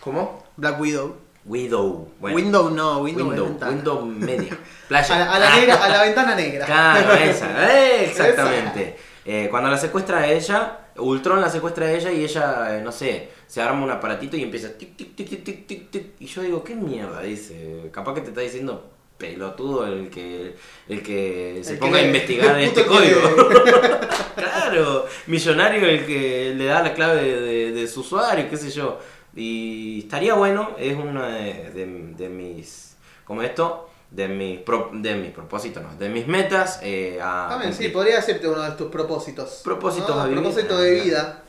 ¿Cómo? 0.00 0.44
Black 0.56 0.80
Widow. 0.80 1.16
Widow. 1.48 2.12
Bueno, 2.20 2.36
Window 2.36 2.70
no, 2.70 2.98
Window, 3.00 3.28
Window, 3.68 4.04
media. 4.06 4.56
Playa. 4.88 5.14
A 5.14 5.18
la, 5.18 5.32
a 5.34 5.38
la 5.38 5.56
negra- 5.56 5.84
a 5.84 5.88
la 5.88 6.02
ventana 6.02 6.34
negra. 6.34 6.66
Claro, 6.66 7.12
esa, 7.24 7.74
eh, 7.74 8.04
exactamente. 8.04 8.96
Eh, 9.24 9.48
cuando 9.50 9.68
la 9.70 9.76
secuestra 9.78 10.18
a 10.18 10.28
ella, 10.28 10.78
Ultron 10.96 11.40
la 11.40 11.50
secuestra 11.50 11.86
a 11.86 11.92
ella 11.92 12.10
y 12.12 12.24
ella, 12.24 12.76
eh, 12.76 12.80
no 12.82 12.92
sé, 12.92 13.28
se 13.46 13.60
arma 13.62 13.84
un 13.84 13.90
aparatito 13.90 14.36
y 14.36 14.42
empieza 14.42 14.76
tic, 14.76 14.96
tic, 14.96 15.14
tic, 15.14 15.28
tic, 15.28 15.44
tic, 15.44 15.66
tic, 15.66 15.90
tic. 15.90 16.06
Y 16.20 16.26
yo 16.26 16.42
digo, 16.42 16.62
¿qué 16.64 16.74
mierda? 16.74 17.20
Dice, 17.22 17.88
capaz 17.92 18.14
que 18.14 18.20
te 18.22 18.28
está 18.28 18.40
diciendo 18.40 18.90
pelotudo 19.18 19.86
el 19.86 20.08
que, 20.10 20.54
el 20.88 21.02
que 21.02 21.60
se 21.62 21.72
El 21.72 21.78
que 21.78 21.84
ponga 21.86 21.98
a 21.98 22.02
investigar 22.02 22.58
este 22.60 22.86
código. 22.86 23.20
claro, 24.36 25.06
millonario 25.26 25.86
el 25.88 26.06
que 26.06 26.54
le 26.56 26.64
da 26.66 26.82
la 26.82 26.94
clave 26.94 27.22
de, 27.22 27.40
de- 27.40 27.72
de 27.72 27.86
su 27.88 28.00
usuario, 28.00 28.48
qué 28.48 28.56
sé 28.56 28.70
yo. 28.70 28.98
Y 29.38 30.00
estaría 30.00 30.34
bueno, 30.34 30.70
es 30.78 30.96
uno 30.96 31.22
de, 31.24 31.70
de- 31.72 32.14
de 32.16 32.28
mis, 32.28 32.96
como 33.24 33.42
esto, 33.42 33.88
de 34.10 34.26
mis, 34.26 34.58
pro- 34.60 34.90
de 34.92 35.14
mis 35.14 35.30
propósitos, 35.30 35.82
no, 35.82 35.94
de 35.94 36.08
mis 36.08 36.26
metas 36.26 36.80
eh, 36.82 37.20
a 37.22 37.46
También, 37.50 37.72
sí, 37.74 37.88
podría 37.90 38.16
decirte 38.16 38.48
uno 38.48 38.62
de 38.62 38.72
tus 38.72 38.90
propósitos. 38.90 39.60
Propósitos 39.62 40.16
¿no? 40.16 40.22
a 40.22 40.26
vivir. 40.26 40.42
Propósito 40.42 40.76
de 40.78 40.90
vida. 41.02 41.42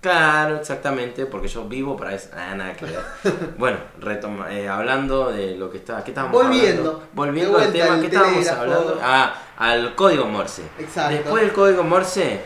Claro, 0.00 0.56
exactamente, 0.56 1.26
porque 1.26 1.48
yo 1.48 1.64
vivo 1.68 1.96
para 1.96 2.14
eso. 2.14 2.28
Ah, 2.32 2.54
nada 2.54 2.72
que 2.74 2.84
ver. 2.86 3.00
bueno, 3.58 3.78
retoma, 3.98 4.54
eh, 4.54 4.68
hablando 4.68 5.32
de 5.32 5.56
lo 5.56 5.70
que 5.70 5.78
está, 5.78 6.04
¿qué 6.04 6.12
estábamos 6.12 6.40
Volviendo. 6.40 6.82
hablando? 6.82 7.08
Volviendo 7.14 7.58
De 7.58 7.64
al 7.64 7.72
tema, 7.72 8.00
¿qué 8.00 8.06
estábamos 8.06 8.48
hablando? 8.48 9.00
Ah, 9.02 9.34
al 9.56 9.94
código 9.96 10.24
Morse. 10.26 10.62
Exacto. 10.78 11.14
Después 11.14 11.42
del 11.42 11.52
código 11.52 11.82
Morse 11.82 12.40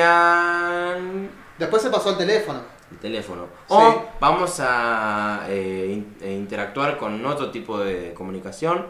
existían 0.00 1.30
Después 1.58 1.82
se 1.82 1.90
pasó 1.90 2.10
al 2.10 2.18
teléfono. 2.18 2.60
El 2.90 2.98
teléfono. 2.98 3.44
Sí. 3.68 3.74
O 3.74 4.04
vamos 4.20 4.58
a 4.60 5.44
eh, 5.48 6.02
eh, 6.20 6.32
interactuar 6.32 6.96
con 6.98 7.24
otro 7.24 7.50
tipo 7.50 7.78
de 7.78 8.12
comunicación 8.14 8.86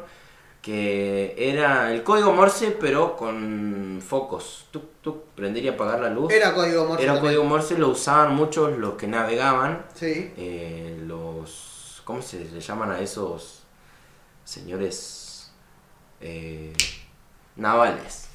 que 0.62 1.34
era 1.38 1.90
el 1.92 2.02
código 2.02 2.32
Morse 2.32 2.76
pero 2.78 3.16
con 3.16 4.02
focos. 4.06 4.66
Tuk, 4.70 4.84
tuk, 5.00 5.24
prender 5.34 5.64
y 5.64 5.68
apagar 5.68 6.00
la 6.00 6.10
luz. 6.10 6.32
Era 6.32 6.54
código 6.54 6.84
Morse. 6.84 7.02
Era 7.04 7.14
también. 7.14 7.34
código 7.34 7.44
Morse, 7.48 7.78
lo 7.78 7.88
usaban 7.88 8.34
muchos 8.34 8.76
los 8.78 8.94
que 8.94 9.06
navegaban, 9.06 9.84
Sí. 9.94 10.32
eh, 10.36 11.02
los... 11.06 12.02
¿Cómo 12.04 12.20
se 12.22 12.40
le 12.44 12.60
llaman 12.60 12.90
a 12.90 13.00
esos 13.00 13.62
señores 14.44 15.52
eh, 16.20 16.72
navales? 17.56 18.29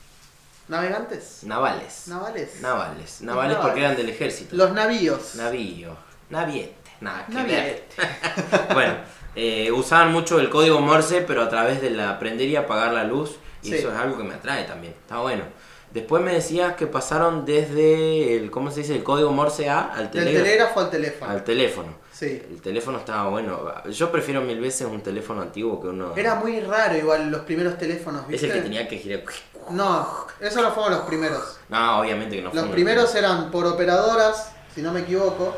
¿Navegantes? 0.68 1.40
Navales. 1.44 2.08
¿Navales? 2.08 2.62
Navales. 2.62 2.62
Navales 2.62 3.22
navales. 3.22 3.58
porque 3.58 3.80
eran 3.82 3.96
del 3.96 4.10
ejército. 4.10 4.56
Los 4.56 4.72
navíos. 4.74 5.36
Navío. 5.36 5.96
Naviete. 6.30 6.74
Nada 7.02 7.26
que 7.28 7.34
Naviete. 7.34 7.84
ver. 7.98 8.68
bueno, 8.74 8.94
eh, 9.36 9.72
usaban 9.72 10.12
mucho 10.12 10.40
el 10.40 10.50
código 10.50 10.80
Morse, 10.82 11.22
pero 11.22 11.44
a 11.44 11.50
través 11.50 11.82
de 11.82 11.92
la 11.92 12.18
prender 12.18 12.48
y 12.48 12.56
apagar 12.56 12.94
la 12.94 13.04
luz. 13.04 13.36
Y 13.62 13.70
Sí. 13.70 13.76
eso 13.76 13.92
es 13.92 13.98
algo 13.98 14.18
que 14.18 14.24
me 14.24 14.34
atrae 14.36 14.64
también. 14.64 14.94
Está 14.94 15.20
bueno. 15.20 15.44
Después 15.92 16.22
me 16.22 16.34
decías 16.34 16.76
que 16.76 16.88
pasaron 16.88 17.46
desde 17.46 18.36
el, 18.36 18.52
¿cómo 18.52 18.70
se 18.70 18.82
dice? 18.82 18.96
El 18.96 19.04
código 19.04 19.32
Morse 19.32 19.70
A 19.70 19.82
al 19.94 20.12
Del 20.12 20.24
teléfono. 20.26 20.44
telégrafo 20.44 20.80
al 20.82 20.90
teléfono. 20.90 21.32
Al 21.32 21.44
teléfono. 21.44 21.96
Sí. 22.12 22.42
El 22.50 22.62
teléfono 22.62 22.98
estaba 22.98 23.30
bueno. 23.30 23.72
Yo 23.92 24.12
prefiero 24.12 24.42
mil 24.42 24.60
veces 24.60 24.88
un 24.88 25.02
teléfono 25.02 25.42
antiguo 25.42 25.80
que 25.82 25.88
uno. 25.88 26.14
Era 26.16 26.36
muy 26.36 26.60
raro 26.62 26.98
igual 26.98 27.30
los 27.32 27.42
primeros 27.42 27.78
teléfonos, 27.78 28.24
Es 28.24 28.28
¿viste? 28.28 28.48
el 28.48 28.54
que 28.54 28.62
tenía 28.62 28.88
que 28.88 28.98
girar. 28.98 29.24
No, 29.72 30.26
esos 30.40 30.62
no 30.62 30.72
fueron 30.72 30.94
los 30.94 31.02
primeros. 31.02 31.58
No, 31.70 32.00
obviamente 32.00 32.36
que 32.38 32.42
no 32.42 32.52
Los 32.54 32.66
primeros 32.68 33.14
eran 33.16 33.50
por 33.52 33.66
operadoras, 33.66 34.52
si 34.74 34.82
no 34.82 34.92
me 34.92 35.02
equivoco. 35.02 35.56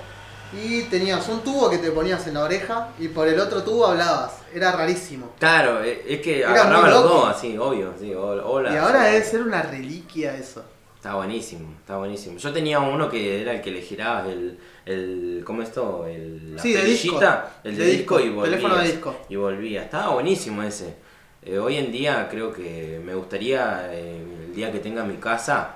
Y 0.54 0.84
tenías 0.84 1.28
un 1.28 1.42
tubo 1.42 1.70
que 1.70 1.78
te 1.78 1.92
ponías 1.92 2.26
en 2.28 2.36
la 2.36 2.44
oreja 2.46 2.88
y 3.00 3.10
por 3.10 3.28
el 3.28 3.38
otro 3.40 3.64
tubo 3.64 3.86
hablabas. 3.88 4.32
Era 4.54 4.72
rarísimo. 4.72 5.34
Claro, 5.40 5.84
eh, 5.84 6.06
es 6.08 6.22
que 6.22 6.40
Era 6.40 6.52
agarraba 6.52 6.82
muy 6.84 6.90
los 6.92 7.04
loco. 7.04 7.14
dos 7.16 7.30
así, 7.36 7.58
obvio. 7.58 7.94
Sí, 8.00 8.14
hola, 8.14 8.46
hola. 8.46 8.74
y 8.74 8.78
ahora 8.78 9.04
debe 9.04 9.26
ser 9.26 9.42
una 9.44 9.62
reliquia 9.62 10.36
eso. 10.38 10.64
Está 10.96 11.16
buenísimo, 11.16 11.76
está 11.80 11.98
buenísimo. 11.98 12.38
Yo 12.38 12.54
tenía 12.54 12.80
uno 12.80 13.10
que 13.10 13.42
era 13.42 13.52
el 13.54 13.62
que 13.62 13.72
le 13.72 13.82
girabas 13.82 14.28
el, 14.28 14.58
el 14.86 15.44
¿cómo 15.46 15.62
es 15.62 15.68
esto? 15.70 16.06
El, 16.08 16.56
la 16.56 16.62
Sí, 16.62 16.72
de 16.74 16.84
disco. 16.86 17.20
el 17.66 17.78
De 17.78 17.84
de, 17.86 17.92
disco, 17.92 18.18
disco, 18.18 18.20
y 18.20 18.30
volvía. 18.34 18.52
teléfono 18.52 18.76
de 18.78 18.84
disco. 18.86 19.16
Y 19.30 19.36
volvía. 19.36 19.84
Estaba 19.84 20.14
buenísimo 20.14 20.64
ese. 20.64 20.96
Eh, 21.44 21.58
hoy 21.60 21.78
en 21.78 21.92
día 21.92 22.28
creo 22.30 22.52
que 22.52 23.02
me 23.04 23.14
gustaría, 23.16 23.94
eh, 23.94 24.22
el 24.48 24.54
día 24.54 24.72
que 24.72 24.80
tenga 24.80 25.04
mi 25.04 25.18
casa, 25.18 25.76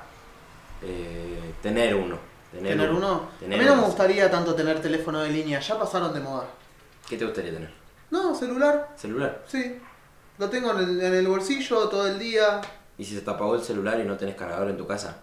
eh, 0.82 1.54
tener 1.62 1.96
uno. 1.96 2.18
Tener, 2.52 2.74
¿Tener 2.74 2.92
uno? 2.92 3.30
Tener 3.40 3.60
a 3.60 3.64
mí 3.64 3.70
no 3.70 3.76
me 3.78 3.84
gustaría 3.84 4.30
tanto 4.30 4.54
tener 4.56 4.82
teléfono 4.82 5.22
de 5.22 5.30
línea, 5.30 5.60
ya 5.60 5.80
pasaron 5.80 6.14
de 6.14 6.20
moda. 6.20 6.46
¿Qué 7.08 7.16
te 7.18 7.24
gustaría 7.26 7.54
tener? 7.54 7.70
No, 8.10 8.36
celular, 8.36 8.90
¿Celular? 8.96 9.42
sí. 9.48 9.78
Lo 10.38 10.50
tengo 10.50 10.72
en 10.72 10.80
el, 10.80 11.02
en 11.02 11.14
el 11.14 11.28
bolsillo 11.28 11.88
todo 11.88 12.08
el 12.08 12.18
día. 12.18 12.60
¿Y 12.98 13.06
si 13.06 13.14
se 13.16 13.22
te 13.22 13.30
apagó 13.30 13.54
el 13.56 13.62
celular 13.62 14.00
y 14.00 14.04
no 14.06 14.18
tenés 14.18 14.36
cargador 14.36 14.70
en 14.70 14.78
tu 14.78 14.88
casa? 14.88 15.18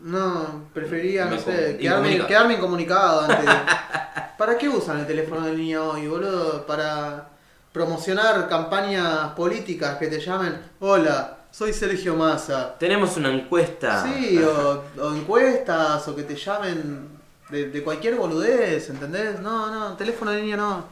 No, 0.00 0.66
prefería, 0.72 1.24
no 1.26 1.36
sé, 1.38 1.76
quedarme, 1.78 1.82
incomunicado. 2.12 2.28
quedarme 2.28 2.54
incomunicado 2.54 3.20
antes 3.22 3.44
de- 3.44 3.52
¿Para 4.38 4.56
qué 4.56 4.68
usan 4.68 5.00
el 5.00 5.06
teléfono 5.06 5.44
del 5.46 5.56
niño 5.56 5.90
hoy, 5.90 6.06
boludo? 6.06 6.64
Para 6.66 7.28
promocionar 7.72 8.48
campañas 8.48 9.32
políticas 9.32 9.96
que 9.96 10.08
te 10.08 10.20
llamen, 10.20 10.60
hola, 10.80 11.38
soy 11.50 11.72
Sergio 11.72 12.14
Massa. 12.14 12.76
Tenemos 12.78 13.16
una 13.16 13.30
encuesta. 13.30 14.04
Sí, 14.04 14.38
o, 14.42 14.84
o 15.00 15.14
encuestas, 15.14 16.06
o 16.08 16.14
que 16.14 16.22
te 16.22 16.36
llamen 16.36 17.08
de, 17.48 17.70
de 17.70 17.82
cualquier 17.82 18.16
boludez, 18.16 18.90
¿entendés? 18.90 19.40
No, 19.40 19.70
no, 19.70 19.96
teléfono 19.96 20.30
de 20.30 20.42
niño 20.42 20.56
no. 20.56 20.84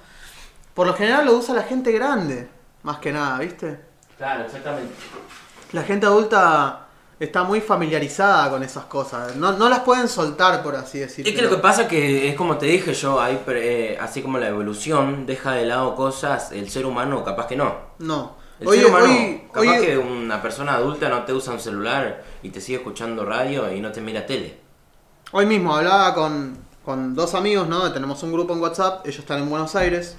Por 0.75 0.87
lo 0.87 0.95
general 0.95 1.27
lo 1.27 1.35
usa 1.37 1.55
la 1.55 1.63
gente 1.63 1.93
grande, 1.93 2.49
más 2.83 2.99
que 2.99 3.13
nada, 3.13 3.39
¿viste? 3.39 3.81
Claro, 4.17 4.45
exactamente. 4.45 4.95
La 5.73 5.83
gente 5.83 6.07
adulta 6.07 6.87
está 7.21 7.45
muy 7.45 7.61
familiarizada 7.61 8.51
con 8.51 8.63
esas 8.63 8.87
cosas. 8.87 9.37
No, 9.37 9.53
no 9.53 9.69
las 9.69 9.81
pueden 9.81 10.09
soltar, 10.09 10.63
por 10.63 10.75
así 10.75 10.99
decirlo. 10.99 11.31
Es 11.31 11.37
que 11.37 11.43
lo 11.43 11.51
que 11.51 11.59
pasa 11.59 11.87
que 11.87 12.29
es 12.29 12.35
como 12.35 12.57
te 12.57 12.67
dije 12.67 12.95
yo, 12.95 13.21
hay, 13.21 13.39
eh, 13.49 13.99
así 14.01 14.23
como 14.23 14.39
la 14.39 14.49
evolución 14.49 15.27
deja 15.27 15.53
de 15.53 15.67
lado 15.67 15.95
cosas, 15.95 16.51
el 16.51 16.71
ser 16.71 16.87
humano 16.87 17.23
capaz 17.23 17.47
que 17.47 17.57
no. 17.57 17.75
No. 17.99 18.37
El 18.59 18.69
ser 18.69 18.87
humano, 18.87 19.07
capaz 19.53 19.81
que 19.81 19.99
una 19.99 20.41
persona 20.41 20.75
adulta 20.75 21.09
no 21.09 21.25
te 21.25 21.33
usa 21.33 21.53
un 21.53 21.61
celular 21.61 22.25
y 22.43 22.51
te 22.51 22.61
sigue 22.61 22.79
escuchando 22.79 23.25
radio 23.25 23.71
y 23.73 23.81
no 23.81 23.93
te 23.93 24.01
mira 24.01 24.27
tele. 24.27 24.59
hoy 25.33 25.47
mismo 25.47 25.77
hablaba 25.77 26.15
con, 26.15 26.59
con 26.85 27.15
dos 27.15 27.35
amigos, 27.35 27.69
¿no? 27.69 27.93
Tenemos 27.93 28.23
un 28.23 28.33
grupo 28.33 28.55
en 28.55 28.61
WhatsApp, 28.61 29.07
ellos 29.07 29.21
están 29.21 29.41
en 29.41 29.51
Buenos 29.51 29.77
Aires, 29.77 30.17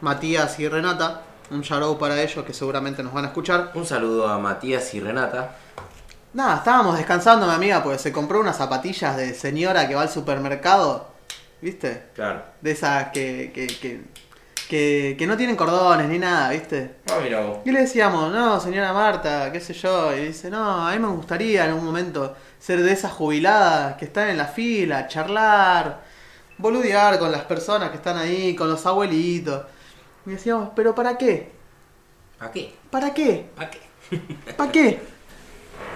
Matías 0.00 0.58
y 0.58 0.68
Renata. 0.68 1.22
Un 1.50 1.60
shout 1.60 1.82
out 1.82 1.98
para 1.98 2.20
ellos 2.20 2.44
que 2.44 2.54
seguramente 2.54 3.02
nos 3.02 3.12
van 3.12 3.24
a 3.24 3.28
escuchar. 3.28 3.72
Un 3.74 3.84
saludo 3.84 4.28
a 4.28 4.38
Matías 4.38 4.94
y 4.94 5.00
Renata. 5.00 5.56
Nada, 6.34 6.56
estábamos 6.56 6.96
descansando, 6.96 7.46
mi 7.46 7.52
amiga, 7.52 7.82
porque 7.82 7.98
se 7.98 8.10
compró 8.10 8.40
unas 8.40 8.56
zapatillas 8.56 9.18
de 9.18 9.34
señora 9.34 9.86
que 9.86 9.94
va 9.94 10.02
al 10.02 10.08
supermercado. 10.08 11.08
¿Viste? 11.60 12.04
Claro. 12.14 12.42
De 12.60 12.70
esas 12.70 13.10
que, 13.10 13.52
que, 13.54 13.66
que, 13.66 14.00
que, 14.68 15.14
que 15.18 15.26
no 15.26 15.36
tienen 15.36 15.56
cordones 15.56 16.08
ni 16.08 16.18
nada, 16.18 16.48
¿viste? 16.50 16.96
Ah, 17.10 17.18
mira 17.22 17.40
vos. 17.40 17.58
Y 17.66 17.70
le 17.70 17.80
decíamos, 17.80 18.32
no, 18.32 18.58
señora 18.58 18.94
Marta, 18.94 19.52
qué 19.52 19.60
sé 19.60 19.74
yo. 19.74 20.16
Y 20.16 20.28
dice, 20.28 20.48
no, 20.50 20.88
a 20.88 20.92
mí 20.92 20.98
me 20.98 21.08
gustaría 21.08 21.66
en 21.66 21.74
un 21.74 21.84
momento 21.84 22.34
ser 22.58 22.82
de 22.82 22.92
esas 22.92 23.12
jubiladas 23.12 23.96
que 23.96 24.06
están 24.06 24.28
en 24.28 24.38
la 24.38 24.46
fila, 24.46 25.06
charlar, 25.08 26.00
boludear 26.56 27.18
con 27.18 27.30
las 27.30 27.42
personas 27.42 27.90
que 27.90 27.96
están 27.96 28.16
ahí, 28.16 28.56
con 28.56 28.70
los 28.70 28.84
abuelitos. 28.86 29.66
Y 30.24 30.30
decíamos, 30.30 30.70
¿pero 30.74 30.94
para 30.94 31.18
qué? 31.18 31.52
¿Para 32.38 32.50
qué? 32.50 32.74
¿Para 32.90 33.12
qué? 33.12 33.50
¿Para 33.54 33.70
qué? 33.70 33.80
¿Para 34.56 34.72
qué? 34.72 35.12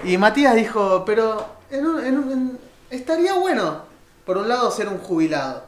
Y 0.06 0.18
Matías 0.18 0.54
dijo, 0.54 1.04
pero 1.04 1.44
en 1.70 1.86
un- 1.86 2.04
en 2.04 2.18
un- 2.18 2.32
en- 2.32 2.58
estaría 2.90 3.34
bueno, 3.34 3.82
por 4.24 4.36
un 4.38 4.48
lado, 4.48 4.70
ser 4.70 4.88
un 4.88 4.98
jubilado. 4.98 5.64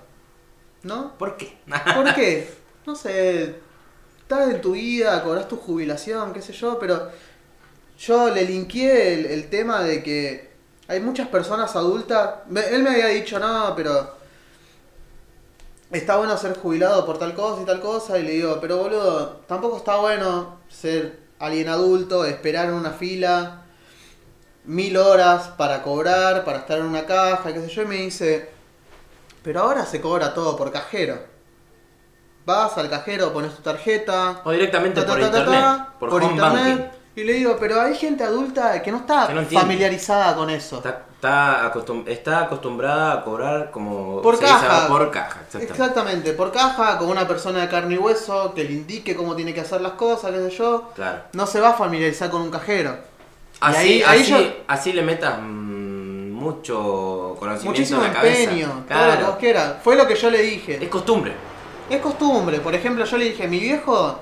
¿No? 0.83 1.13
¿Por 1.19 1.37
qué? 1.37 1.59
¿Por 1.97 2.15
qué? 2.15 2.49
No 2.87 2.95
sé, 2.95 3.57
estás 4.21 4.49
en 4.51 4.61
tu 4.61 4.73
vida, 4.73 5.23
cobras 5.25 5.49
tu 5.49 5.57
jubilación, 5.57 6.33
qué 6.33 6.41
sé 6.41 6.53
yo, 6.53 6.79
pero 6.79 7.09
yo 7.99 8.31
le 8.31 8.45
linkeé 8.45 9.15
el, 9.15 9.27
el 9.27 9.51
tema 9.51 9.83
de 9.83 10.03
que 10.03 10.51
hay 10.87 11.01
muchas 11.01 11.29
personas 11.29 11.75
adultas. 11.75 12.37
Él 12.71 12.83
me 12.85 12.91
había 12.91 13.07
dicho, 13.09 13.39
no, 13.41 13.75
pero 13.77 14.17
está 15.91 16.17
bueno 16.17 16.37
ser 16.37 16.57
jubilado 16.57 17.05
por 17.07 17.19
tal 17.19 17.35
cosa 17.35 17.63
y 17.63 17.67
tal 17.67 17.81
cosa, 17.81 18.19
y 18.19 18.23
le 18.23 18.31
digo, 18.33 18.59
pero 18.61 18.79
boludo, 18.79 19.41
tampoco 19.49 19.79
está 19.79 19.97
bueno 19.97 20.61
ser 20.69 21.19
alguien 21.41 21.69
adulto, 21.69 22.25
esperar 22.25 22.67
en 22.69 22.75
una 22.75 22.91
fila 22.93 23.65
mil 24.69 24.97
horas 24.97 25.49
para 25.57 25.83
cobrar, 25.83 26.45
para 26.45 26.59
estar 26.59 26.79
en 26.79 26.85
una 26.85 27.05
caja, 27.07 27.53
qué 27.53 27.61
sé 27.61 27.69
yo, 27.69 27.83
y 27.83 27.87
me 27.87 27.95
dice, 27.97 28.49
pero 29.43 29.63
ahora 29.63 29.85
se 29.87 30.01
cobra 30.01 30.33
todo 30.35 30.57
por 30.57 30.71
cajero. 30.71 31.19
Vas 32.45 32.79
al 32.79 32.89
cajero, 32.89 33.33
pones 33.33 33.55
tu 33.57 33.63
tarjeta, 33.63 34.41
O 34.45 34.51
directamente 34.51 35.01
ta, 35.03 35.07
ta, 35.07 35.13
por 35.13 35.21
ta, 35.21 35.27
internet. 35.27 35.65
por, 35.99 36.09
por 36.11 36.23
internet, 36.23 36.79
banking. 36.79 36.85
y 37.17 37.25
le 37.25 37.33
digo, 37.35 37.57
pero 37.61 37.81
hay 37.81 37.95
gente 37.95 38.25
adulta 38.25 38.81
que 38.83 38.91
no 38.91 38.99
está 38.99 39.27
Que 39.27 39.35
no 39.35 39.41
entiende. 39.41 39.67
familiarizada 39.67 40.35
con 40.35 40.49
eso. 40.49 40.77
Está, 40.79 41.03
está, 41.15 41.71
acostum- 41.73 42.09
está 42.09 42.41
acostumbrada 42.45 43.13
a 43.13 43.25
cobrar 43.25 43.71
como 43.71 44.23
Por 44.23 44.37
se 44.37 44.45
caja. 44.45 44.87
por 44.89 45.11
caja, 45.11 45.41
exactamente. 45.47 45.73
Exactamente, 45.73 46.33
por 46.33 46.53
caja, 46.53 46.97
con 46.99 47.09
una 47.09 47.27
persona 47.29 47.61
de 47.61 47.69
carne 47.69 47.95
y 47.97 47.99
hueso 47.99 48.55
que 48.55 48.65
le 48.65 48.73
indique 48.73 49.15
cómo 49.15 49.35
tiene 49.37 49.53
que 49.53 49.61
hacer 49.61 49.81
las 49.83 49.93
cosas, 49.93 50.31
qué 50.33 50.49
sé 50.51 50.57
yo. 50.57 50.91
Claro. 50.95 51.21
No 51.35 51.47
se 51.47 51.61
va 51.61 51.71
a 51.71 51.75
familiarizar 51.75 52.31
con 52.31 52.41
un 52.43 52.51
cajero. 52.51 52.97
Así, 53.61 53.77
ahí- 53.77 54.03
ahí 54.07 54.21
así, 54.23 54.31
yo- 54.31 54.53
así 54.69 54.93
le 54.93 55.03
metas 55.03 55.39
mm, 55.41 56.33
mucho 56.33 57.35
conocimiento 57.39 57.71
Muchísimo 57.71 58.03
en 58.03 58.09
la 58.09 58.15
cabeza. 58.15 58.43
empeño, 58.43 58.67
todo 58.67 58.77
lo 58.79 58.87
que 58.87 58.95
Claro. 58.95 59.27
vos 59.27 59.37
quieras. 59.37 59.75
Fue 59.83 59.97
lo 59.97 60.07
que 60.07 60.15
yo 60.15 60.31
le 60.31 60.43
dije. 60.43 60.79
Es 60.83 60.89
costumbre. 60.89 61.33
Es 61.91 62.01
costumbre, 62.01 62.61
por 62.61 62.75
ejemplo, 62.75 63.05
yo 63.05 63.17
le 63.19 63.25
dije, 63.27 63.49
mi 63.49 63.59
viejo, 63.59 64.19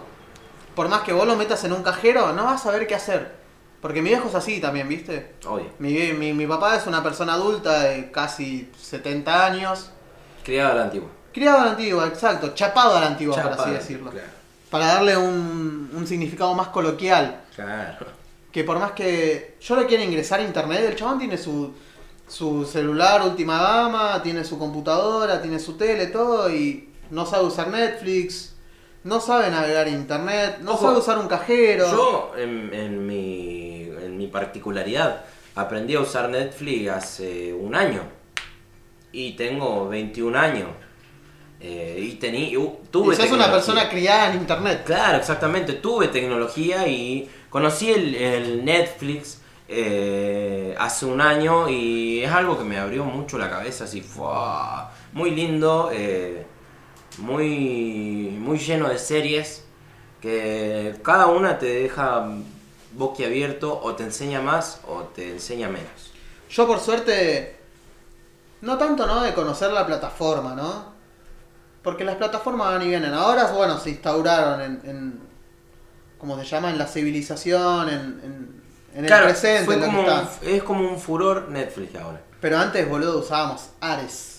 por 0.74 0.88
más 0.88 1.02
que 1.02 1.12
vos 1.12 1.26
lo 1.26 1.36
metas 1.36 1.62
en 1.64 1.72
un 1.72 1.82
cajero, 1.82 2.32
no 2.32 2.44
vas 2.44 2.60
a 2.60 2.64
saber 2.64 2.86
qué 2.86 2.94
hacer. 2.94 3.34
Porque 3.82 4.00
mi 4.02 4.08
viejo 4.08 4.28
es 4.28 4.34
así 4.34 4.60
también, 4.60 4.88
¿viste? 4.88 5.34
Obvio. 5.46 5.66
Mi, 5.78 5.92
mi, 6.12 6.32
mi 6.32 6.46
papá 6.46 6.76
es 6.76 6.86
una 6.86 7.02
persona 7.02 7.34
adulta 7.34 7.80
de 7.80 8.10
casi 8.10 8.70
70 8.80 9.44
años. 9.46 9.90
Criado 10.42 10.72
a 10.72 10.74
la 10.76 10.82
antigua. 10.84 11.08
Criado 11.32 11.58
a 11.60 11.64
la 11.66 11.70
antigua, 11.72 12.06
exacto. 12.06 12.54
Chapado 12.54 12.96
a 12.96 13.00
la 13.00 13.06
antigua, 13.08 13.34
por 13.36 13.44
Chapado, 13.44 13.62
así 13.64 13.70
decirlo. 13.72 14.10
Claro. 14.10 14.26
Para 14.70 14.86
darle 14.86 15.16
un, 15.16 15.90
un 15.94 16.06
significado 16.06 16.54
más 16.54 16.68
coloquial. 16.68 17.42
Claro. 17.54 18.06
Que 18.56 18.64
por 18.64 18.78
más 18.78 18.92
que 18.92 19.56
yo 19.60 19.76
le 19.76 19.84
quiera 19.84 20.02
ingresar 20.02 20.40
a 20.40 20.42
internet, 20.42 20.80
el 20.88 20.96
chabón 20.96 21.18
tiene 21.18 21.36
su, 21.36 21.74
su 22.26 22.64
celular 22.64 23.20
última 23.20 23.58
gama, 23.58 24.22
tiene 24.22 24.44
su 24.44 24.58
computadora, 24.58 25.42
tiene 25.42 25.58
su 25.58 25.76
tele, 25.76 26.06
todo, 26.06 26.48
y 26.48 26.88
no 27.10 27.26
sabe 27.26 27.44
usar 27.44 27.68
Netflix, 27.68 28.54
no 29.04 29.20
sabe 29.20 29.50
navegar 29.50 29.88
internet, 29.88 30.60
no 30.62 30.72
Ojo, 30.72 30.86
sabe 30.86 30.98
usar 31.00 31.18
un 31.18 31.28
cajero. 31.28 31.90
Yo, 31.90 32.32
en, 32.34 32.72
en 32.72 33.06
mi, 33.06 33.90
en 34.02 34.16
mi 34.16 34.28
particularidad, 34.28 35.26
aprendí 35.54 35.94
a 35.94 36.00
usar 36.00 36.30
Netflix 36.30 36.88
hace 36.88 37.52
un 37.52 37.74
año. 37.74 38.04
Y 39.12 39.32
tengo 39.32 39.86
21 39.90 40.38
años. 40.38 40.68
Eh, 41.60 42.08
y 42.10 42.12
tení, 42.14 42.54
tuve 42.90 43.14
y 43.14 43.16
sos 43.18 43.32
una 43.32 43.50
persona 43.50 43.86
criada 43.90 44.32
en 44.32 44.38
internet. 44.38 44.82
Claro, 44.86 45.18
exactamente. 45.18 45.74
Tuve 45.74 46.08
tecnología 46.08 46.88
y 46.88 47.28
conocí 47.56 47.90
el, 47.90 48.14
el 48.14 48.64
Netflix 48.66 49.38
eh, 49.66 50.74
hace 50.78 51.06
un 51.06 51.22
año 51.22 51.70
y 51.70 52.22
es 52.22 52.30
algo 52.30 52.58
que 52.58 52.64
me 52.64 52.76
abrió 52.76 53.02
mucho 53.02 53.38
la 53.38 53.48
cabeza. 53.48 53.84
Así, 53.84 54.02
¡fua! 54.02 54.92
muy 55.14 55.30
lindo, 55.30 55.88
eh, 55.90 56.44
muy, 57.16 58.36
muy 58.38 58.58
lleno 58.58 58.90
de 58.90 58.98
series 58.98 59.64
que 60.20 60.96
cada 61.02 61.28
una 61.28 61.58
te 61.58 61.64
deja 61.64 62.28
boquiabierto 62.92 63.80
o 63.82 63.94
te 63.94 64.02
enseña 64.02 64.42
más 64.42 64.82
o 64.86 65.04
te 65.04 65.30
enseña 65.30 65.68
menos. 65.68 66.12
Yo 66.50 66.66
por 66.66 66.78
suerte, 66.78 67.56
no 68.60 68.76
tanto, 68.76 69.06
¿no? 69.06 69.22
De 69.22 69.32
conocer 69.32 69.72
la 69.72 69.86
plataforma, 69.86 70.54
¿no? 70.54 70.92
Porque 71.82 72.04
las 72.04 72.16
plataformas 72.16 72.74
van 72.74 72.82
y 72.82 72.88
vienen. 72.88 73.14
Ahora, 73.14 73.50
bueno, 73.52 73.78
se 73.78 73.88
instauraron 73.88 74.60
en, 74.60 74.80
en 74.84 75.25
¿cómo 76.18 76.38
se 76.38 76.44
llama? 76.44 76.70
En 76.70 76.78
la 76.78 76.86
civilización, 76.86 77.88
en, 77.88 77.94
en, 77.94 78.62
en 78.94 79.04
el 79.04 79.06
Claro, 79.06 79.26
presente, 79.26 79.64
fue 79.64 79.74
en 79.74 79.80
lo 79.80 79.86
que 79.86 79.92
como, 79.92 80.08
es 80.42 80.62
como 80.62 80.88
un 80.90 80.98
furor 81.00 81.48
Netflix 81.50 81.94
ahora. 81.96 82.20
Pero 82.40 82.58
antes, 82.58 82.88
boludo, 82.88 83.18
usábamos 83.18 83.70
Ares. 83.80 84.32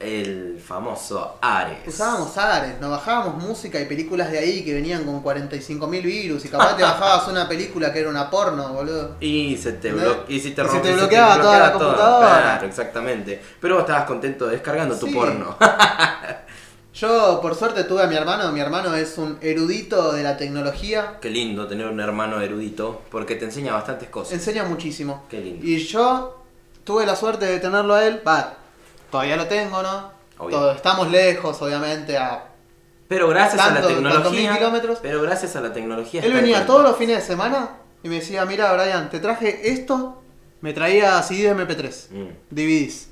El 0.00 0.60
famoso 0.64 1.38
Ares. 1.42 1.78
Usábamos 1.84 2.36
Ares, 2.38 2.80
nos 2.80 2.90
bajábamos 2.90 3.42
música 3.42 3.80
y 3.80 3.86
películas 3.86 4.30
de 4.30 4.38
ahí 4.38 4.64
que 4.64 4.72
venían 4.72 5.02
con 5.04 5.20
45.000 5.24 6.04
virus 6.04 6.44
y 6.44 6.48
capaz 6.48 6.76
te 6.76 6.84
bajabas 6.84 7.26
una 7.26 7.48
película 7.48 7.92
que 7.92 7.98
era 8.00 8.08
una 8.08 8.30
porno, 8.30 8.72
boludo. 8.72 9.16
Y 9.20 9.56
se 9.56 9.72
te, 9.72 9.92
blo- 9.92 10.24
y 10.28 10.38
si 10.38 10.52
te 10.52 10.62
Y 10.62 10.68
se 10.68 10.78
te 10.78 10.92
bloqueaba 10.92 11.40
toda 11.42 11.58
la 11.58 11.72
computadora. 11.72 12.28
Claro, 12.28 12.66
exactamente. 12.68 13.42
Pero 13.60 13.74
vos 13.74 13.82
estabas 13.82 14.04
contento 14.04 14.46
descargando 14.46 14.96
tu 14.96 15.12
porno. 15.12 15.56
Yo, 17.00 17.40
por 17.40 17.54
suerte, 17.54 17.84
tuve 17.84 18.02
a 18.02 18.06
mi 18.08 18.16
hermano. 18.16 18.50
Mi 18.50 18.58
hermano 18.60 18.92
es 18.94 19.18
un 19.18 19.38
erudito 19.40 20.12
de 20.12 20.24
la 20.24 20.36
tecnología. 20.36 21.18
Qué 21.20 21.30
lindo 21.30 21.68
tener 21.68 21.86
un 21.86 22.00
hermano 22.00 22.40
erudito, 22.40 23.02
porque 23.10 23.36
te 23.36 23.44
enseña 23.44 23.72
bastantes 23.72 24.08
cosas. 24.08 24.32
Enseña 24.32 24.64
muchísimo. 24.64 25.24
Qué 25.28 25.40
lindo. 25.40 25.64
Y 25.64 25.78
yo 25.78 26.42
tuve 26.82 27.06
la 27.06 27.14
suerte 27.14 27.46
de 27.46 27.60
tenerlo 27.60 27.94
a 27.94 28.04
él. 28.04 28.20
Va, 28.26 28.54
todavía 29.12 29.36
lo 29.36 29.46
tengo, 29.46 29.80
¿no? 29.80 30.10
Todo- 30.38 30.72
estamos 30.72 31.08
lejos, 31.10 31.60
obviamente. 31.62 32.16
A... 32.16 32.48
Pero 33.06 33.28
gracias 33.28 33.60
a 33.62 33.70
la 33.70 33.86
tecnología. 33.86 34.56
kilómetros. 34.56 34.98
Pero 35.00 35.22
gracias 35.22 35.54
a 35.54 35.60
la 35.60 35.72
tecnología. 35.72 36.22
Él 36.22 36.32
venía 36.32 36.66
todos 36.66 36.82
los 36.82 36.96
fines 36.96 37.18
de 37.18 37.22
semana 37.22 37.76
y 38.02 38.08
me 38.08 38.16
decía, 38.16 38.44
mira, 38.44 38.72
Brian, 38.72 39.08
te 39.08 39.20
traje 39.20 39.70
esto. 39.70 40.20
Me 40.60 40.72
traía 40.72 41.22
CD 41.22 41.54
de 41.54 41.54
MP3. 41.54 42.10
Mm. 42.10 42.28
DVDs. 42.50 43.07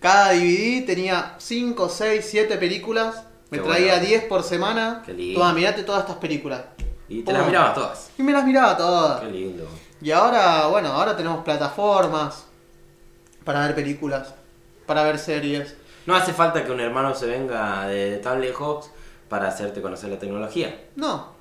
Cada 0.00 0.32
DVD 0.32 0.84
tenía 0.86 1.34
5, 1.38 1.88
6, 1.88 2.26
7 2.28 2.56
películas. 2.56 3.24
Me 3.50 3.58
Qué 3.58 3.64
traía 3.64 3.92
bueno. 3.94 4.06
10 4.08 4.24
por 4.24 4.42
semana. 4.42 5.02
Qué 5.06 5.12
lindo. 5.12 5.40
Toma, 5.40 5.52
mirate 5.52 5.82
todas 5.84 6.02
estas 6.02 6.16
películas. 6.16 6.62
Y 7.08 7.20
te 7.22 7.26
Pum. 7.30 7.34
las 7.34 7.46
mirabas 7.46 7.74
todas. 7.74 8.10
Y 8.18 8.22
me 8.22 8.32
las 8.32 8.44
miraba 8.44 8.76
todas. 8.76 9.20
Qué 9.20 9.30
lindo. 9.30 9.68
Y 10.00 10.10
ahora, 10.10 10.66
bueno, 10.66 10.88
ahora 10.88 11.16
tenemos 11.16 11.44
plataformas 11.44 12.44
para 13.44 13.60
ver 13.66 13.74
películas, 13.74 14.34
para 14.86 15.02
ver 15.04 15.18
series. 15.18 15.74
No 16.04 16.14
hace 16.14 16.32
falta 16.32 16.64
que 16.64 16.72
un 16.72 16.80
hermano 16.80 17.14
se 17.14 17.26
venga 17.26 17.86
de 17.86 18.18
tan 18.18 18.40
lejos 18.40 18.90
para 19.28 19.48
hacerte 19.48 19.80
conocer 19.80 20.10
la 20.10 20.18
tecnología. 20.18 20.84
No, 20.96 21.34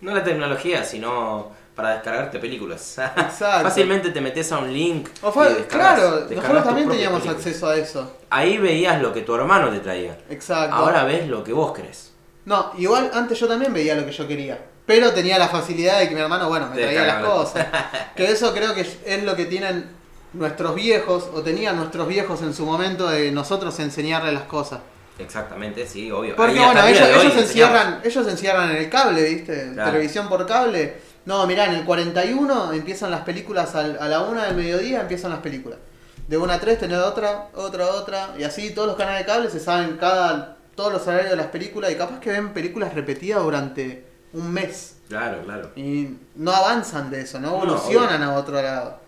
No 0.00 0.14
la 0.14 0.24
tecnología, 0.24 0.82
sino 0.84 1.50
para 1.80 1.94
descargarte 1.94 2.38
películas. 2.38 2.98
Exacto. 3.16 3.62
Fácilmente 3.68 4.10
te 4.10 4.20
metes 4.20 4.52
a 4.52 4.58
un 4.58 4.72
link. 4.72 5.08
O 5.22 5.32
fue- 5.32 5.50
y 5.50 5.54
descargas- 5.54 5.68
claro, 5.68 6.26
nosotros 6.30 6.64
también 6.64 6.88
teníamos 6.88 7.20
película. 7.22 7.38
acceso 7.38 7.68
a 7.68 7.76
eso. 7.76 8.16
Ahí 8.28 8.58
veías 8.58 9.00
lo 9.00 9.12
que 9.12 9.22
tu 9.22 9.34
hermano 9.34 9.70
te 9.70 9.80
traía. 9.80 10.18
Exacto. 10.28 10.74
Ahora 10.76 11.04
ves 11.04 11.26
lo 11.28 11.42
que 11.42 11.52
vos 11.52 11.72
querés. 11.72 12.12
No, 12.44 12.72
igual 12.78 13.10
antes 13.14 13.38
yo 13.38 13.48
también 13.48 13.72
veía 13.72 13.94
lo 13.94 14.04
que 14.04 14.12
yo 14.12 14.28
quería. 14.28 14.58
Pero 14.86 15.12
tenía 15.12 15.38
la 15.38 15.48
facilidad 15.48 16.00
de 16.00 16.08
que 16.08 16.14
mi 16.14 16.20
hermano, 16.20 16.48
bueno, 16.48 16.66
me 16.68 16.76
Te 16.76 16.82
traía 16.82 17.06
las 17.06 17.24
cosas. 17.24 17.66
Que 18.16 18.24
eso 18.30 18.52
creo 18.52 18.74
que 18.74 18.80
es 18.80 19.22
lo 19.24 19.36
que 19.36 19.46
tienen 19.46 19.88
nuestros 20.32 20.74
viejos, 20.74 21.28
o 21.32 21.42
tenían 21.42 21.76
nuestros 21.76 22.06
viejos 22.08 22.42
en 22.42 22.52
su 22.54 22.64
momento 22.66 23.08
de 23.08 23.30
nosotros 23.30 23.78
enseñarle 23.80 24.32
las 24.32 24.44
cosas. 24.44 24.80
Exactamente, 25.18 25.86
sí, 25.86 26.10
obvio. 26.10 26.34
Porque 26.34 26.58
bueno, 26.58 26.86
ellos, 26.86 27.08
ellos 27.08 27.32
se 27.34 27.40
encierran, 27.40 28.00
ellos 28.02 28.26
encierran 28.26 28.70
en 28.70 28.76
el 28.78 28.88
cable, 28.88 29.22
¿viste? 29.22 29.70
Claro. 29.74 29.90
Televisión 29.92 30.28
por 30.28 30.46
cable. 30.46 30.96
No, 31.26 31.46
mirá, 31.46 31.66
en 31.66 31.74
el 31.74 31.84
41 31.84 32.72
empiezan 32.72 33.10
las 33.10 33.22
películas 33.22 33.74
al- 33.74 33.98
a 34.00 34.08
la 34.08 34.22
una 34.22 34.46
del 34.46 34.56
mediodía, 34.56 35.02
empiezan 35.02 35.30
las 35.30 35.40
películas. 35.40 35.78
De 36.26 36.36
una 36.38 36.54
a 36.54 36.60
tres 36.60 36.78
tenés 36.78 36.98
otra, 36.98 37.48
otra, 37.54 37.86
otra. 37.88 38.34
Y 38.38 38.44
así 38.44 38.70
todos 38.74 38.88
los 38.88 38.96
canales 38.96 39.20
de 39.20 39.26
cable 39.32 39.50
se 39.50 39.60
saben 39.60 39.96
cada 39.96 40.56
todos 40.74 40.92
los 40.92 41.06
horarios 41.06 41.30
de 41.30 41.36
las 41.36 41.48
películas 41.48 41.90
y 41.90 41.96
capaz 41.96 42.20
que 42.20 42.30
ven 42.30 42.52
películas 42.54 42.94
repetidas 42.94 43.42
durante 43.42 44.06
un 44.32 44.50
mes. 44.52 44.96
Claro, 45.08 45.42
claro. 45.44 45.70
Y 45.76 46.08
no 46.36 46.52
avanzan 46.52 47.10
de 47.10 47.20
eso, 47.22 47.38
no 47.40 47.50
No, 47.50 47.56
evolucionan 47.64 48.22
a 48.22 48.34
otro 48.34 48.62
lado. 48.62 48.98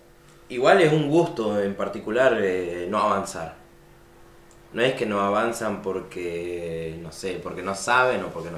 Igual 0.49 0.81
es 0.81 0.91
un 0.93 1.09
gusto 1.09 1.59
en 1.61 1.73
particular 1.75 2.37
eh, 2.41 2.87
no 2.89 2.99
avanzar. 2.99 3.55
No 4.73 4.81
es 4.81 4.93
que 4.95 5.05
no 5.05 5.21
avanzan 5.21 5.81
porque, 5.81 6.99
no 7.01 7.11
sé, 7.11 7.39
porque 7.41 7.61
no 7.63 7.73
saben 7.75 8.23
o 8.23 8.27
porque 8.27 8.51
no... 8.51 8.57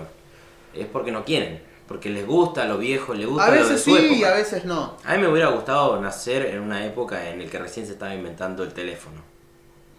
Es 0.74 0.88
porque 0.88 1.12
no 1.12 1.24
quieren. 1.24 1.62
Porque 1.88 2.10
les 2.10 2.26
gusta 2.26 2.66
lo 2.66 2.78
viejo, 2.80 3.14
les 3.14 3.28
gusta 3.28 3.46
A 3.46 3.48
lo 3.52 3.54
de 3.54 3.60
veces 3.62 3.84
su 3.84 3.92
sí 3.92 3.98
época. 3.98 4.16
y 4.16 4.24
a 4.24 4.34
veces 4.34 4.66
no. 4.66 4.98
A 5.04 5.14
mí 5.16 5.20
me 5.22 5.28
hubiera 5.28 5.50
gustado 5.50 6.02
nacer 6.02 6.46
en 6.48 6.60
una 6.62 6.84
época 6.86 7.30
en 7.30 7.44
la 7.44 7.50
que 7.50 7.60
recién 7.60 7.86
se 7.86 7.94
estaba 7.94 8.14
inventando 8.16 8.64
el 8.64 8.74
teléfono. 8.74 9.22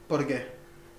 ¿Por 0.08 0.26
qué? 0.26 0.46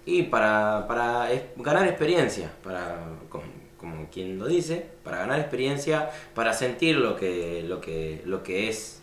Y 0.06 0.24
para, 0.24 0.86
para 0.88 1.32
es- 1.32 1.44
ganar 1.58 1.86
experiencia, 1.88 2.50
para, 2.64 3.00
como, 3.30 3.44
como 3.78 4.10
quien 4.10 4.40
lo 4.40 4.48
dice, 4.48 4.88
para 5.04 5.18
ganar 5.20 5.40
experiencia, 5.40 6.10
para 6.34 6.54
sentir 6.54 6.96
lo 6.98 7.16
que, 7.18 7.64
lo 7.68 7.82
que, 7.82 8.22
lo 8.26 8.42
que 8.44 8.70
es, 8.70 9.02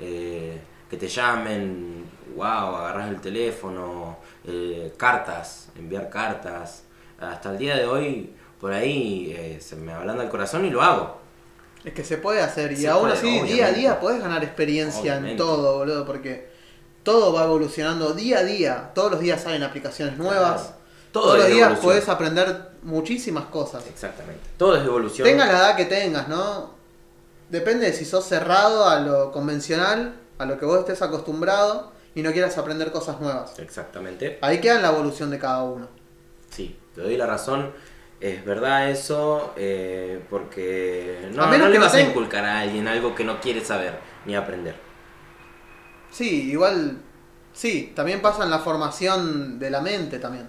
eh, 0.00 0.60
que 0.88 0.96
te 0.96 1.08
llamen, 1.08 2.04
wow, 2.36 2.76
agarras 2.76 3.08
el 3.10 3.20
teléfono, 3.20 4.18
eh, 4.46 4.92
cartas, 4.96 5.70
enviar 5.76 6.08
cartas. 6.08 6.84
Hasta 7.18 7.50
el 7.50 7.58
día 7.58 7.76
de 7.76 7.86
hoy, 7.86 8.32
por 8.60 8.72
ahí 8.72 9.34
eh, 9.36 9.58
se 9.60 9.74
me 9.76 9.92
ablanda 9.92 10.22
el 10.22 10.30
corazón 10.30 10.64
y 10.64 10.70
lo 10.70 10.80
hago. 10.82 11.23
Es 11.84 11.92
que 11.92 12.04
se 12.04 12.16
puede 12.18 12.40
hacer 12.40 12.72
y 12.72 12.76
Se 12.76 12.88
aún 12.88 13.02
puede, 13.02 13.14
así 13.14 13.40
día 13.42 13.66
a 13.66 13.72
día 13.72 14.00
podés 14.00 14.20
ganar 14.20 14.42
experiencia 14.42 15.16
en 15.16 15.36
todo, 15.36 15.78
boludo, 15.78 16.06
porque 16.06 16.48
todo 17.02 17.32
va 17.32 17.44
evolucionando 17.44 18.14
día 18.14 18.38
a 18.38 18.44
día. 18.44 18.90
Todos 18.94 19.12
los 19.12 19.20
días 19.20 19.42
salen 19.42 19.62
aplicaciones 19.62 20.16
nuevas. 20.16 20.62
Claro. 20.62 20.76
Todo 21.12 21.22
Todos 21.24 21.38
los 21.38 21.46
días 21.48 21.58
evolución. 21.66 21.84
podés 21.84 22.08
aprender 22.08 22.70
muchísimas 22.82 23.44
cosas. 23.46 23.86
Exactamente. 23.86 24.40
Todo 24.56 24.76
es 24.76 24.84
evolución. 24.84 25.28
Tengas 25.28 25.46
la 25.52 25.58
edad 25.58 25.76
que 25.76 25.84
tengas, 25.84 26.26
¿no? 26.28 26.70
Depende 27.50 27.86
de 27.86 27.92
si 27.92 28.04
sos 28.04 28.24
cerrado 28.24 28.88
a 28.88 28.98
lo 29.00 29.30
convencional, 29.30 30.14
a 30.38 30.46
lo 30.46 30.58
que 30.58 30.64
vos 30.64 30.80
estés 30.80 31.02
acostumbrado 31.02 31.92
y 32.14 32.22
no 32.22 32.32
quieras 32.32 32.56
aprender 32.58 32.90
cosas 32.90 33.20
nuevas. 33.20 33.58
Exactamente. 33.58 34.38
Ahí 34.40 34.60
queda 34.60 34.80
la 34.80 34.88
evolución 34.88 35.30
de 35.30 35.38
cada 35.38 35.62
uno. 35.62 35.88
Sí, 36.50 36.78
te 36.94 37.02
doy 37.02 37.16
la 37.16 37.26
razón. 37.26 37.72
Es 38.20 38.44
verdad 38.44 38.90
eso, 38.90 39.52
eh, 39.56 40.24
porque 40.30 41.28
no, 41.32 41.42
A 41.42 41.46
menos 41.46 41.68
no 41.68 41.68
le 41.68 41.78
que 41.78 41.78
no 41.78 41.86
vas 41.86 41.94
a 41.94 42.00
inculcar 42.00 42.44
a 42.44 42.60
alguien 42.60 42.88
algo 42.88 43.14
que 43.14 43.24
no 43.24 43.40
quiere 43.40 43.64
saber 43.64 44.00
ni 44.24 44.34
aprender. 44.34 44.76
Sí, 46.10 46.50
igual, 46.50 47.02
sí, 47.52 47.92
también 47.96 48.22
pasa 48.22 48.44
en 48.44 48.50
la 48.50 48.60
formación 48.60 49.58
de 49.58 49.70
la 49.70 49.80
mente 49.80 50.18
también. 50.18 50.48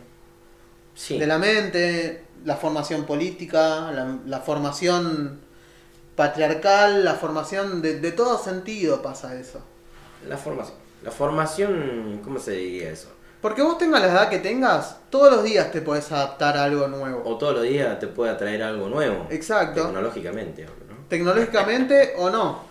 Sí, 0.94 1.18
de 1.18 1.28
la 1.28 1.38
mente, 1.38 2.28
la 2.44 2.58
formación 2.58 3.06
política, 3.06 3.92
la, 3.92 4.20
la 4.26 4.40
formación 4.42 5.42
patriarcal, 6.16 7.04
la 7.06 7.16
formación 7.16 7.82
de, 7.82 8.00
de 8.00 8.12
todo 8.14 8.38
sentido 8.40 9.02
pasa 9.02 9.36
eso. 9.40 9.62
la 10.28 10.38
formación. 10.38 10.78
La 11.02 11.12
formación, 11.12 12.20
¿cómo 12.24 12.40
se 12.40 12.52
diría 12.54 12.92
eso? 12.92 13.15
Porque 13.46 13.62
vos 13.62 13.78
tengas 13.78 14.02
la 14.02 14.08
edad 14.08 14.28
que 14.28 14.40
tengas, 14.40 14.98
todos 15.12 15.32
los 15.32 15.44
días 15.44 15.72
te 15.72 15.80
podés 15.80 16.12
adaptar 16.12 16.58
a 16.58 16.64
algo 16.64 16.88
nuevo. 16.88 17.22
O 17.26 17.38
todos 17.38 17.54
los 17.54 17.62
días 17.62 18.00
te 18.00 18.08
puede 18.08 18.32
atraer 18.32 18.64
algo 18.64 18.90
nuevo. 18.90 19.28
Exacto. 19.30 19.86
Tecnológicamente, 19.86 20.66
¿no? 20.66 20.96
Tecnológicamente 21.08 22.14
o 22.18 22.32
no, 22.32 22.64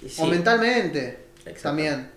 sí, 0.00 0.22
o 0.22 0.26
mentalmente 0.26 1.24
Exacto. 1.38 1.62
también. 1.62 2.12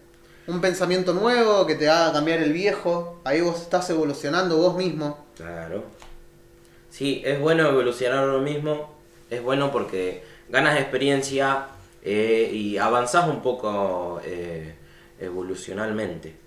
Un 0.46 0.62
pensamiento 0.62 1.12
nuevo 1.16 1.66
que 1.66 1.74
te 1.74 1.90
haga 1.90 2.14
cambiar 2.14 2.40
el 2.44 2.54
viejo, 2.54 3.20
ahí 3.24 3.42
vos 3.42 3.64
estás 3.64 3.90
evolucionando 3.90 4.58
vos 4.58 4.78
mismo. 4.78 5.26
Claro. 5.36 5.86
Sí, 6.92 7.24
es 7.26 7.40
bueno 7.40 7.68
evolucionar 7.68 8.30
uno 8.30 8.42
mismo. 8.42 8.94
Es 9.32 9.42
bueno 9.42 9.72
porque 9.72 10.24
ganas 10.50 10.80
experiencia 10.80 11.66
eh, 12.04 12.48
y 12.54 12.78
avanzás 12.78 13.28
un 13.28 13.42
poco 13.42 14.22
eh, 14.24 14.76
evolucionalmente. 15.20 16.46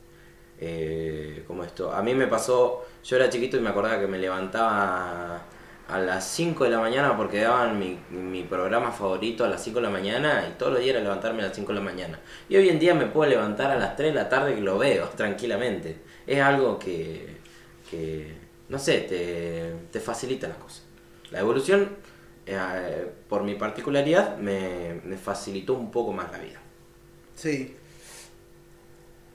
Eh, 0.63 1.45
como 1.47 1.65
esto. 1.65 1.93
A 1.93 2.03
mí 2.03 2.15
me 2.15 2.27
pasó, 2.27 2.85
yo 3.03 3.17
era 3.17 3.31
chiquito 3.31 3.57
y 3.57 3.61
me 3.61 3.71
acordaba 3.71 3.99
que 3.99 4.07
me 4.07 4.19
levantaba 4.19 5.43
a 5.89 5.99
las 5.99 6.25
5 6.29 6.65
de 6.65 6.71
la 6.71 6.79
mañana 6.81 7.17
porque 7.17 7.41
daban 7.41 7.79
mi, 7.79 7.99
mi 8.11 8.43
programa 8.45 8.93
favorito 8.93 9.45
a 9.45 9.49
las 9.49 9.63
5 9.65 9.81
de 9.81 9.83
la 9.87 9.91
mañana 9.91 10.47
y 10.49 10.59
todos 10.59 10.73
los 10.73 10.83
días 10.83 10.95
era 10.95 11.03
levantarme 11.03 11.43
a 11.43 11.47
las 11.47 11.57
5 11.57 11.73
de 11.73 11.79
la 11.79 11.85
mañana. 11.85 12.21
Y 12.49 12.57
hoy 12.57 12.69
en 12.69 12.79
día 12.79 12.95
me 12.95 13.07
puedo 13.07 13.29
levantar 13.31 13.71
a 13.71 13.77
las 13.77 13.97
3 13.97 14.13
de 14.13 14.21
la 14.21 14.29
tarde 14.29 14.55
que 14.55 14.61
lo 14.61 14.79
veo 14.79 15.09
tranquilamente. 15.17 15.97
Es 16.27 16.41
algo 16.41 16.79
que, 16.79 17.39
que 17.91 18.35
no 18.69 18.79
sé, 18.79 19.01
te, 19.01 19.75
te 19.91 20.01
facilita 20.01 20.47
las 20.47 20.59
cosas. 20.59 20.85
La 21.31 21.41
evolución, 21.41 21.89
eh, 22.47 23.11
por 23.29 23.45
mi 23.45 23.55
particularidad, 23.55 24.37
me, 24.37 25.01
me 25.05 25.17
facilitó 25.17 25.75
un 25.75 25.91
poco 25.91 26.13
más 26.13 26.31
la 26.31 26.39
vida. 26.39 26.61
Sí. 27.35 27.77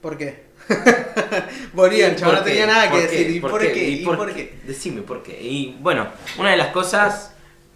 ¿Por 0.00 0.16
qué? 0.16 0.45
Moría, 1.74 2.08
el 2.08 2.16
chaval 2.16 2.36
no 2.36 2.42
tenía 2.42 2.66
nada 2.66 2.90
que 2.90 3.02
decir. 3.02 3.30
¿Y 3.30 3.40
por, 3.40 3.60
qué? 3.60 3.88
¿Y 3.88 4.02
¿Y 4.02 4.04
por 4.04 4.16
por 4.16 4.32
qué? 4.32 4.50
qué? 4.50 4.66
Decime 4.66 5.02
por 5.02 5.22
qué. 5.22 5.40
Y 5.40 5.76
bueno, 5.80 6.08
una 6.38 6.50
de 6.50 6.56
las 6.56 6.68
cosas 6.68 7.34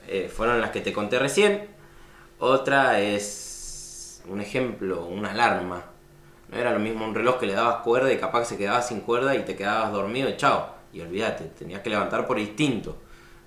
eh, 0.09 0.31
fueron 0.35 0.61
las 0.61 0.71
que 0.71 0.81
te 0.81 0.93
conté 0.93 1.19
recién. 1.19 1.69
Otra 2.39 3.01
es 3.01 4.23
un 4.29 4.41
ejemplo, 4.41 5.05
una 5.05 5.31
alarma. 5.33 5.85
No 6.49 6.59
era 6.59 6.73
lo 6.73 6.81
mismo 6.81 7.05
un 7.05 7.15
reloj 7.15 7.39
que 7.39 7.47
le 7.47 7.55
dabas 7.55 7.83
cuerda 7.83 8.13
y 8.13 8.19
capaz 8.19 8.41
que 8.41 8.47
se 8.47 8.57
quedaba 8.57 8.83
sin 8.83 9.01
cuerda 9.01 9.37
y 9.37 9.45
te 9.45 9.55
quedabas 9.55 9.93
dormido 9.93 10.29
y 10.29 10.37
chao. 10.37 10.75
Y 10.93 11.01
olvídate, 11.01 11.45
tenías 11.45 11.81
que 11.81 11.91
levantar 11.91 12.27
por 12.27 12.39
instinto. 12.39 12.97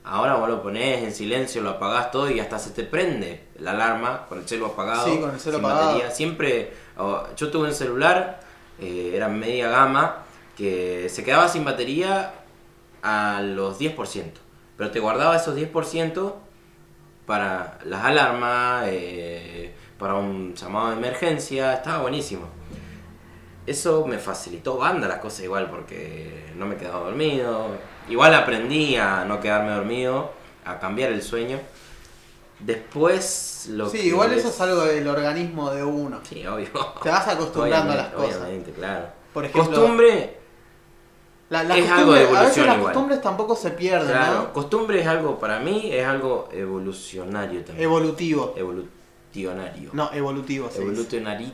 Ahora 0.05 0.35
vos 0.35 0.49
lo 0.49 0.61
ponés 0.61 1.03
en 1.03 1.13
silencio, 1.13 1.61
lo 1.61 1.71
apagás 1.71 2.11
todo 2.11 2.29
y 2.29 2.39
hasta 2.39 2.59
se 2.59 2.71
te 2.71 2.83
prende 2.83 3.47
la 3.59 3.71
alarma 3.71 4.25
con 4.27 4.39
el 4.39 4.47
celo 4.47 4.67
apagado. 4.67 5.05
Sí, 5.05 5.17
con 5.19 5.31
el 5.31 5.39
celo 5.39 5.57
apagado. 5.59 5.87
batería. 5.87 6.11
Siempre, 6.11 6.73
oh, 6.97 7.23
yo 7.37 7.49
tuve 7.49 7.69
un 7.69 7.73
celular, 7.73 8.41
eh, 8.79 9.11
era 9.13 9.27
media 9.27 9.69
gama, 9.69 10.23
que 10.57 11.07
se 11.09 11.23
quedaba 11.23 11.47
sin 11.47 11.65
batería 11.65 12.33
a 13.01 13.41
los 13.41 13.79
10%. 13.79 14.31
Pero 14.77 14.91
te 14.91 14.99
guardaba 14.99 15.35
esos 15.35 15.55
10% 15.55 16.33
para 17.25 17.79
las 17.85 18.03
alarmas, 18.03 18.85
eh, 18.87 19.73
para 19.97 20.15
un 20.15 20.53
llamado 20.55 20.89
de 20.89 20.97
emergencia, 20.97 21.73
estaba 21.73 22.01
buenísimo. 22.01 22.47
Eso 23.65 24.05
me 24.05 24.17
facilitó 24.17 24.77
banda 24.77 25.07
las 25.07 25.19
cosas 25.19 25.45
igual 25.45 25.69
porque 25.69 26.51
no 26.57 26.65
me 26.65 26.75
quedaba 26.75 27.05
dormido. 27.05 27.67
Igual 28.09 28.33
aprendí 28.33 28.97
a 28.97 29.23
no 29.23 29.39
quedarme 29.39 29.71
dormido, 29.71 30.31
a 30.65 30.79
cambiar 30.79 31.11
el 31.11 31.21
sueño. 31.21 31.59
Después 32.65 33.67
lo 33.71 33.89
Sí, 33.89 33.97
que 33.99 34.05
igual 34.07 34.31
es- 34.33 34.39
eso 34.39 34.49
es 34.49 34.61
algo 34.61 34.81
del 34.85 35.07
organismo 35.07 35.71
de 35.71 35.83
uno. 35.83 36.19
Sí, 36.23 36.45
obvio. 36.47 36.67
Te 37.03 37.09
vas 37.09 37.27
acostumbrando 37.27 37.93
a 37.93 37.95
las 37.95 38.05
Obviamente, 38.13 38.25
cosas. 38.27 38.41
Obviamente, 38.41 38.71
claro. 38.71 39.05
Por 39.33 39.45
ejemplo, 39.45 39.71
Costumbre, 39.73 40.37
La, 41.49 41.63
la 41.63 41.77
es 41.77 41.89
algo 41.91 42.13
de 42.13 42.19
a 42.19 42.23
veces 42.23 42.35
evolución 42.37 42.65
las 42.67 42.77
igual. 42.77 42.93
costumbres 42.93 43.21
tampoco 43.21 43.55
se 43.55 43.71
pierden, 43.71 44.07
claro. 44.09 44.33
¿no? 44.35 44.53
Costumbre 44.53 45.01
es 45.01 45.07
algo, 45.07 45.39
para 45.39 45.59
mí, 45.59 45.89
es 45.91 46.05
algo 46.05 46.47
evolucionario 46.51 47.63
también. 47.63 47.83
Evolutivo. 47.85 48.53
No, 49.93 50.11
evolutivo, 50.13 50.69
sí. 50.71 50.81
Evolutionarity. 50.81 51.53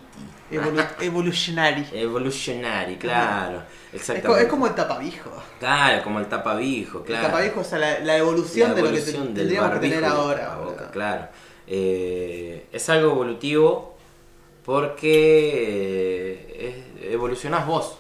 Evolu- 0.52 0.88
evolutionary. 1.02 1.86
Evolutionary, 1.94 2.98
claro. 2.98 3.64
Exactamente. 3.94 4.44
es 4.44 4.50
como 4.50 4.68
el 4.68 4.76
tapabijo. 4.76 5.32
Claro, 5.60 6.04
como 6.04 6.20
el 6.20 6.28
tapabijo, 6.28 7.04
claro. 7.04 7.26
El 7.26 7.32
tapabijo 7.32 7.62
es 7.62 7.72
la, 7.74 8.00
la 8.00 8.18
evolución 8.18 8.70
La 8.70 8.76
de 8.76 8.82
lo 8.82 8.88
que 8.90 8.96
evolución 8.98 9.28
te- 9.30 9.34
tendríamos 9.40 9.72
que 9.74 9.80
tener 9.80 10.06
ahora. 10.06 10.56
boludo. 10.58 10.92
Claro. 10.92 11.28
Eh, 11.68 12.68
es 12.72 12.90
algo 12.90 13.12
evolutivo 13.12 13.96
porque 14.66 16.48
eh, 16.54 17.12
evolucionás 17.12 17.66
vos. 17.66 17.98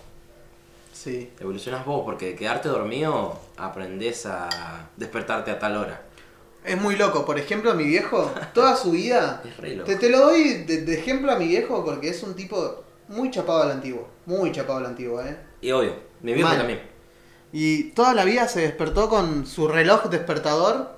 Sí. 0.93 1.31
Evolucionas 1.39 1.85
vos, 1.85 2.01
porque 2.03 2.35
quedarte 2.35 2.67
dormido 2.67 3.39
aprendes 3.57 4.25
a 4.25 4.49
despertarte 4.97 5.51
a 5.51 5.59
tal 5.59 5.77
hora. 5.77 6.01
Es 6.63 6.79
muy 6.79 6.95
loco. 6.95 7.25
Por 7.25 7.39
ejemplo, 7.39 7.73
mi 7.73 7.85
viejo, 7.85 8.31
toda 8.53 8.75
su 8.75 8.91
vida. 8.91 9.41
Es 9.45 9.57
re 9.57 9.75
loco. 9.75 9.87
Te, 9.89 9.95
te 9.95 10.09
lo 10.09 10.19
doy 10.19 10.63
de, 10.65 10.81
de 10.81 10.93
ejemplo 10.99 11.31
a 11.31 11.35
mi 11.37 11.47
viejo 11.47 11.83
porque 11.85 12.09
es 12.09 12.21
un 12.23 12.35
tipo 12.35 12.83
muy 13.07 13.31
chapado 13.31 13.63
al 13.63 13.71
antiguo. 13.71 14.07
Muy 14.25 14.51
chapado 14.51 14.79
al 14.79 14.85
antiguo, 14.85 15.21
¿eh? 15.21 15.37
Y 15.61 15.71
obvio, 15.71 15.95
mi 16.21 16.33
viejo 16.33 16.49
Mal. 16.49 16.57
también. 16.57 16.81
Y 17.51 17.85
toda 17.91 18.13
la 18.13 18.25
vida 18.25 18.47
se 18.47 18.61
despertó 18.61 19.09
con 19.09 19.47
su 19.47 19.67
reloj 19.67 20.05
despertador. 20.09 20.97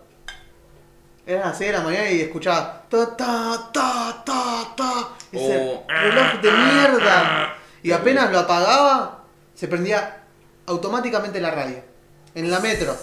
Eran 1.25 1.49
las 1.49 1.57
6 1.57 1.71
de 1.71 1.77
la 1.77 1.83
mañana 1.83 2.09
y 2.11 2.21
escuchaba. 2.21 2.83
Ta, 2.89 3.15
ta, 3.15 3.69
ta, 3.71 4.23
ta, 4.25 4.73
ta. 4.75 5.09
Ese 5.31 5.57
Oh. 5.59 5.83
reloj 5.87 6.41
de 6.41 6.51
mierda. 6.51 7.55
Y 7.83 7.91
apenas 7.91 8.31
lo 8.31 8.39
apagaba, 8.39 9.23
se 9.55 9.67
prendía 9.67 10.23
automáticamente 10.65 11.39
la 11.39 11.51
radio. 11.51 11.77
En 12.35 12.49
la 12.51 12.59
metro. 12.59 12.95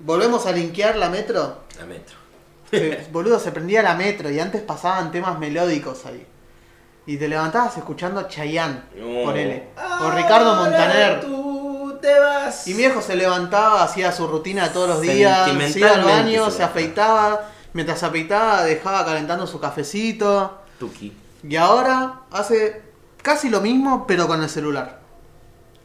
Volvemos 0.00 0.46
a 0.46 0.52
linkear 0.52 0.96
la 0.96 1.08
metro. 1.08 1.58
La 1.78 1.86
metro. 1.86 2.16
Boludo, 3.12 3.38
se 3.38 3.50
prendía 3.52 3.82
la 3.82 3.94
metro 3.94 4.30
y 4.30 4.38
antes 4.38 4.62
pasaban 4.62 5.10
temas 5.10 5.38
melódicos 5.38 6.06
ahí. 6.06 6.26
Y 7.06 7.16
te 7.16 7.26
levantabas 7.26 7.76
escuchando 7.78 8.22
Chayanne, 8.28 8.82
No. 8.96 9.24
ponele. 9.24 9.68
O 10.02 10.10
Ricardo 10.10 10.54
Montaner. 10.56 11.20
Tú 11.22 11.98
te 12.02 12.18
vas. 12.18 12.66
Y 12.68 12.72
mi 12.72 12.78
viejo 12.78 13.00
se 13.00 13.16
levantaba, 13.16 13.82
hacía 13.82 14.12
su 14.12 14.26
rutina 14.26 14.64
de 14.64 14.70
todos 14.70 14.88
los 14.90 15.00
días, 15.00 15.50
se 15.72 15.78
iba 15.78 15.90
al 15.92 16.04
baño, 16.04 16.50
se 16.50 16.62
afeitaba, 16.62 17.40
mientras 17.72 17.98
se 18.00 18.06
afeitaba 18.06 18.62
dejaba 18.64 19.04
calentando 19.06 19.46
su 19.46 19.58
cafecito. 19.58 20.58
Tuki. 20.78 21.16
Y 21.42 21.56
ahora 21.56 22.20
hace 22.30 22.82
casi 23.22 23.48
lo 23.48 23.62
mismo, 23.62 24.06
pero 24.06 24.26
con 24.28 24.42
el 24.42 24.50
celular. 24.50 25.00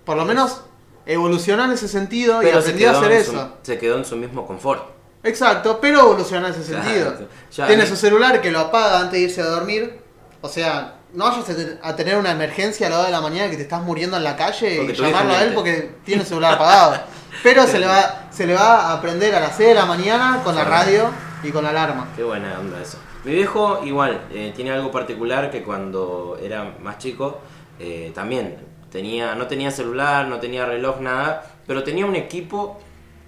Por 0.03 0.17
lo 0.17 0.25
menos 0.25 0.63
evolucionó 1.05 1.65
en 1.65 1.71
ese 1.71 1.87
sentido 1.87 2.41
y 2.41 2.45
Pero 2.45 2.59
aprendió 2.59 2.89
a 2.89 2.99
hacer 2.99 3.11
eso. 3.11 3.31
su, 3.31 3.47
se 3.63 3.77
quedó 3.77 3.97
en 3.97 4.05
su 4.05 4.15
mismo 4.15 4.45
confort. 4.47 4.83
Exacto, 5.23 5.79
pero 5.81 5.99
evolucionó 6.01 6.47
en 6.47 6.53
ese 6.53 6.63
sentido. 6.63 7.13
ya 7.51 7.67
Tiene 7.67 7.85
su 7.87 7.95
celular 7.95 8.41
que 8.41 8.51
lo 8.51 8.59
apaga 8.59 8.99
antes 8.99 9.13
de 9.13 9.19
irse 9.21 9.41
a 9.41 9.45
dormir. 9.45 9.99
O 10.41 10.49
sea, 10.49 10.95
no 11.13 11.25
vayas 11.29 11.49
a 11.49 11.55
te- 11.55 11.79
a 11.81 11.95
tener 11.95 12.17
una 12.17 12.31
emergencia 12.31 12.87
a 12.87 12.89
la 12.89 12.97
hora 12.97 13.05
de 13.05 13.11
la 13.13 13.21
mañana 13.21 13.49
que 13.49 13.55
te 13.55 13.63
estás 13.63 13.81
muriendo 13.81 14.17
en 14.17 14.23
la 14.25 14.35
calle 14.35 14.77
Porque 14.77 14.91
y 14.91 14.95
llamarlo 14.95 15.33
a 15.33 15.43
él 15.43 15.53
porque 15.53 15.95
tiene 16.03 16.23
el 16.23 16.27
celular 16.27 16.55
apagado. 16.55 16.97
Pero 17.43 17.65
se 17.65 17.79
le 17.79 17.85
va, 17.87 18.27
se 18.31 18.45
le 18.45 18.53
va 18.53 18.89
a 18.89 18.93
aprender 18.93 19.33
a 19.35 19.39
las 19.39 19.55
6 19.55 19.69
de 19.69 19.75
la 19.75 19.85
mañana 19.85 20.41
con 20.43 20.55
la 20.55 20.63
radio 20.65 21.09
y 21.43 21.51
con 21.51 21.63
la 21.63 21.69
alarma. 21.71 22.07
Qué 22.15 22.23
buena 22.23 22.59
onda 22.59 22.81
eso. 22.81 22.97
Mi 23.23 23.31
viejo 23.33 23.81
igual, 23.85 24.21
eh, 24.33 24.51
tiene 24.55 24.71
algo 24.71 24.91
particular 24.91 25.49
que 25.49 25.63
cuando 25.63 26.37
era 26.41 26.75
más 26.81 26.97
chico, 26.97 27.39
eh, 27.79 28.11
también 28.13 28.57
tenía, 28.93 29.35
no 29.35 29.47
tenía 29.47 29.71
celular, 29.71 30.27
no 30.29 30.39
tenía 30.39 30.65
reloj, 30.65 31.01
nada, 31.01 31.43
pero 31.67 31.83
tenía 31.83 32.05
un 32.05 32.15
equipo 32.15 32.79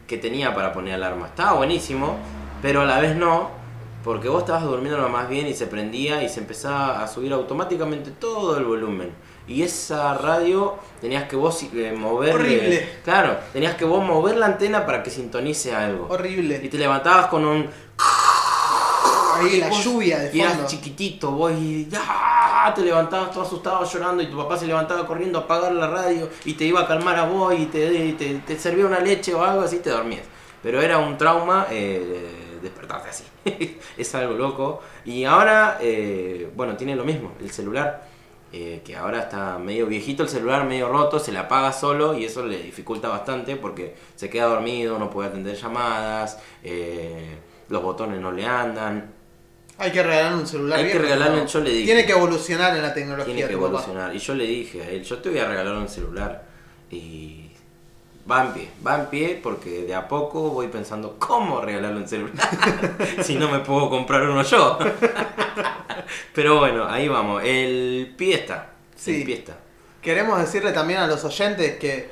que 0.08 0.18
tenía 0.18 0.54
para 0.56 0.72
poner 0.72 0.94
alarma. 0.94 1.26
Estaba 1.28 1.54
buenísimo, 1.54 2.16
pero 2.62 2.82
a 2.82 2.86
la 2.86 3.00
vez 3.00 3.16
no, 3.18 3.50
porque 4.04 4.30
vos 4.30 4.44
estabas 4.44 4.64
durmiendo 4.64 5.00
lo 5.00 5.10
más 5.10 5.28
bien 5.28 5.48
y 5.48 5.54
se 5.56 5.66
prendía 5.66 6.22
y 6.24 6.30
se 6.30 6.40
empezaba 6.42 7.04
a 7.04 7.08
subir 7.08 7.34
automáticamente 7.34 8.12
todo 8.12 8.58
el 8.58 8.64
volumen. 8.64 9.12
Y 9.48 9.64
esa 9.64 10.14
radio 10.16 10.76
tenías 11.02 11.24
que 11.28 11.36
vos 11.36 11.62
eh, 11.74 11.94
moverle. 11.98 12.34
Horrible. 12.36 12.90
Claro, 13.04 13.38
tenías 13.52 13.76
que 13.76 13.86
vos 13.86 14.04
mover 14.04 14.38
la 14.38 14.46
antena 14.48 14.86
para 14.86 15.02
que 15.04 15.10
sintonice 15.10 15.74
algo. 15.76 16.08
Y 16.10 16.14
Horrible. 16.14 16.60
te 16.60 16.78
levantabas 16.78 17.28
con 17.28 17.44
un 17.46 17.68
Ahí 19.38 19.60
la 19.60 19.68
vos- 19.70 19.84
lluvia 19.84 20.18
de 20.20 20.36
Y 20.36 20.40
eras 20.42 20.54
fondo. 20.54 20.68
chiquitito, 20.70 21.32
vos 21.32 21.52
y 21.54 21.88
¡ah! 21.96 22.35
Te 22.74 22.82
levantabas 22.82 23.32
todo 23.32 23.44
asustado 23.44 23.84
llorando 23.86 24.24
y 24.24 24.28
tu 24.28 24.38
papá 24.38 24.58
se 24.58 24.68
levantaba 24.68 25.06
corriendo 25.06 25.40
a 25.40 25.42
apagar 25.44 25.72
la 25.74 25.88
radio 25.88 26.30
y 26.46 26.54
te 26.54 26.66
iba 26.66 26.82
a 26.82 26.88
calmar 26.88 27.18
a 27.20 27.26
vos 27.26 27.54
y 27.58 27.66
te, 27.68 28.14
te, 28.14 28.36
te 28.40 28.60
servía 28.60 28.86
una 28.86 29.00
leche 29.00 29.34
o 29.34 29.44
algo 29.44 29.62
así 29.62 29.80
te 29.80 29.90
dormías. 29.90 30.24
Pero 30.64 30.82
era 30.82 30.98
un 30.98 31.18
trauma 31.18 31.68
eh, 31.70 32.58
despertarte 32.62 33.10
así. 33.10 33.24
es 33.98 34.16
algo 34.16 34.34
loco. 34.34 34.82
Y 35.04 35.24
ahora, 35.26 35.78
eh, 35.82 36.50
bueno, 36.56 36.76
tiene 36.76 36.96
lo 36.96 37.04
mismo, 37.06 37.34
el 37.40 37.52
celular. 37.52 38.08
eh, 38.52 38.82
que 38.86 38.96
ahora 38.96 39.20
está 39.20 39.58
medio 39.60 39.86
viejito 39.88 40.24
el 40.24 40.30
celular, 40.30 40.66
medio 40.66 40.88
roto, 40.90 41.20
se 41.20 41.32
le 41.32 41.40
apaga 41.40 41.74
solo 41.74 42.18
y 42.18 42.26
eso 42.26 42.46
le 42.46 42.58
dificulta 42.64 43.10
bastante 43.10 43.58
porque 43.58 43.96
se 44.16 44.30
queda 44.30 44.46
dormido, 44.48 44.98
no 44.98 45.10
puede 45.10 45.30
atender 45.30 45.56
llamadas, 45.58 46.40
los 47.70 47.84
botones 47.84 48.22
no 48.22 48.32
le 48.32 48.46
andan. 48.46 49.15
Hay 49.78 49.92
que 49.92 50.04
regalarle 50.04 50.38
un 50.40 50.48
celular. 50.48 50.80
Hay 50.80 50.92
que 50.92 51.00
regalarle, 51.00 51.42
¿no? 51.42 51.48
yo 51.48 51.60
le 51.60 51.70
dije. 51.70 51.86
Tiene 51.86 52.06
que 52.06 52.12
evolucionar 52.14 52.76
en 52.76 52.82
la 52.82 52.94
tecnología. 52.94 53.34
Tiene 53.34 53.50
que 53.50 53.56
papá. 53.56 53.68
evolucionar. 53.68 54.16
Y 54.16 54.20
yo 54.20 54.34
le 54.36 54.46
dije 54.46 54.82
a 54.82 54.90
él, 54.90 55.04
yo 55.04 55.18
te 55.18 55.30
voy 55.30 55.40
a 55.40 55.48
regalar 55.48 55.76
un 55.76 55.90
celular. 55.90 56.46
Y 56.90 57.52
va 58.30 58.46
en 58.46 58.54
pie, 58.54 58.70
va 58.86 58.96
en 58.96 59.06
pie 59.08 59.40
porque 59.42 59.84
de 59.84 59.94
a 59.94 60.08
poco 60.08 60.50
voy 60.52 60.68
pensando 60.70 61.18
cómo 61.20 61.60
regalarle 61.62 61.98
un 61.98 62.08
celular. 62.08 62.36
si 63.22 63.36
no 63.36 63.50
me 63.50 63.60
puedo 63.60 63.90
comprar 63.90 64.24
uno 64.24 64.44
yo. 64.44 64.80
Pero 66.34 66.60
bueno, 66.60 66.88
ahí 66.88 67.08
vamos. 67.10 67.44
El 67.44 68.14
pie 68.18 68.36
está. 68.36 68.70
Sí. 68.96 69.18
El 69.18 69.26
pie 69.26 69.36
está. 69.36 69.58
Queremos 70.02 70.40
decirle 70.40 70.72
también 70.72 71.00
a 71.00 71.08
los 71.08 71.24
oyentes 71.26 71.78
que 71.78 72.10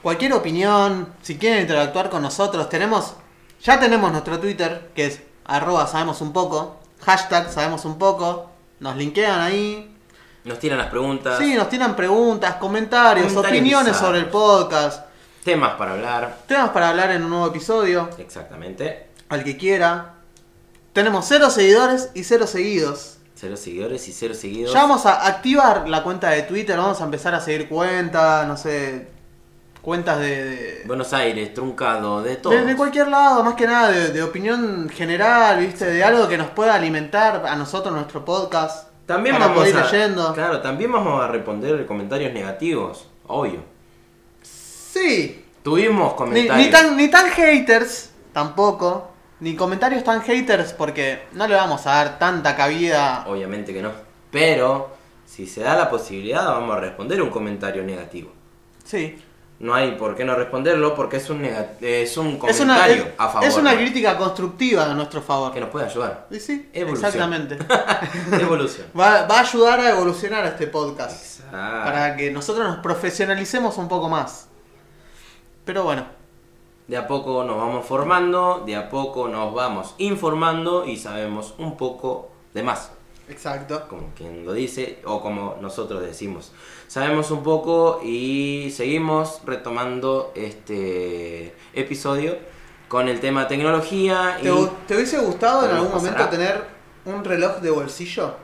cualquier 0.00 0.32
opinión, 0.32 1.12
si 1.20 1.36
quieren 1.36 1.62
interactuar 1.62 2.08
con 2.08 2.22
nosotros, 2.22 2.68
tenemos, 2.68 3.16
ya 3.62 3.78
tenemos 3.78 4.10
nuestro 4.12 4.38
Twitter, 4.38 4.90
que 4.94 5.06
es 5.06 5.20
arroba 5.50 5.86
sabemos 5.86 6.20
un 6.20 6.32
poco, 6.32 6.76
hashtag 7.02 7.50
sabemos 7.50 7.84
un 7.84 7.98
poco, 7.98 8.50
nos 8.80 8.96
linkean 8.96 9.40
ahí. 9.40 9.96
Nos 10.44 10.58
tiran 10.58 10.78
las 10.78 10.88
preguntas, 10.88 11.38
Sí, 11.38 11.54
nos 11.54 11.68
tiran 11.68 11.94
preguntas, 11.94 12.54
comentarios, 12.54 13.26
Comentarios 13.32 13.60
opiniones 13.60 13.96
sobre 13.96 14.20
el 14.20 14.26
podcast, 14.26 15.04
temas 15.44 15.74
para 15.74 15.92
hablar. 15.92 16.38
temas 16.46 16.70
para 16.70 16.88
hablar 16.88 17.10
en 17.10 17.24
un 17.24 17.30
nuevo 17.30 17.46
episodio, 17.48 18.08
Exactamente. 18.16 19.08
al 19.28 19.44
que 19.44 19.56
quiera. 19.58 20.14
Tenemos 20.94 21.26
cero 21.28 21.50
seguidores 21.50 22.10
y 22.14 22.24
cero 22.24 22.46
seguidos. 22.46 23.18
Cero 23.34 23.56
seguidores 23.56 24.06
y 24.08 24.12
cero 24.12 24.34
seguidos. 24.34 24.72
Ya 24.72 24.80
vamos 24.82 25.06
a 25.06 25.26
activar 25.26 25.88
la 25.88 26.02
cuenta 26.02 26.30
de 26.30 26.42
Twitter, 26.42 26.76
vamos 26.76 27.00
a 27.00 27.04
empezar 27.04 27.34
a 27.34 27.40
seguir 27.40 27.68
cuentas, 27.68 28.46
no 28.46 28.56
sé, 28.56 29.08
cuentas 29.82 30.18
de... 30.20 30.44
de- 30.44 30.82
Buenos 30.86 31.12
Aires, 31.12 31.52
truncado, 31.54 32.22
de 32.22 32.36
todo. 32.36 32.52
De, 32.52 32.64
de 32.64 32.76
cualquier 32.76 33.08
lado, 33.08 33.42
más 33.44 33.54
que 33.54 33.66
nada 33.66 33.90
de, 33.90 34.08
de 34.08 34.22
opinión 34.22 34.88
general, 34.88 35.58
¿viste? 35.60 35.86
De 35.86 36.02
algo 36.04 36.28
que 36.28 36.38
nos 36.38 36.48
pueda 36.48 36.74
alimentar 36.74 37.44
a 37.46 37.56
nosotros 37.56 37.94
nuestro 37.94 38.24
podcast. 38.24 38.88
También 39.06 39.34
para 39.34 39.46
vamos 39.46 39.60
poder 39.60 39.74
ir 39.74 39.80
a, 39.80 39.84
leyendo. 39.90 40.34
Claro, 40.34 40.60
también 40.60 40.92
vamos 40.92 41.22
a 41.22 41.26
responder 41.28 41.84
comentarios 41.86 42.32
negativos, 42.32 43.08
obvio. 43.26 43.60
Sí. 44.42 45.44
Tuvimos 45.62 46.12
Ni, 46.12 46.16
comentarios. 46.16 46.56
ni 46.66 46.70
tan, 46.70 46.96
ni 46.96 47.08
tan 47.08 47.26
haters, 47.30 48.10
tampoco. 48.32 49.10
Ni 49.40 49.56
comentarios 49.56 50.04
tan 50.04 50.20
haters 50.22 50.72
porque 50.74 51.22
no 51.32 51.46
le 51.46 51.54
vamos 51.54 51.86
a 51.86 51.92
dar 51.94 52.18
tanta 52.18 52.54
cabida. 52.56 53.24
Obviamente 53.26 53.72
que 53.72 53.80
no. 53.82 53.90
Pero, 54.30 54.90
si 55.26 55.46
se 55.46 55.62
da 55.62 55.76
la 55.76 55.88
posibilidad, 55.90 56.44
vamos 56.46 56.76
a 56.76 56.80
responder 56.80 57.20
un 57.22 57.30
comentario 57.30 57.82
negativo. 57.82 58.30
Sí. 58.84 59.18
No 59.60 59.74
hay 59.74 59.92
por 59.92 60.16
qué 60.16 60.24
no 60.24 60.34
responderlo 60.34 60.94
porque 60.94 61.18
es 61.18 61.28
un, 61.28 61.44
es 61.44 62.16
un 62.16 62.40
Es 62.48 62.60
una, 62.60 62.74
comentario 62.76 63.02
es, 63.04 63.12
a 63.18 63.28
favor. 63.28 63.44
es 63.48 63.56
una 63.58 63.76
crítica 63.76 64.16
constructiva 64.16 64.90
a 64.90 64.94
nuestro 64.94 65.20
favor. 65.20 65.52
que 65.52 65.60
nos 65.60 65.68
puede 65.68 65.84
ayudar. 65.86 66.26
Y 66.30 66.40
sí, 66.40 66.70
Evolución. 66.72 67.06
exactamente. 67.06 67.58
Evolución. 68.40 68.86
Va, 68.98 69.26
va 69.26 69.36
a 69.36 69.40
ayudar 69.40 69.80
a 69.80 69.90
evolucionar 69.90 70.44
a 70.44 70.48
este 70.48 70.66
podcast. 70.66 71.22
Exacto. 71.44 71.50
Para 71.84 72.16
que 72.16 72.30
nosotros 72.30 72.66
nos 72.66 72.78
profesionalicemos 72.78 73.76
un 73.76 73.86
poco 73.88 74.08
más. 74.08 74.48
Pero 75.66 75.84
bueno, 75.84 76.06
De 76.88 76.96
a 76.96 77.06
poco 77.06 77.44
nos 77.44 77.56
vamos 77.58 77.84
formando, 77.86 78.62
de 78.66 78.74
a 78.76 78.88
poco 78.88 79.28
nos 79.28 79.54
vamos 79.54 79.94
informando 79.98 80.86
y 80.86 80.96
sabemos 80.96 81.54
un 81.58 81.76
poco 81.76 82.30
de 82.54 82.62
más. 82.62 82.90
exacto. 83.28 83.86
como 83.88 84.08
quien 84.16 84.44
lo 84.44 84.52
dice 84.54 85.00
o 85.04 85.20
como 85.20 85.56
nosotros 85.60 86.00
decimos. 86.02 86.50
Sabemos 86.90 87.30
un 87.30 87.44
poco 87.44 88.00
y 88.04 88.72
seguimos 88.74 89.42
retomando 89.46 90.32
este 90.34 91.54
episodio 91.72 92.36
con 92.88 93.06
el 93.06 93.20
tema 93.20 93.46
tecnología 93.46 94.36
¿Te, 94.42 94.50
te 94.88 94.96
hubiese 94.96 95.18
gustado 95.20 95.66
en 95.66 95.68
¿Cómo 95.68 95.82
algún 95.82 95.92
pasará? 95.92 96.24
momento 96.24 96.36
tener 96.36 96.64
un 97.04 97.24
reloj 97.24 97.58
de 97.58 97.70
bolsillo? 97.70 98.34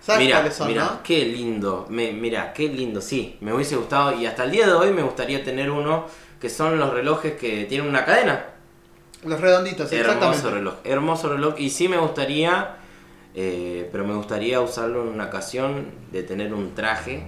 ¿Sabes 0.00 0.24
mira, 0.24 0.36
cuáles 0.36 0.54
son, 0.54 0.68
mira, 0.68 0.84
no? 0.84 1.02
qué 1.02 1.24
lindo, 1.24 1.86
me, 1.88 2.12
mira, 2.12 2.52
qué 2.52 2.68
lindo, 2.68 3.00
sí, 3.00 3.38
me 3.40 3.52
hubiese 3.52 3.74
gustado 3.74 4.14
y 4.14 4.24
hasta 4.24 4.44
el 4.44 4.52
día 4.52 4.68
de 4.68 4.74
hoy 4.74 4.92
me 4.92 5.02
gustaría 5.02 5.42
tener 5.42 5.68
uno 5.68 6.06
que 6.40 6.48
son 6.48 6.78
los 6.78 6.92
relojes 6.94 7.32
que 7.32 7.64
tienen 7.64 7.88
una 7.88 8.04
cadena. 8.04 8.44
Los 9.24 9.40
redonditos, 9.40 9.90
Hermoso 9.90 10.12
exactamente. 10.12 10.50
reloj, 10.50 10.74
hermoso 10.84 11.28
reloj 11.28 11.54
y 11.58 11.70
sí 11.70 11.88
me 11.88 11.98
gustaría, 11.98 12.76
eh, 13.34 13.88
pero 13.92 14.04
me 14.06 14.14
gustaría 14.14 14.60
usarlo 14.60 15.02
en 15.02 15.08
una 15.08 15.26
ocasión 15.26 15.86
de 16.10 16.22
tener 16.22 16.52
un 16.54 16.74
traje, 16.74 17.24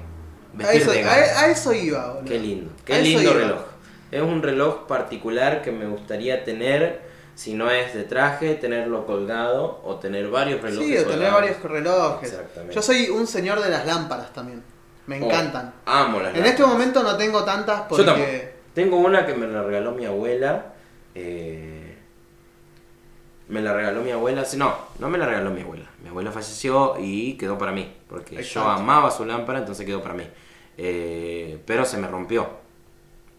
A 0.62 0.72
eso, 0.72 0.90
de 0.92 1.02
a, 1.02 1.06
gala. 1.06 1.40
a 1.40 1.46
eso 1.50 1.72
iba, 1.72 2.06
boludo. 2.14 2.24
Qué 2.24 2.38
lindo, 2.38 2.70
qué 2.84 3.00
lindo 3.02 3.32
reloj. 3.32 3.60
Es 4.10 4.22
un 4.22 4.42
reloj 4.42 4.86
particular 4.86 5.62
que 5.62 5.72
me 5.72 5.86
gustaría 5.86 6.44
tener, 6.44 7.02
si 7.34 7.54
no 7.54 7.70
es 7.70 7.94
de 7.94 8.04
traje, 8.04 8.54
tenerlo 8.54 9.06
colgado 9.06 9.80
o 9.84 9.96
tener 9.96 10.28
varios 10.28 10.60
relojes. 10.60 10.86
Sí, 10.88 10.96
o 10.98 11.04
tener 11.10 11.32
varios 11.32 11.60
relojes. 11.62 12.30
Exactamente. 12.32 12.74
Yo 12.74 12.82
soy 12.82 13.08
un 13.08 13.26
señor 13.26 13.60
de 13.60 13.70
las 13.70 13.84
lámparas 13.86 14.32
también. 14.32 14.62
Me 15.06 15.20
Oh, 15.20 15.24
encantan. 15.26 15.74
amo 15.84 16.20
las 16.20 16.34
En 16.34 16.44
este 16.46 16.64
momento 16.64 17.02
no 17.02 17.16
tengo 17.16 17.44
tantas 17.44 17.80
Yo 17.82 17.88
porque... 17.88 18.54
Tengo 18.72 18.96
una 18.98 19.26
que 19.26 19.34
me 19.34 19.46
la 19.46 19.62
regaló 19.62 19.92
mi 19.92 20.04
abuela. 20.06 20.66
eh, 21.14 21.96
me 23.48 23.60
la 23.60 23.72
regaló 23.74 24.00
mi 24.02 24.10
abuela. 24.12 24.44
No, 24.56 24.74
no 24.98 25.08
me 25.10 25.18
la 25.18 25.26
regaló 25.26 25.50
mi 25.50 25.60
abuela. 25.62 25.84
Abuela 26.14 26.30
falleció 26.30 26.94
y 26.98 27.34
quedó 27.34 27.58
para 27.58 27.72
mí. 27.72 27.92
Porque 28.08 28.40
yo 28.42 28.62
amaba 28.62 29.10
su 29.10 29.24
lámpara, 29.24 29.58
entonces 29.58 29.84
quedó 29.84 30.00
para 30.00 30.14
mí. 30.14 30.24
Eh, 30.78 31.58
pero 31.66 31.84
se 31.84 31.98
me 31.98 32.06
rompió. 32.06 32.48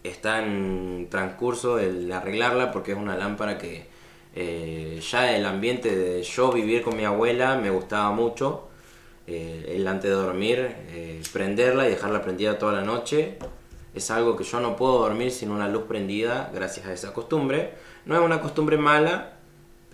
Está 0.04 0.44
en 0.44 1.08
transcurso 1.10 1.80
el 1.80 2.12
arreglarla 2.12 2.72
porque 2.72 2.92
es 2.92 2.98
una 2.98 3.16
lámpara 3.16 3.58
que 3.58 3.88
eh, 4.36 5.00
ya 5.10 5.36
el 5.36 5.46
ambiente 5.46 5.96
de 5.96 6.22
yo 6.22 6.52
vivir 6.52 6.82
con 6.82 6.98
mi 6.98 7.06
abuela 7.06 7.56
me 7.56 7.70
gustaba 7.70 8.12
mucho. 8.12 8.68
Eh, 9.26 9.76
el 9.78 9.88
antes 9.88 10.10
de 10.10 10.16
dormir, 10.16 10.76
eh, 10.90 11.22
prenderla 11.32 11.88
y 11.88 11.92
dejarla 11.92 12.22
prendida 12.22 12.60
toda 12.60 12.74
la 12.74 12.82
noche. 12.82 13.38
Es 13.94 14.12
algo 14.12 14.36
que 14.36 14.44
yo 14.44 14.60
no 14.60 14.76
puedo 14.76 15.00
dormir 15.00 15.32
sin 15.32 15.50
una 15.50 15.70
luz 15.70 15.84
prendida 15.84 16.52
gracias 16.54 16.86
a 16.88 16.94
esa 16.94 17.14
costumbre. 17.14 17.74
No 18.06 18.16
es 18.16 18.22
una 18.22 18.42
costumbre 18.42 18.78
mala, 18.78 19.35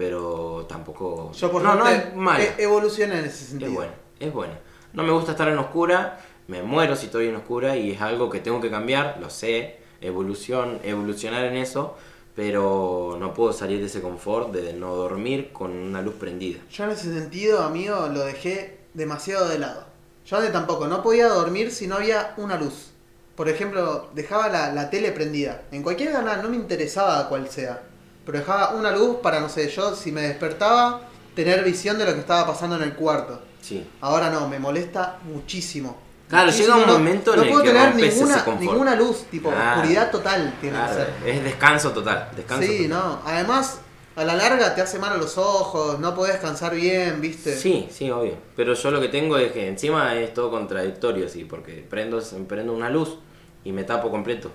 pero 0.01 0.65
tampoco... 0.67 1.31
Yo 1.31 1.51
por 1.51 1.61
no, 1.61 1.75
no 1.75 1.87
es 1.87 2.15
mala. 2.15 2.43
e- 2.43 2.55
evolucioné 2.57 3.19
en 3.19 3.25
ese 3.25 3.45
sentido. 3.45 3.69
Es 3.69 3.75
buena, 3.75 3.93
es 4.19 4.33
buena. 4.33 4.59
No 4.93 5.03
me 5.03 5.11
gusta 5.11 5.33
estar 5.33 5.47
en 5.47 5.59
oscura, 5.59 6.19
me 6.47 6.63
muero 6.63 6.95
si 6.95 7.05
estoy 7.05 7.27
en 7.27 7.35
oscura 7.35 7.77
y 7.77 7.91
es 7.91 8.01
algo 8.01 8.27
que 8.27 8.39
tengo 8.39 8.59
que 8.59 8.71
cambiar, 8.71 9.19
lo 9.21 9.29
sé, 9.29 9.77
evolución, 10.01 10.79
evolucionar 10.83 11.45
en 11.45 11.55
eso, 11.55 11.95
pero 12.35 13.15
no 13.19 13.35
puedo 13.35 13.53
salir 13.53 13.79
de 13.79 13.85
ese 13.85 14.01
confort 14.01 14.51
de 14.51 14.73
no 14.73 14.95
dormir 14.95 15.51
con 15.53 15.69
una 15.69 16.01
luz 16.01 16.15
prendida. 16.15 16.61
Yo 16.71 16.85
en 16.85 16.89
ese 16.89 17.13
sentido, 17.13 17.61
amigo, 17.61 18.07
lo 18.11 18.21
dejé 18.21 18.79
demasiado 18.95 19.49
de 19.49 19.59
lado. 19.59 19.85
Yo 20.25 20.37
antes 20.37 20.51
tampoco, 20.51 20.87
no 20.87 21.03
podía 21.03 21.27
dormir 21.27 21.69
si 21.69 21.85
no 21.85 21.97
había 21.97 22.33
una 22.37 22.57
luz. 22.57 22.89
Por 23.35 23.49
ejemplo, 23.49 24.09
dejaba 24.15 24.49
la, 24.49 24.73
la 24.73 24.89
tele 24.89 25.11
prendida. 25.11 25.61
En 25.71 25.83
cualquier 25.83 26.11
canal, 26.11 26.41
no 26.41 26.49
me 26.49 26.55
interesaba 26.55 27.29
cuál 27.29 27.47
sea. 27.49 27.83
Pero 28.25 28.37
dejaba 28.39 28.71
una 28.71 28.91
luz 28.91 29.17
para, 29.21 29.39
no 29.39 29.49
sé, 29.49 29.69
yo 29.69 29.95
si 29.95 30.11
me 30.11 30.21
despertaba, 30.21 31.01
tener 31.35 31.63
visión 31.63 31.97
de 31.97 32.05
lo 32.05 32.13
que 32.13 32.19
estaba 32.19 32.45
pasando 32.47 32.75
en 32.75 32.83
el 32.83 32.93
cuarto. 32.93 33.41
Sí. 33.61 33.87
Ahora 34.01 34.29
no, 34.29 34.47
me 34.47 34.59
molesta 34.59 35.17
muchísimo. 35.23 35.97
Claro, 36.29 36.45
Muchísimo, 36.47 36.75
llega 36.77 36.85
un 36.85 36.91
no- 36.93 36.97
momento 36.99 37.31
en 37.33 37.37
no 37.37 37.43
el 37.43 37.49
puedo 37.49 37.63
que 37.63 37.69
tener 37.71 37.95
ninguna, 37.95 38.45
ninguna 38.59 38.95
luz, 38.95 39.23
tipo 39.29 39.49
Claro. 39.49 39.81
oscuridad 39.81 40.11
total 40.11 40.53
tiene 40.61 40.77
Claro, 40.77 40.95
que 40.95 41.03
ser. 41.29 41.35
es 41.37 41.43
descanso 41.43 41.91
total, 41.91 42.29
descanso 42.35 42.67
Sí, 42.67 42.87
total. 42.87 42.89
no. 42.89 43.19
Además, 43.25 43.79
a 44.15 44.23
la 44.23 44.35
larga 44.35 44.73
te 44.73 44.81
hace 44.81 44.97
mal 44.97 45.11
a 45.11 45.17
los 45.17 45.37
ojos, 45.37 45.99
no 45.99 46.15
podés 46.15 46.33
descansar 46.33 46.73
bien, 46.73 47.19
¿viste? 47.19 47.53
Sí, 47.57 47.89
sí, 47.91 48.09
obvio. 48.11 48.35
Pero 48.55 48.73
yo 48.75 48.91
lo 48.91 49.01
que 49.01 49.09
tengo 49.09 49.37
es 49.37 49.51
que 49.51 49.67
encima 49.67 50.15
es 50.15 50.33
todo 50.33 50.49
contradictorio, 50.51 51.27
sí, 51.27 51.43
porque 51.43 51.85
prendo, 51.89 52.21
prendo 52.47 52.71
una 52.73 52.89
luz 52.89 53.17
y 53.65 53.71
me 53.73 53.83
tapo 53.83 54.09
completo. 54.09 54.51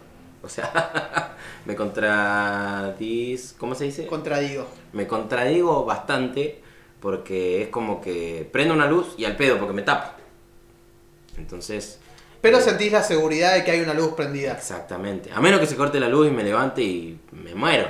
O 0.47 0.49
sea, 0.49 1.36
me 1.66 1.74
contradis... 1.74 3.55
¿Cómo 3.59 3.74
se 3.74 3.84
dice? 3.84 4.07
Contradigo. 4.07 4.66
Me 4.92 5.07
contradigo 5.07 5.84
bastante 5.84 6.62
porque 7.01 7.62
es 7.62 7.68
como 7.68 8.01
que 8.01 8.49
prendo 8.51 8.72
una 8.72 8.86
luz 8.86 9.14
y 9.18 9.24
al 9.24 9.36
pedo 9.36 9.59
porque 9.59 9.74
me 9.74 9.82
tapo. 9.82 10.12
Entonces... 11.36 11.99
Pero 12.40 12.59
eh, 12.59 12.62
sentís 12.62 12.92
la 12.92 13.03
seguridad 13.03 13.55
de 13.55 13.64
que 13.64 13.72
hay 13.72 13.80
una 13.80 13.92
luz 13.92 14.12
prendida. 14.14 14.53
Exactamente. 14.53 15.30
A 15.32 15.40
menos 15.40 15.59
que 15.59 15.66
se 15.66 15.74
corte 15.74 15.99
la 15.99 16.09
luz 16.09 16.28
y 16.28 16.30
me 16.30 16.44
levante 16.44 16.82
y 16.82 17.18
me 17.32 17.55
muero. 17.55 17.88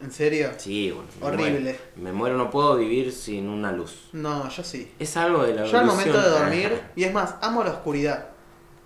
¿En 0.00 0.10
serio? 0.10 0.50
Sí, 0.56 0.90
bueno. 0.92 1.08
me 1.20 1.26
Horrible. 1.26 1.60
muero. 1.60 1.78
Me 1.96 2.12
muero, 2.12 2.36
no 2.38 2.50
puedo 2.50 2.76
vivir 2.76 3.12
sin 3.12 3.48
una 3.48 3.70
luz. 3.72 4.08
No, 4.12 4.48
yo 4.48 4.64
sí. 4.64 4.92
Es 4.98 5.16
algo 5.16 5.42
de 5.42 5.54
la 5.54 5.64
Yo 5.64 5.78
al 5.78 5.86
momento 5.86 6.20
de 6.20 6.28
dormir, 6.28 6.82
y 6.96 7.04
es 7.04 7.12
más, 7.12 7.34
amo 7.42 7.62
la 7.64 7.72
oscuridad. 7.72 8.28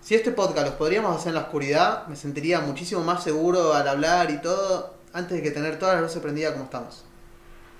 Si 0.03 0.15
este 0.15 0.31
podcast 0.31 0.65
los 0.67 0.75
podríamos 0.75 1.15
hacer 1.15 1.29
en 1.29 1.35
la 1.35 1.41
oscuridad, 1.41 2.07
me 2.07 2.15
sentiría 2.15 2.59
muchísimo 2.59 3.01
más 3.03 3.23
seguro 3.23 3.73
al 3.73 3.87
hablar 3.87 4.29
y 4.31 4.41
todo, 4.41 4.93
antes 5.13 5.37
de 5.37 5.43
que 5.43 5.51
tener 5.51 5.79
todas 5.79 5.95
las 5.95 6.03
luces 6.03 6.21
prendidas 6.21 6.51
como 6.53 6.65
estamos. 6.65 7.05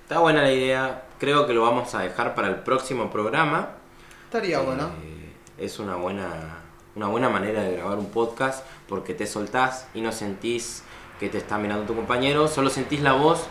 Está 0.02 0.20
buena 0.20 0.42
la 0.42 0.50
idea. 0.52 1.02
Creo 1.18 1.46
que 1.46 1.52
lo 1.52 1.62
vamos 1.62 1.94
a 1.94 2.00
dejar 2.00 2.34
para 2.34 2.48
el 2.48 2.56
próximo 2.56 3.10
programa. 3.10 3.70
Estaría 4.24 4.60
bueno. 4.60 4.90
Eh, 5.02 5.32
es 5.58 5.78
una 5.78 5.96
buena, 5.96 6.60
una 6.96 7.08
buena 7.08 7.28
manera 7.28 7.62
de 7.62 7.76
grabar 7.76 7.98
un 7.98 8.06
podcast 8.06 8.64
porque 8.88 9.12
te 9.14 9.26
soltás 9.26 9.86
y 9.94 10.00
no 10.00 10.10
sentís 10.10 10.82
que 11.20 11.28
te 11.28 11.38
está 11.38 11.58
mirando 11.58 11.84
tu 11.86 11.94
compañero, 11.94 12.48
solo 12.48 12.70
sentís 12.70 13.00
la 13.00 13.12
voz 13.12 13.44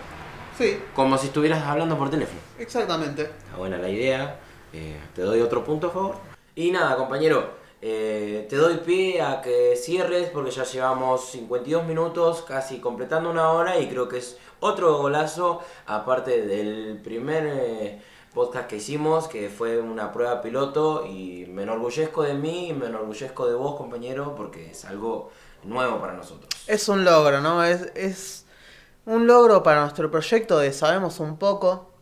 Sí, 0.58 0.80
como 0.96 1.18
si 1.18 1.28
estuvieras 1.28 1.64
hablando 1.64 1.98
por 1.98 2.10
teléfono. 2.12 2.40
exactamente. 2.60 3.24
Está 3.24 3.58
buena 3.58 3.78
la 3.78 3.90
idea. 3.90 4.40
eh, 4.74 5.00
te 5.16 5.22
doy 5.22 5.42
otro 5.42 5.64
punto 5.64 5.88
a 5.88 5.92
favor. 5.92 6.16
Y 6.56 6.70
nada, 6.72 6.96
compañero. 6.96 7.63
Eh, 7.86 8.48
te 8.50 8.56
doy 8.56 8.78
pie 8.78 9.22
a 9.22 9.42
que 9.42 9.76
cierres 9.76 10.30
porque 10.30 10.52
ya 10.52 10.64
llevamos 10.64 11.30
52 11.32 11.86
minutos, 11.86 12.42
casi 12.48 12.80
completando 12.80 13.30
una 13.30 13.52
hora 13.52 13.78
y 13.78 13.90
creo 13.90 14.08
que 14.08 14.20
es 14.20 14.38
otro 14.62 15.00
golazo, 15.00 15.60
aparte 15.86 16.44
del 16.44 17.02
primer 17.04 17.46
eh, 17.46 18.02
podcast 18.34 18.70
que 18.70 18.78
hicimos, 18.78 19.28
que 19.28 19.50
fue 19.50 19.82
una 19.82 20.14
prueba 20.14 20.42
piloto 20.42 21.06
y 21.06 21.46
me 21.50 21.64
enorgullezco 21.64 22.24
de 22.24 22.36
mí 22.36 22.70
y 22.70 22.74
me 22.74 22.86
enorgullezco 22.86 23.48
de 23.48 23.56
vos, 23.56 23.76
compañero, 23.76 24.34
porque 24.34 24.72
es 24.72 24.86
algo 24.86 25.32
nuevo 25.66 26.00
para 26.00 26.14
nosotros. 26.14 26.48
Es 26.68 26.88
un 26.88 27.04
logro, 27.04 27.42
¿no? 27.42 27.66
Es, 27.66 27.92
es 27.96 28.46
un 29.06 29.28
logro 29.28 29.62
para 29.62 29.82
nuestro 29.82 30.10
proyecto 30.10 30.58
de 30.58 30.72
Sabemos 30.72 31.20
un 31.20 31.36
poco, 31.36 31.93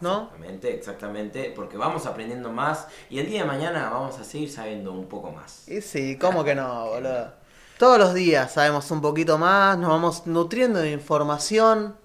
¿no? 0.00 0.22
Exactamente, 0.22 0.74
exactamente, 0.74 1.52
porque 1.54 1.76
vamos 1.76 2.06
aprendiendo 2.06 2.50
más 2.50 2.86
y 3.10 3.18
el 3.18 3.26
día 3.26 3.42
de 3.42 3.48
mañana 3.48 3.90
vamos 3.90 4.18
a 4.18 4.24
seguir 4.24 4.50
sabiendo 4.50 4.92
un 4.92 5.06
poco 5.06 5.30
más. 5.30 5.68
Y 5.68 5.80
sí, 5.80 6.18
¿cómo 6.18 6.44
que 6.44 6.54
no, 6.54 6.86
boludo? 6.86 7.32
Todos 7.78 7.98
los 7.98 8.14
días 8.14 8.52
sabemos 8.52 8.90
un 8.90 9.00
poquito 9.00 9.36
más, 9.36 9.76
nos 9.78 9.90
vamos 9.90 10.26
nutriendo 10.26 10.78
de 10.78 10.92
información. 10.92 11.96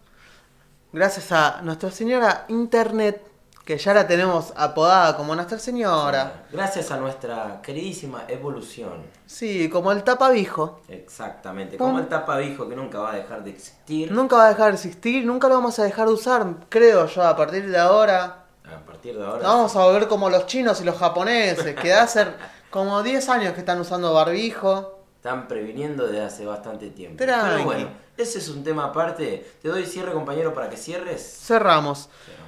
Gracias 0.92 1.32
a 1.32 1.62
Nuestra 1.62 1.92
Señora 1.92 2.46
Internet, 2.48 3.29
que 3.70 3.78
ya 3.78 3.94
la 3.94 4.08
tenemos 4.08 4.52
apodada 4.56 5.16
como 5.16 5.36
Nuestra 5.36 5.60
Señora. 5.60 6.46
Gracias 6.52 6.90
a 6.90 6.98
nuestra 6.98 7.62
queridísima 7.62 8.24
evolución. 8.28 9.04
Sí, 9.28 9.70
como 9.70 9.92
el 9.92 10.04
tapabijo. 10.04 10.82
Exactamente. 10.88 11.78
Como 11.78 12.00
el 12.00 12.08
tapabijo 12.08 12.68
que 12.68 12.76
nunca 12.76 12.98
va 12.98 13.12
a 13.12 13.18
dejar 13.18 13.44
de 13.44 13.52
existir. 13.52 14.12
Nunca 14.12 14.38
va 14.38 14.48
a 14.48 14.50
dejar 14.50 14.72
de 14.72 14.78
existir, 14.78 15.24
nunca 15.24 15.48
lo 15.48 15.54
vamos 15.54 15.78
a 15.78 15.84
dejar 15.84 16.08
de 16.08 16.14
usar, 16.16 16.48
creo 16.68 17.06
yo, 17.06 17.22
a 17.22 17.36
partir 17.36 17.70
de 17.70 17.78
ahora. 17.78 18.46
A 18.66 18.84
partir 18.88 19.16
de 19.16 19.24
ahora. 19.24 19.48
Vamos 19.48 19.76
a 19.76 19.84
volver 19.84 20.08
como 20.08 20.32
los 20.32 20.48
chinos 20.48 20.82
y 20.82 20.84
los 20.84 20.98
japoneses, 20.98 21.76
que 21.76 21.94
hace 21.94 22.26
como 22.72 23.04
10 23.04 23.30
años 23.30 23.54
que 23.54 23.60
están 23.60 23.80
usando 23.80 24.16
barbijo. 24.16 24.96
Están 25.18 25.48
previniendo 25.48 26.08
desde 26.08 26.26
hace 26.26 26.46
bastante 26.48 26.90
tiempo. 26.90 27.24
Tranqui. 27.24 27.52
Pero 27.52 27.66
bueno, 27.66 27.90
ese 28.18 28.40
es 28.40 28.50
un 28.50 28.64
tema 28.64 28.86
aparte. 28.86 29.58
Te 29.62 29.68
doy 29.68 29.86
cierre, 29.86 30.12
compañero, 30.12 30.56
para 30.56 30.72
que 30.72 30.78
cierres. 30.78 31.22
Cerramos. 31.44 32.10
Cerramos. 32.26 32.39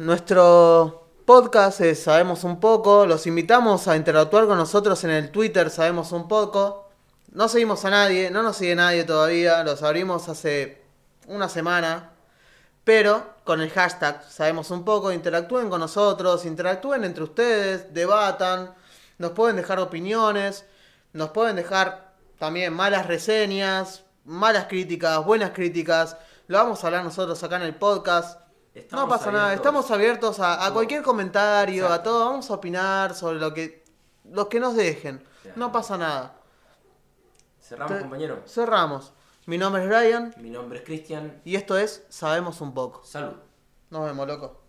Nuestro 0.00 1.08
podcast 1.26 1.82
es 1.82 2.04
Sabemos 2.04 2.42
un 2.44 2.58
poco. 2.58 3.04
Los 3.04 3.26
invitamos 3.26 3.86
a 3.86 3.96
interactuar 3.96 4.46
con 4.46 4.56
nosotros 4.56 5.04
en 5.04 5.10
el 5.10 5.30
Twitter 5.30 5.68
Sabemos 5.68 6.12
un 6.12 6.26
poco. 6.26 6.88
No 7.32 7.50
seguimos 7.50 7.84
a 7.84 7.90
nadie, 7.90 8.30
no 8.30 8.42
nos 8.42 8.56
sigue 8.56 8.74
nadie 8.74 9.04
todavía. 9.04 9.62
Los 9.62 9.82
abrimos 9.82 10.26
hace 10.30 10.80
una 11.26 11.50
semana. 11.50 12.12
Pero 12.82 13.34
con 13.44 13.60
el 13.60 13.68
hashtag 13.68 14.24
Sabemos 14.24 14.70
un 14.70 14.86
poco, 14.86 15.12
interactúen 15.12 15.68
con 15.68 15.80
nosotros, 15.80 16.46
interactúen 16.46 17.04
entre 17.04 17.24
ustedes, 17.24 17.92
debatan, 17.92 18.72
nos 19.18 19.32
pueden 19.32 19.56
dejar 19.56 19.80
opiniones, 19.80 20.64
nos 21.12 21.28
pueden 21.28 21.56
dejar 21.56 22.14
también 22.38 22.72
malas 22.72 23.06
reseñas, 23.06 24.04
malas 24.24 24.64
críticas, 24.64 25.22
buenas 25.26 25.50
críticas. 25.50 26.16
Lo 26.46 26.56
vamos 26.56 26.82
a 26.82 26.86
hablar 26.86 27.04
nosotros 27.04 27.42
acá 27.42 27.56
en 27.56 27.64
el 27.64 27.74
podcast. 27.74 28.39
Estamos 28.74 29.04
no 29.04 29.08
pasa 29.08 29.32
nada, 29.32 29.52
estamos 29.54 29.90
abiertos 29.90 30.38
a, 30.40 30.70
cualquier 30.72 31.02
comentario, 31.02 31.84
Exacto. 31.84 32.00
a 32.00 32.02
todo. 32.12 32.24
Vamos 32.30 32.50
a 32.50 32.54
opinar 32.54 33.14
sobre 33.14 33.40
lo 33.40 33.52
que, 33.52 33.84
los 34.24 34.46
que 34.46 34.60
nos 34.60 34.76
dejen. 34.76 35.24
No 35.56 35.72
pasa 35.72 35.98
nada. 35.98 36.36
Cerramos, 37.60 37.96
Te- 37.96 38.00
compañero. 38.02 38.42
Cerramos. 38.46 39.12
Mi 39.46 39.58
nombre 39.58 39.82
es 39.82 39.88
Brian 39.88 40.34
Mi 40.36 40.50
nombre 40.50 40.78
es 40.78 40.84
Cristian. 40.84 41.40
y 41.44 41.56
esto 41.56 41.76
es 41.76 42.04
Sabemos 42.08 42.60
un 42.60 42.72
poco. 42.74 43.02
Salud. 43.04 43.34
Nos 43.90 44.04
vemos, 44.04 44.26
loco. 44.28 44.59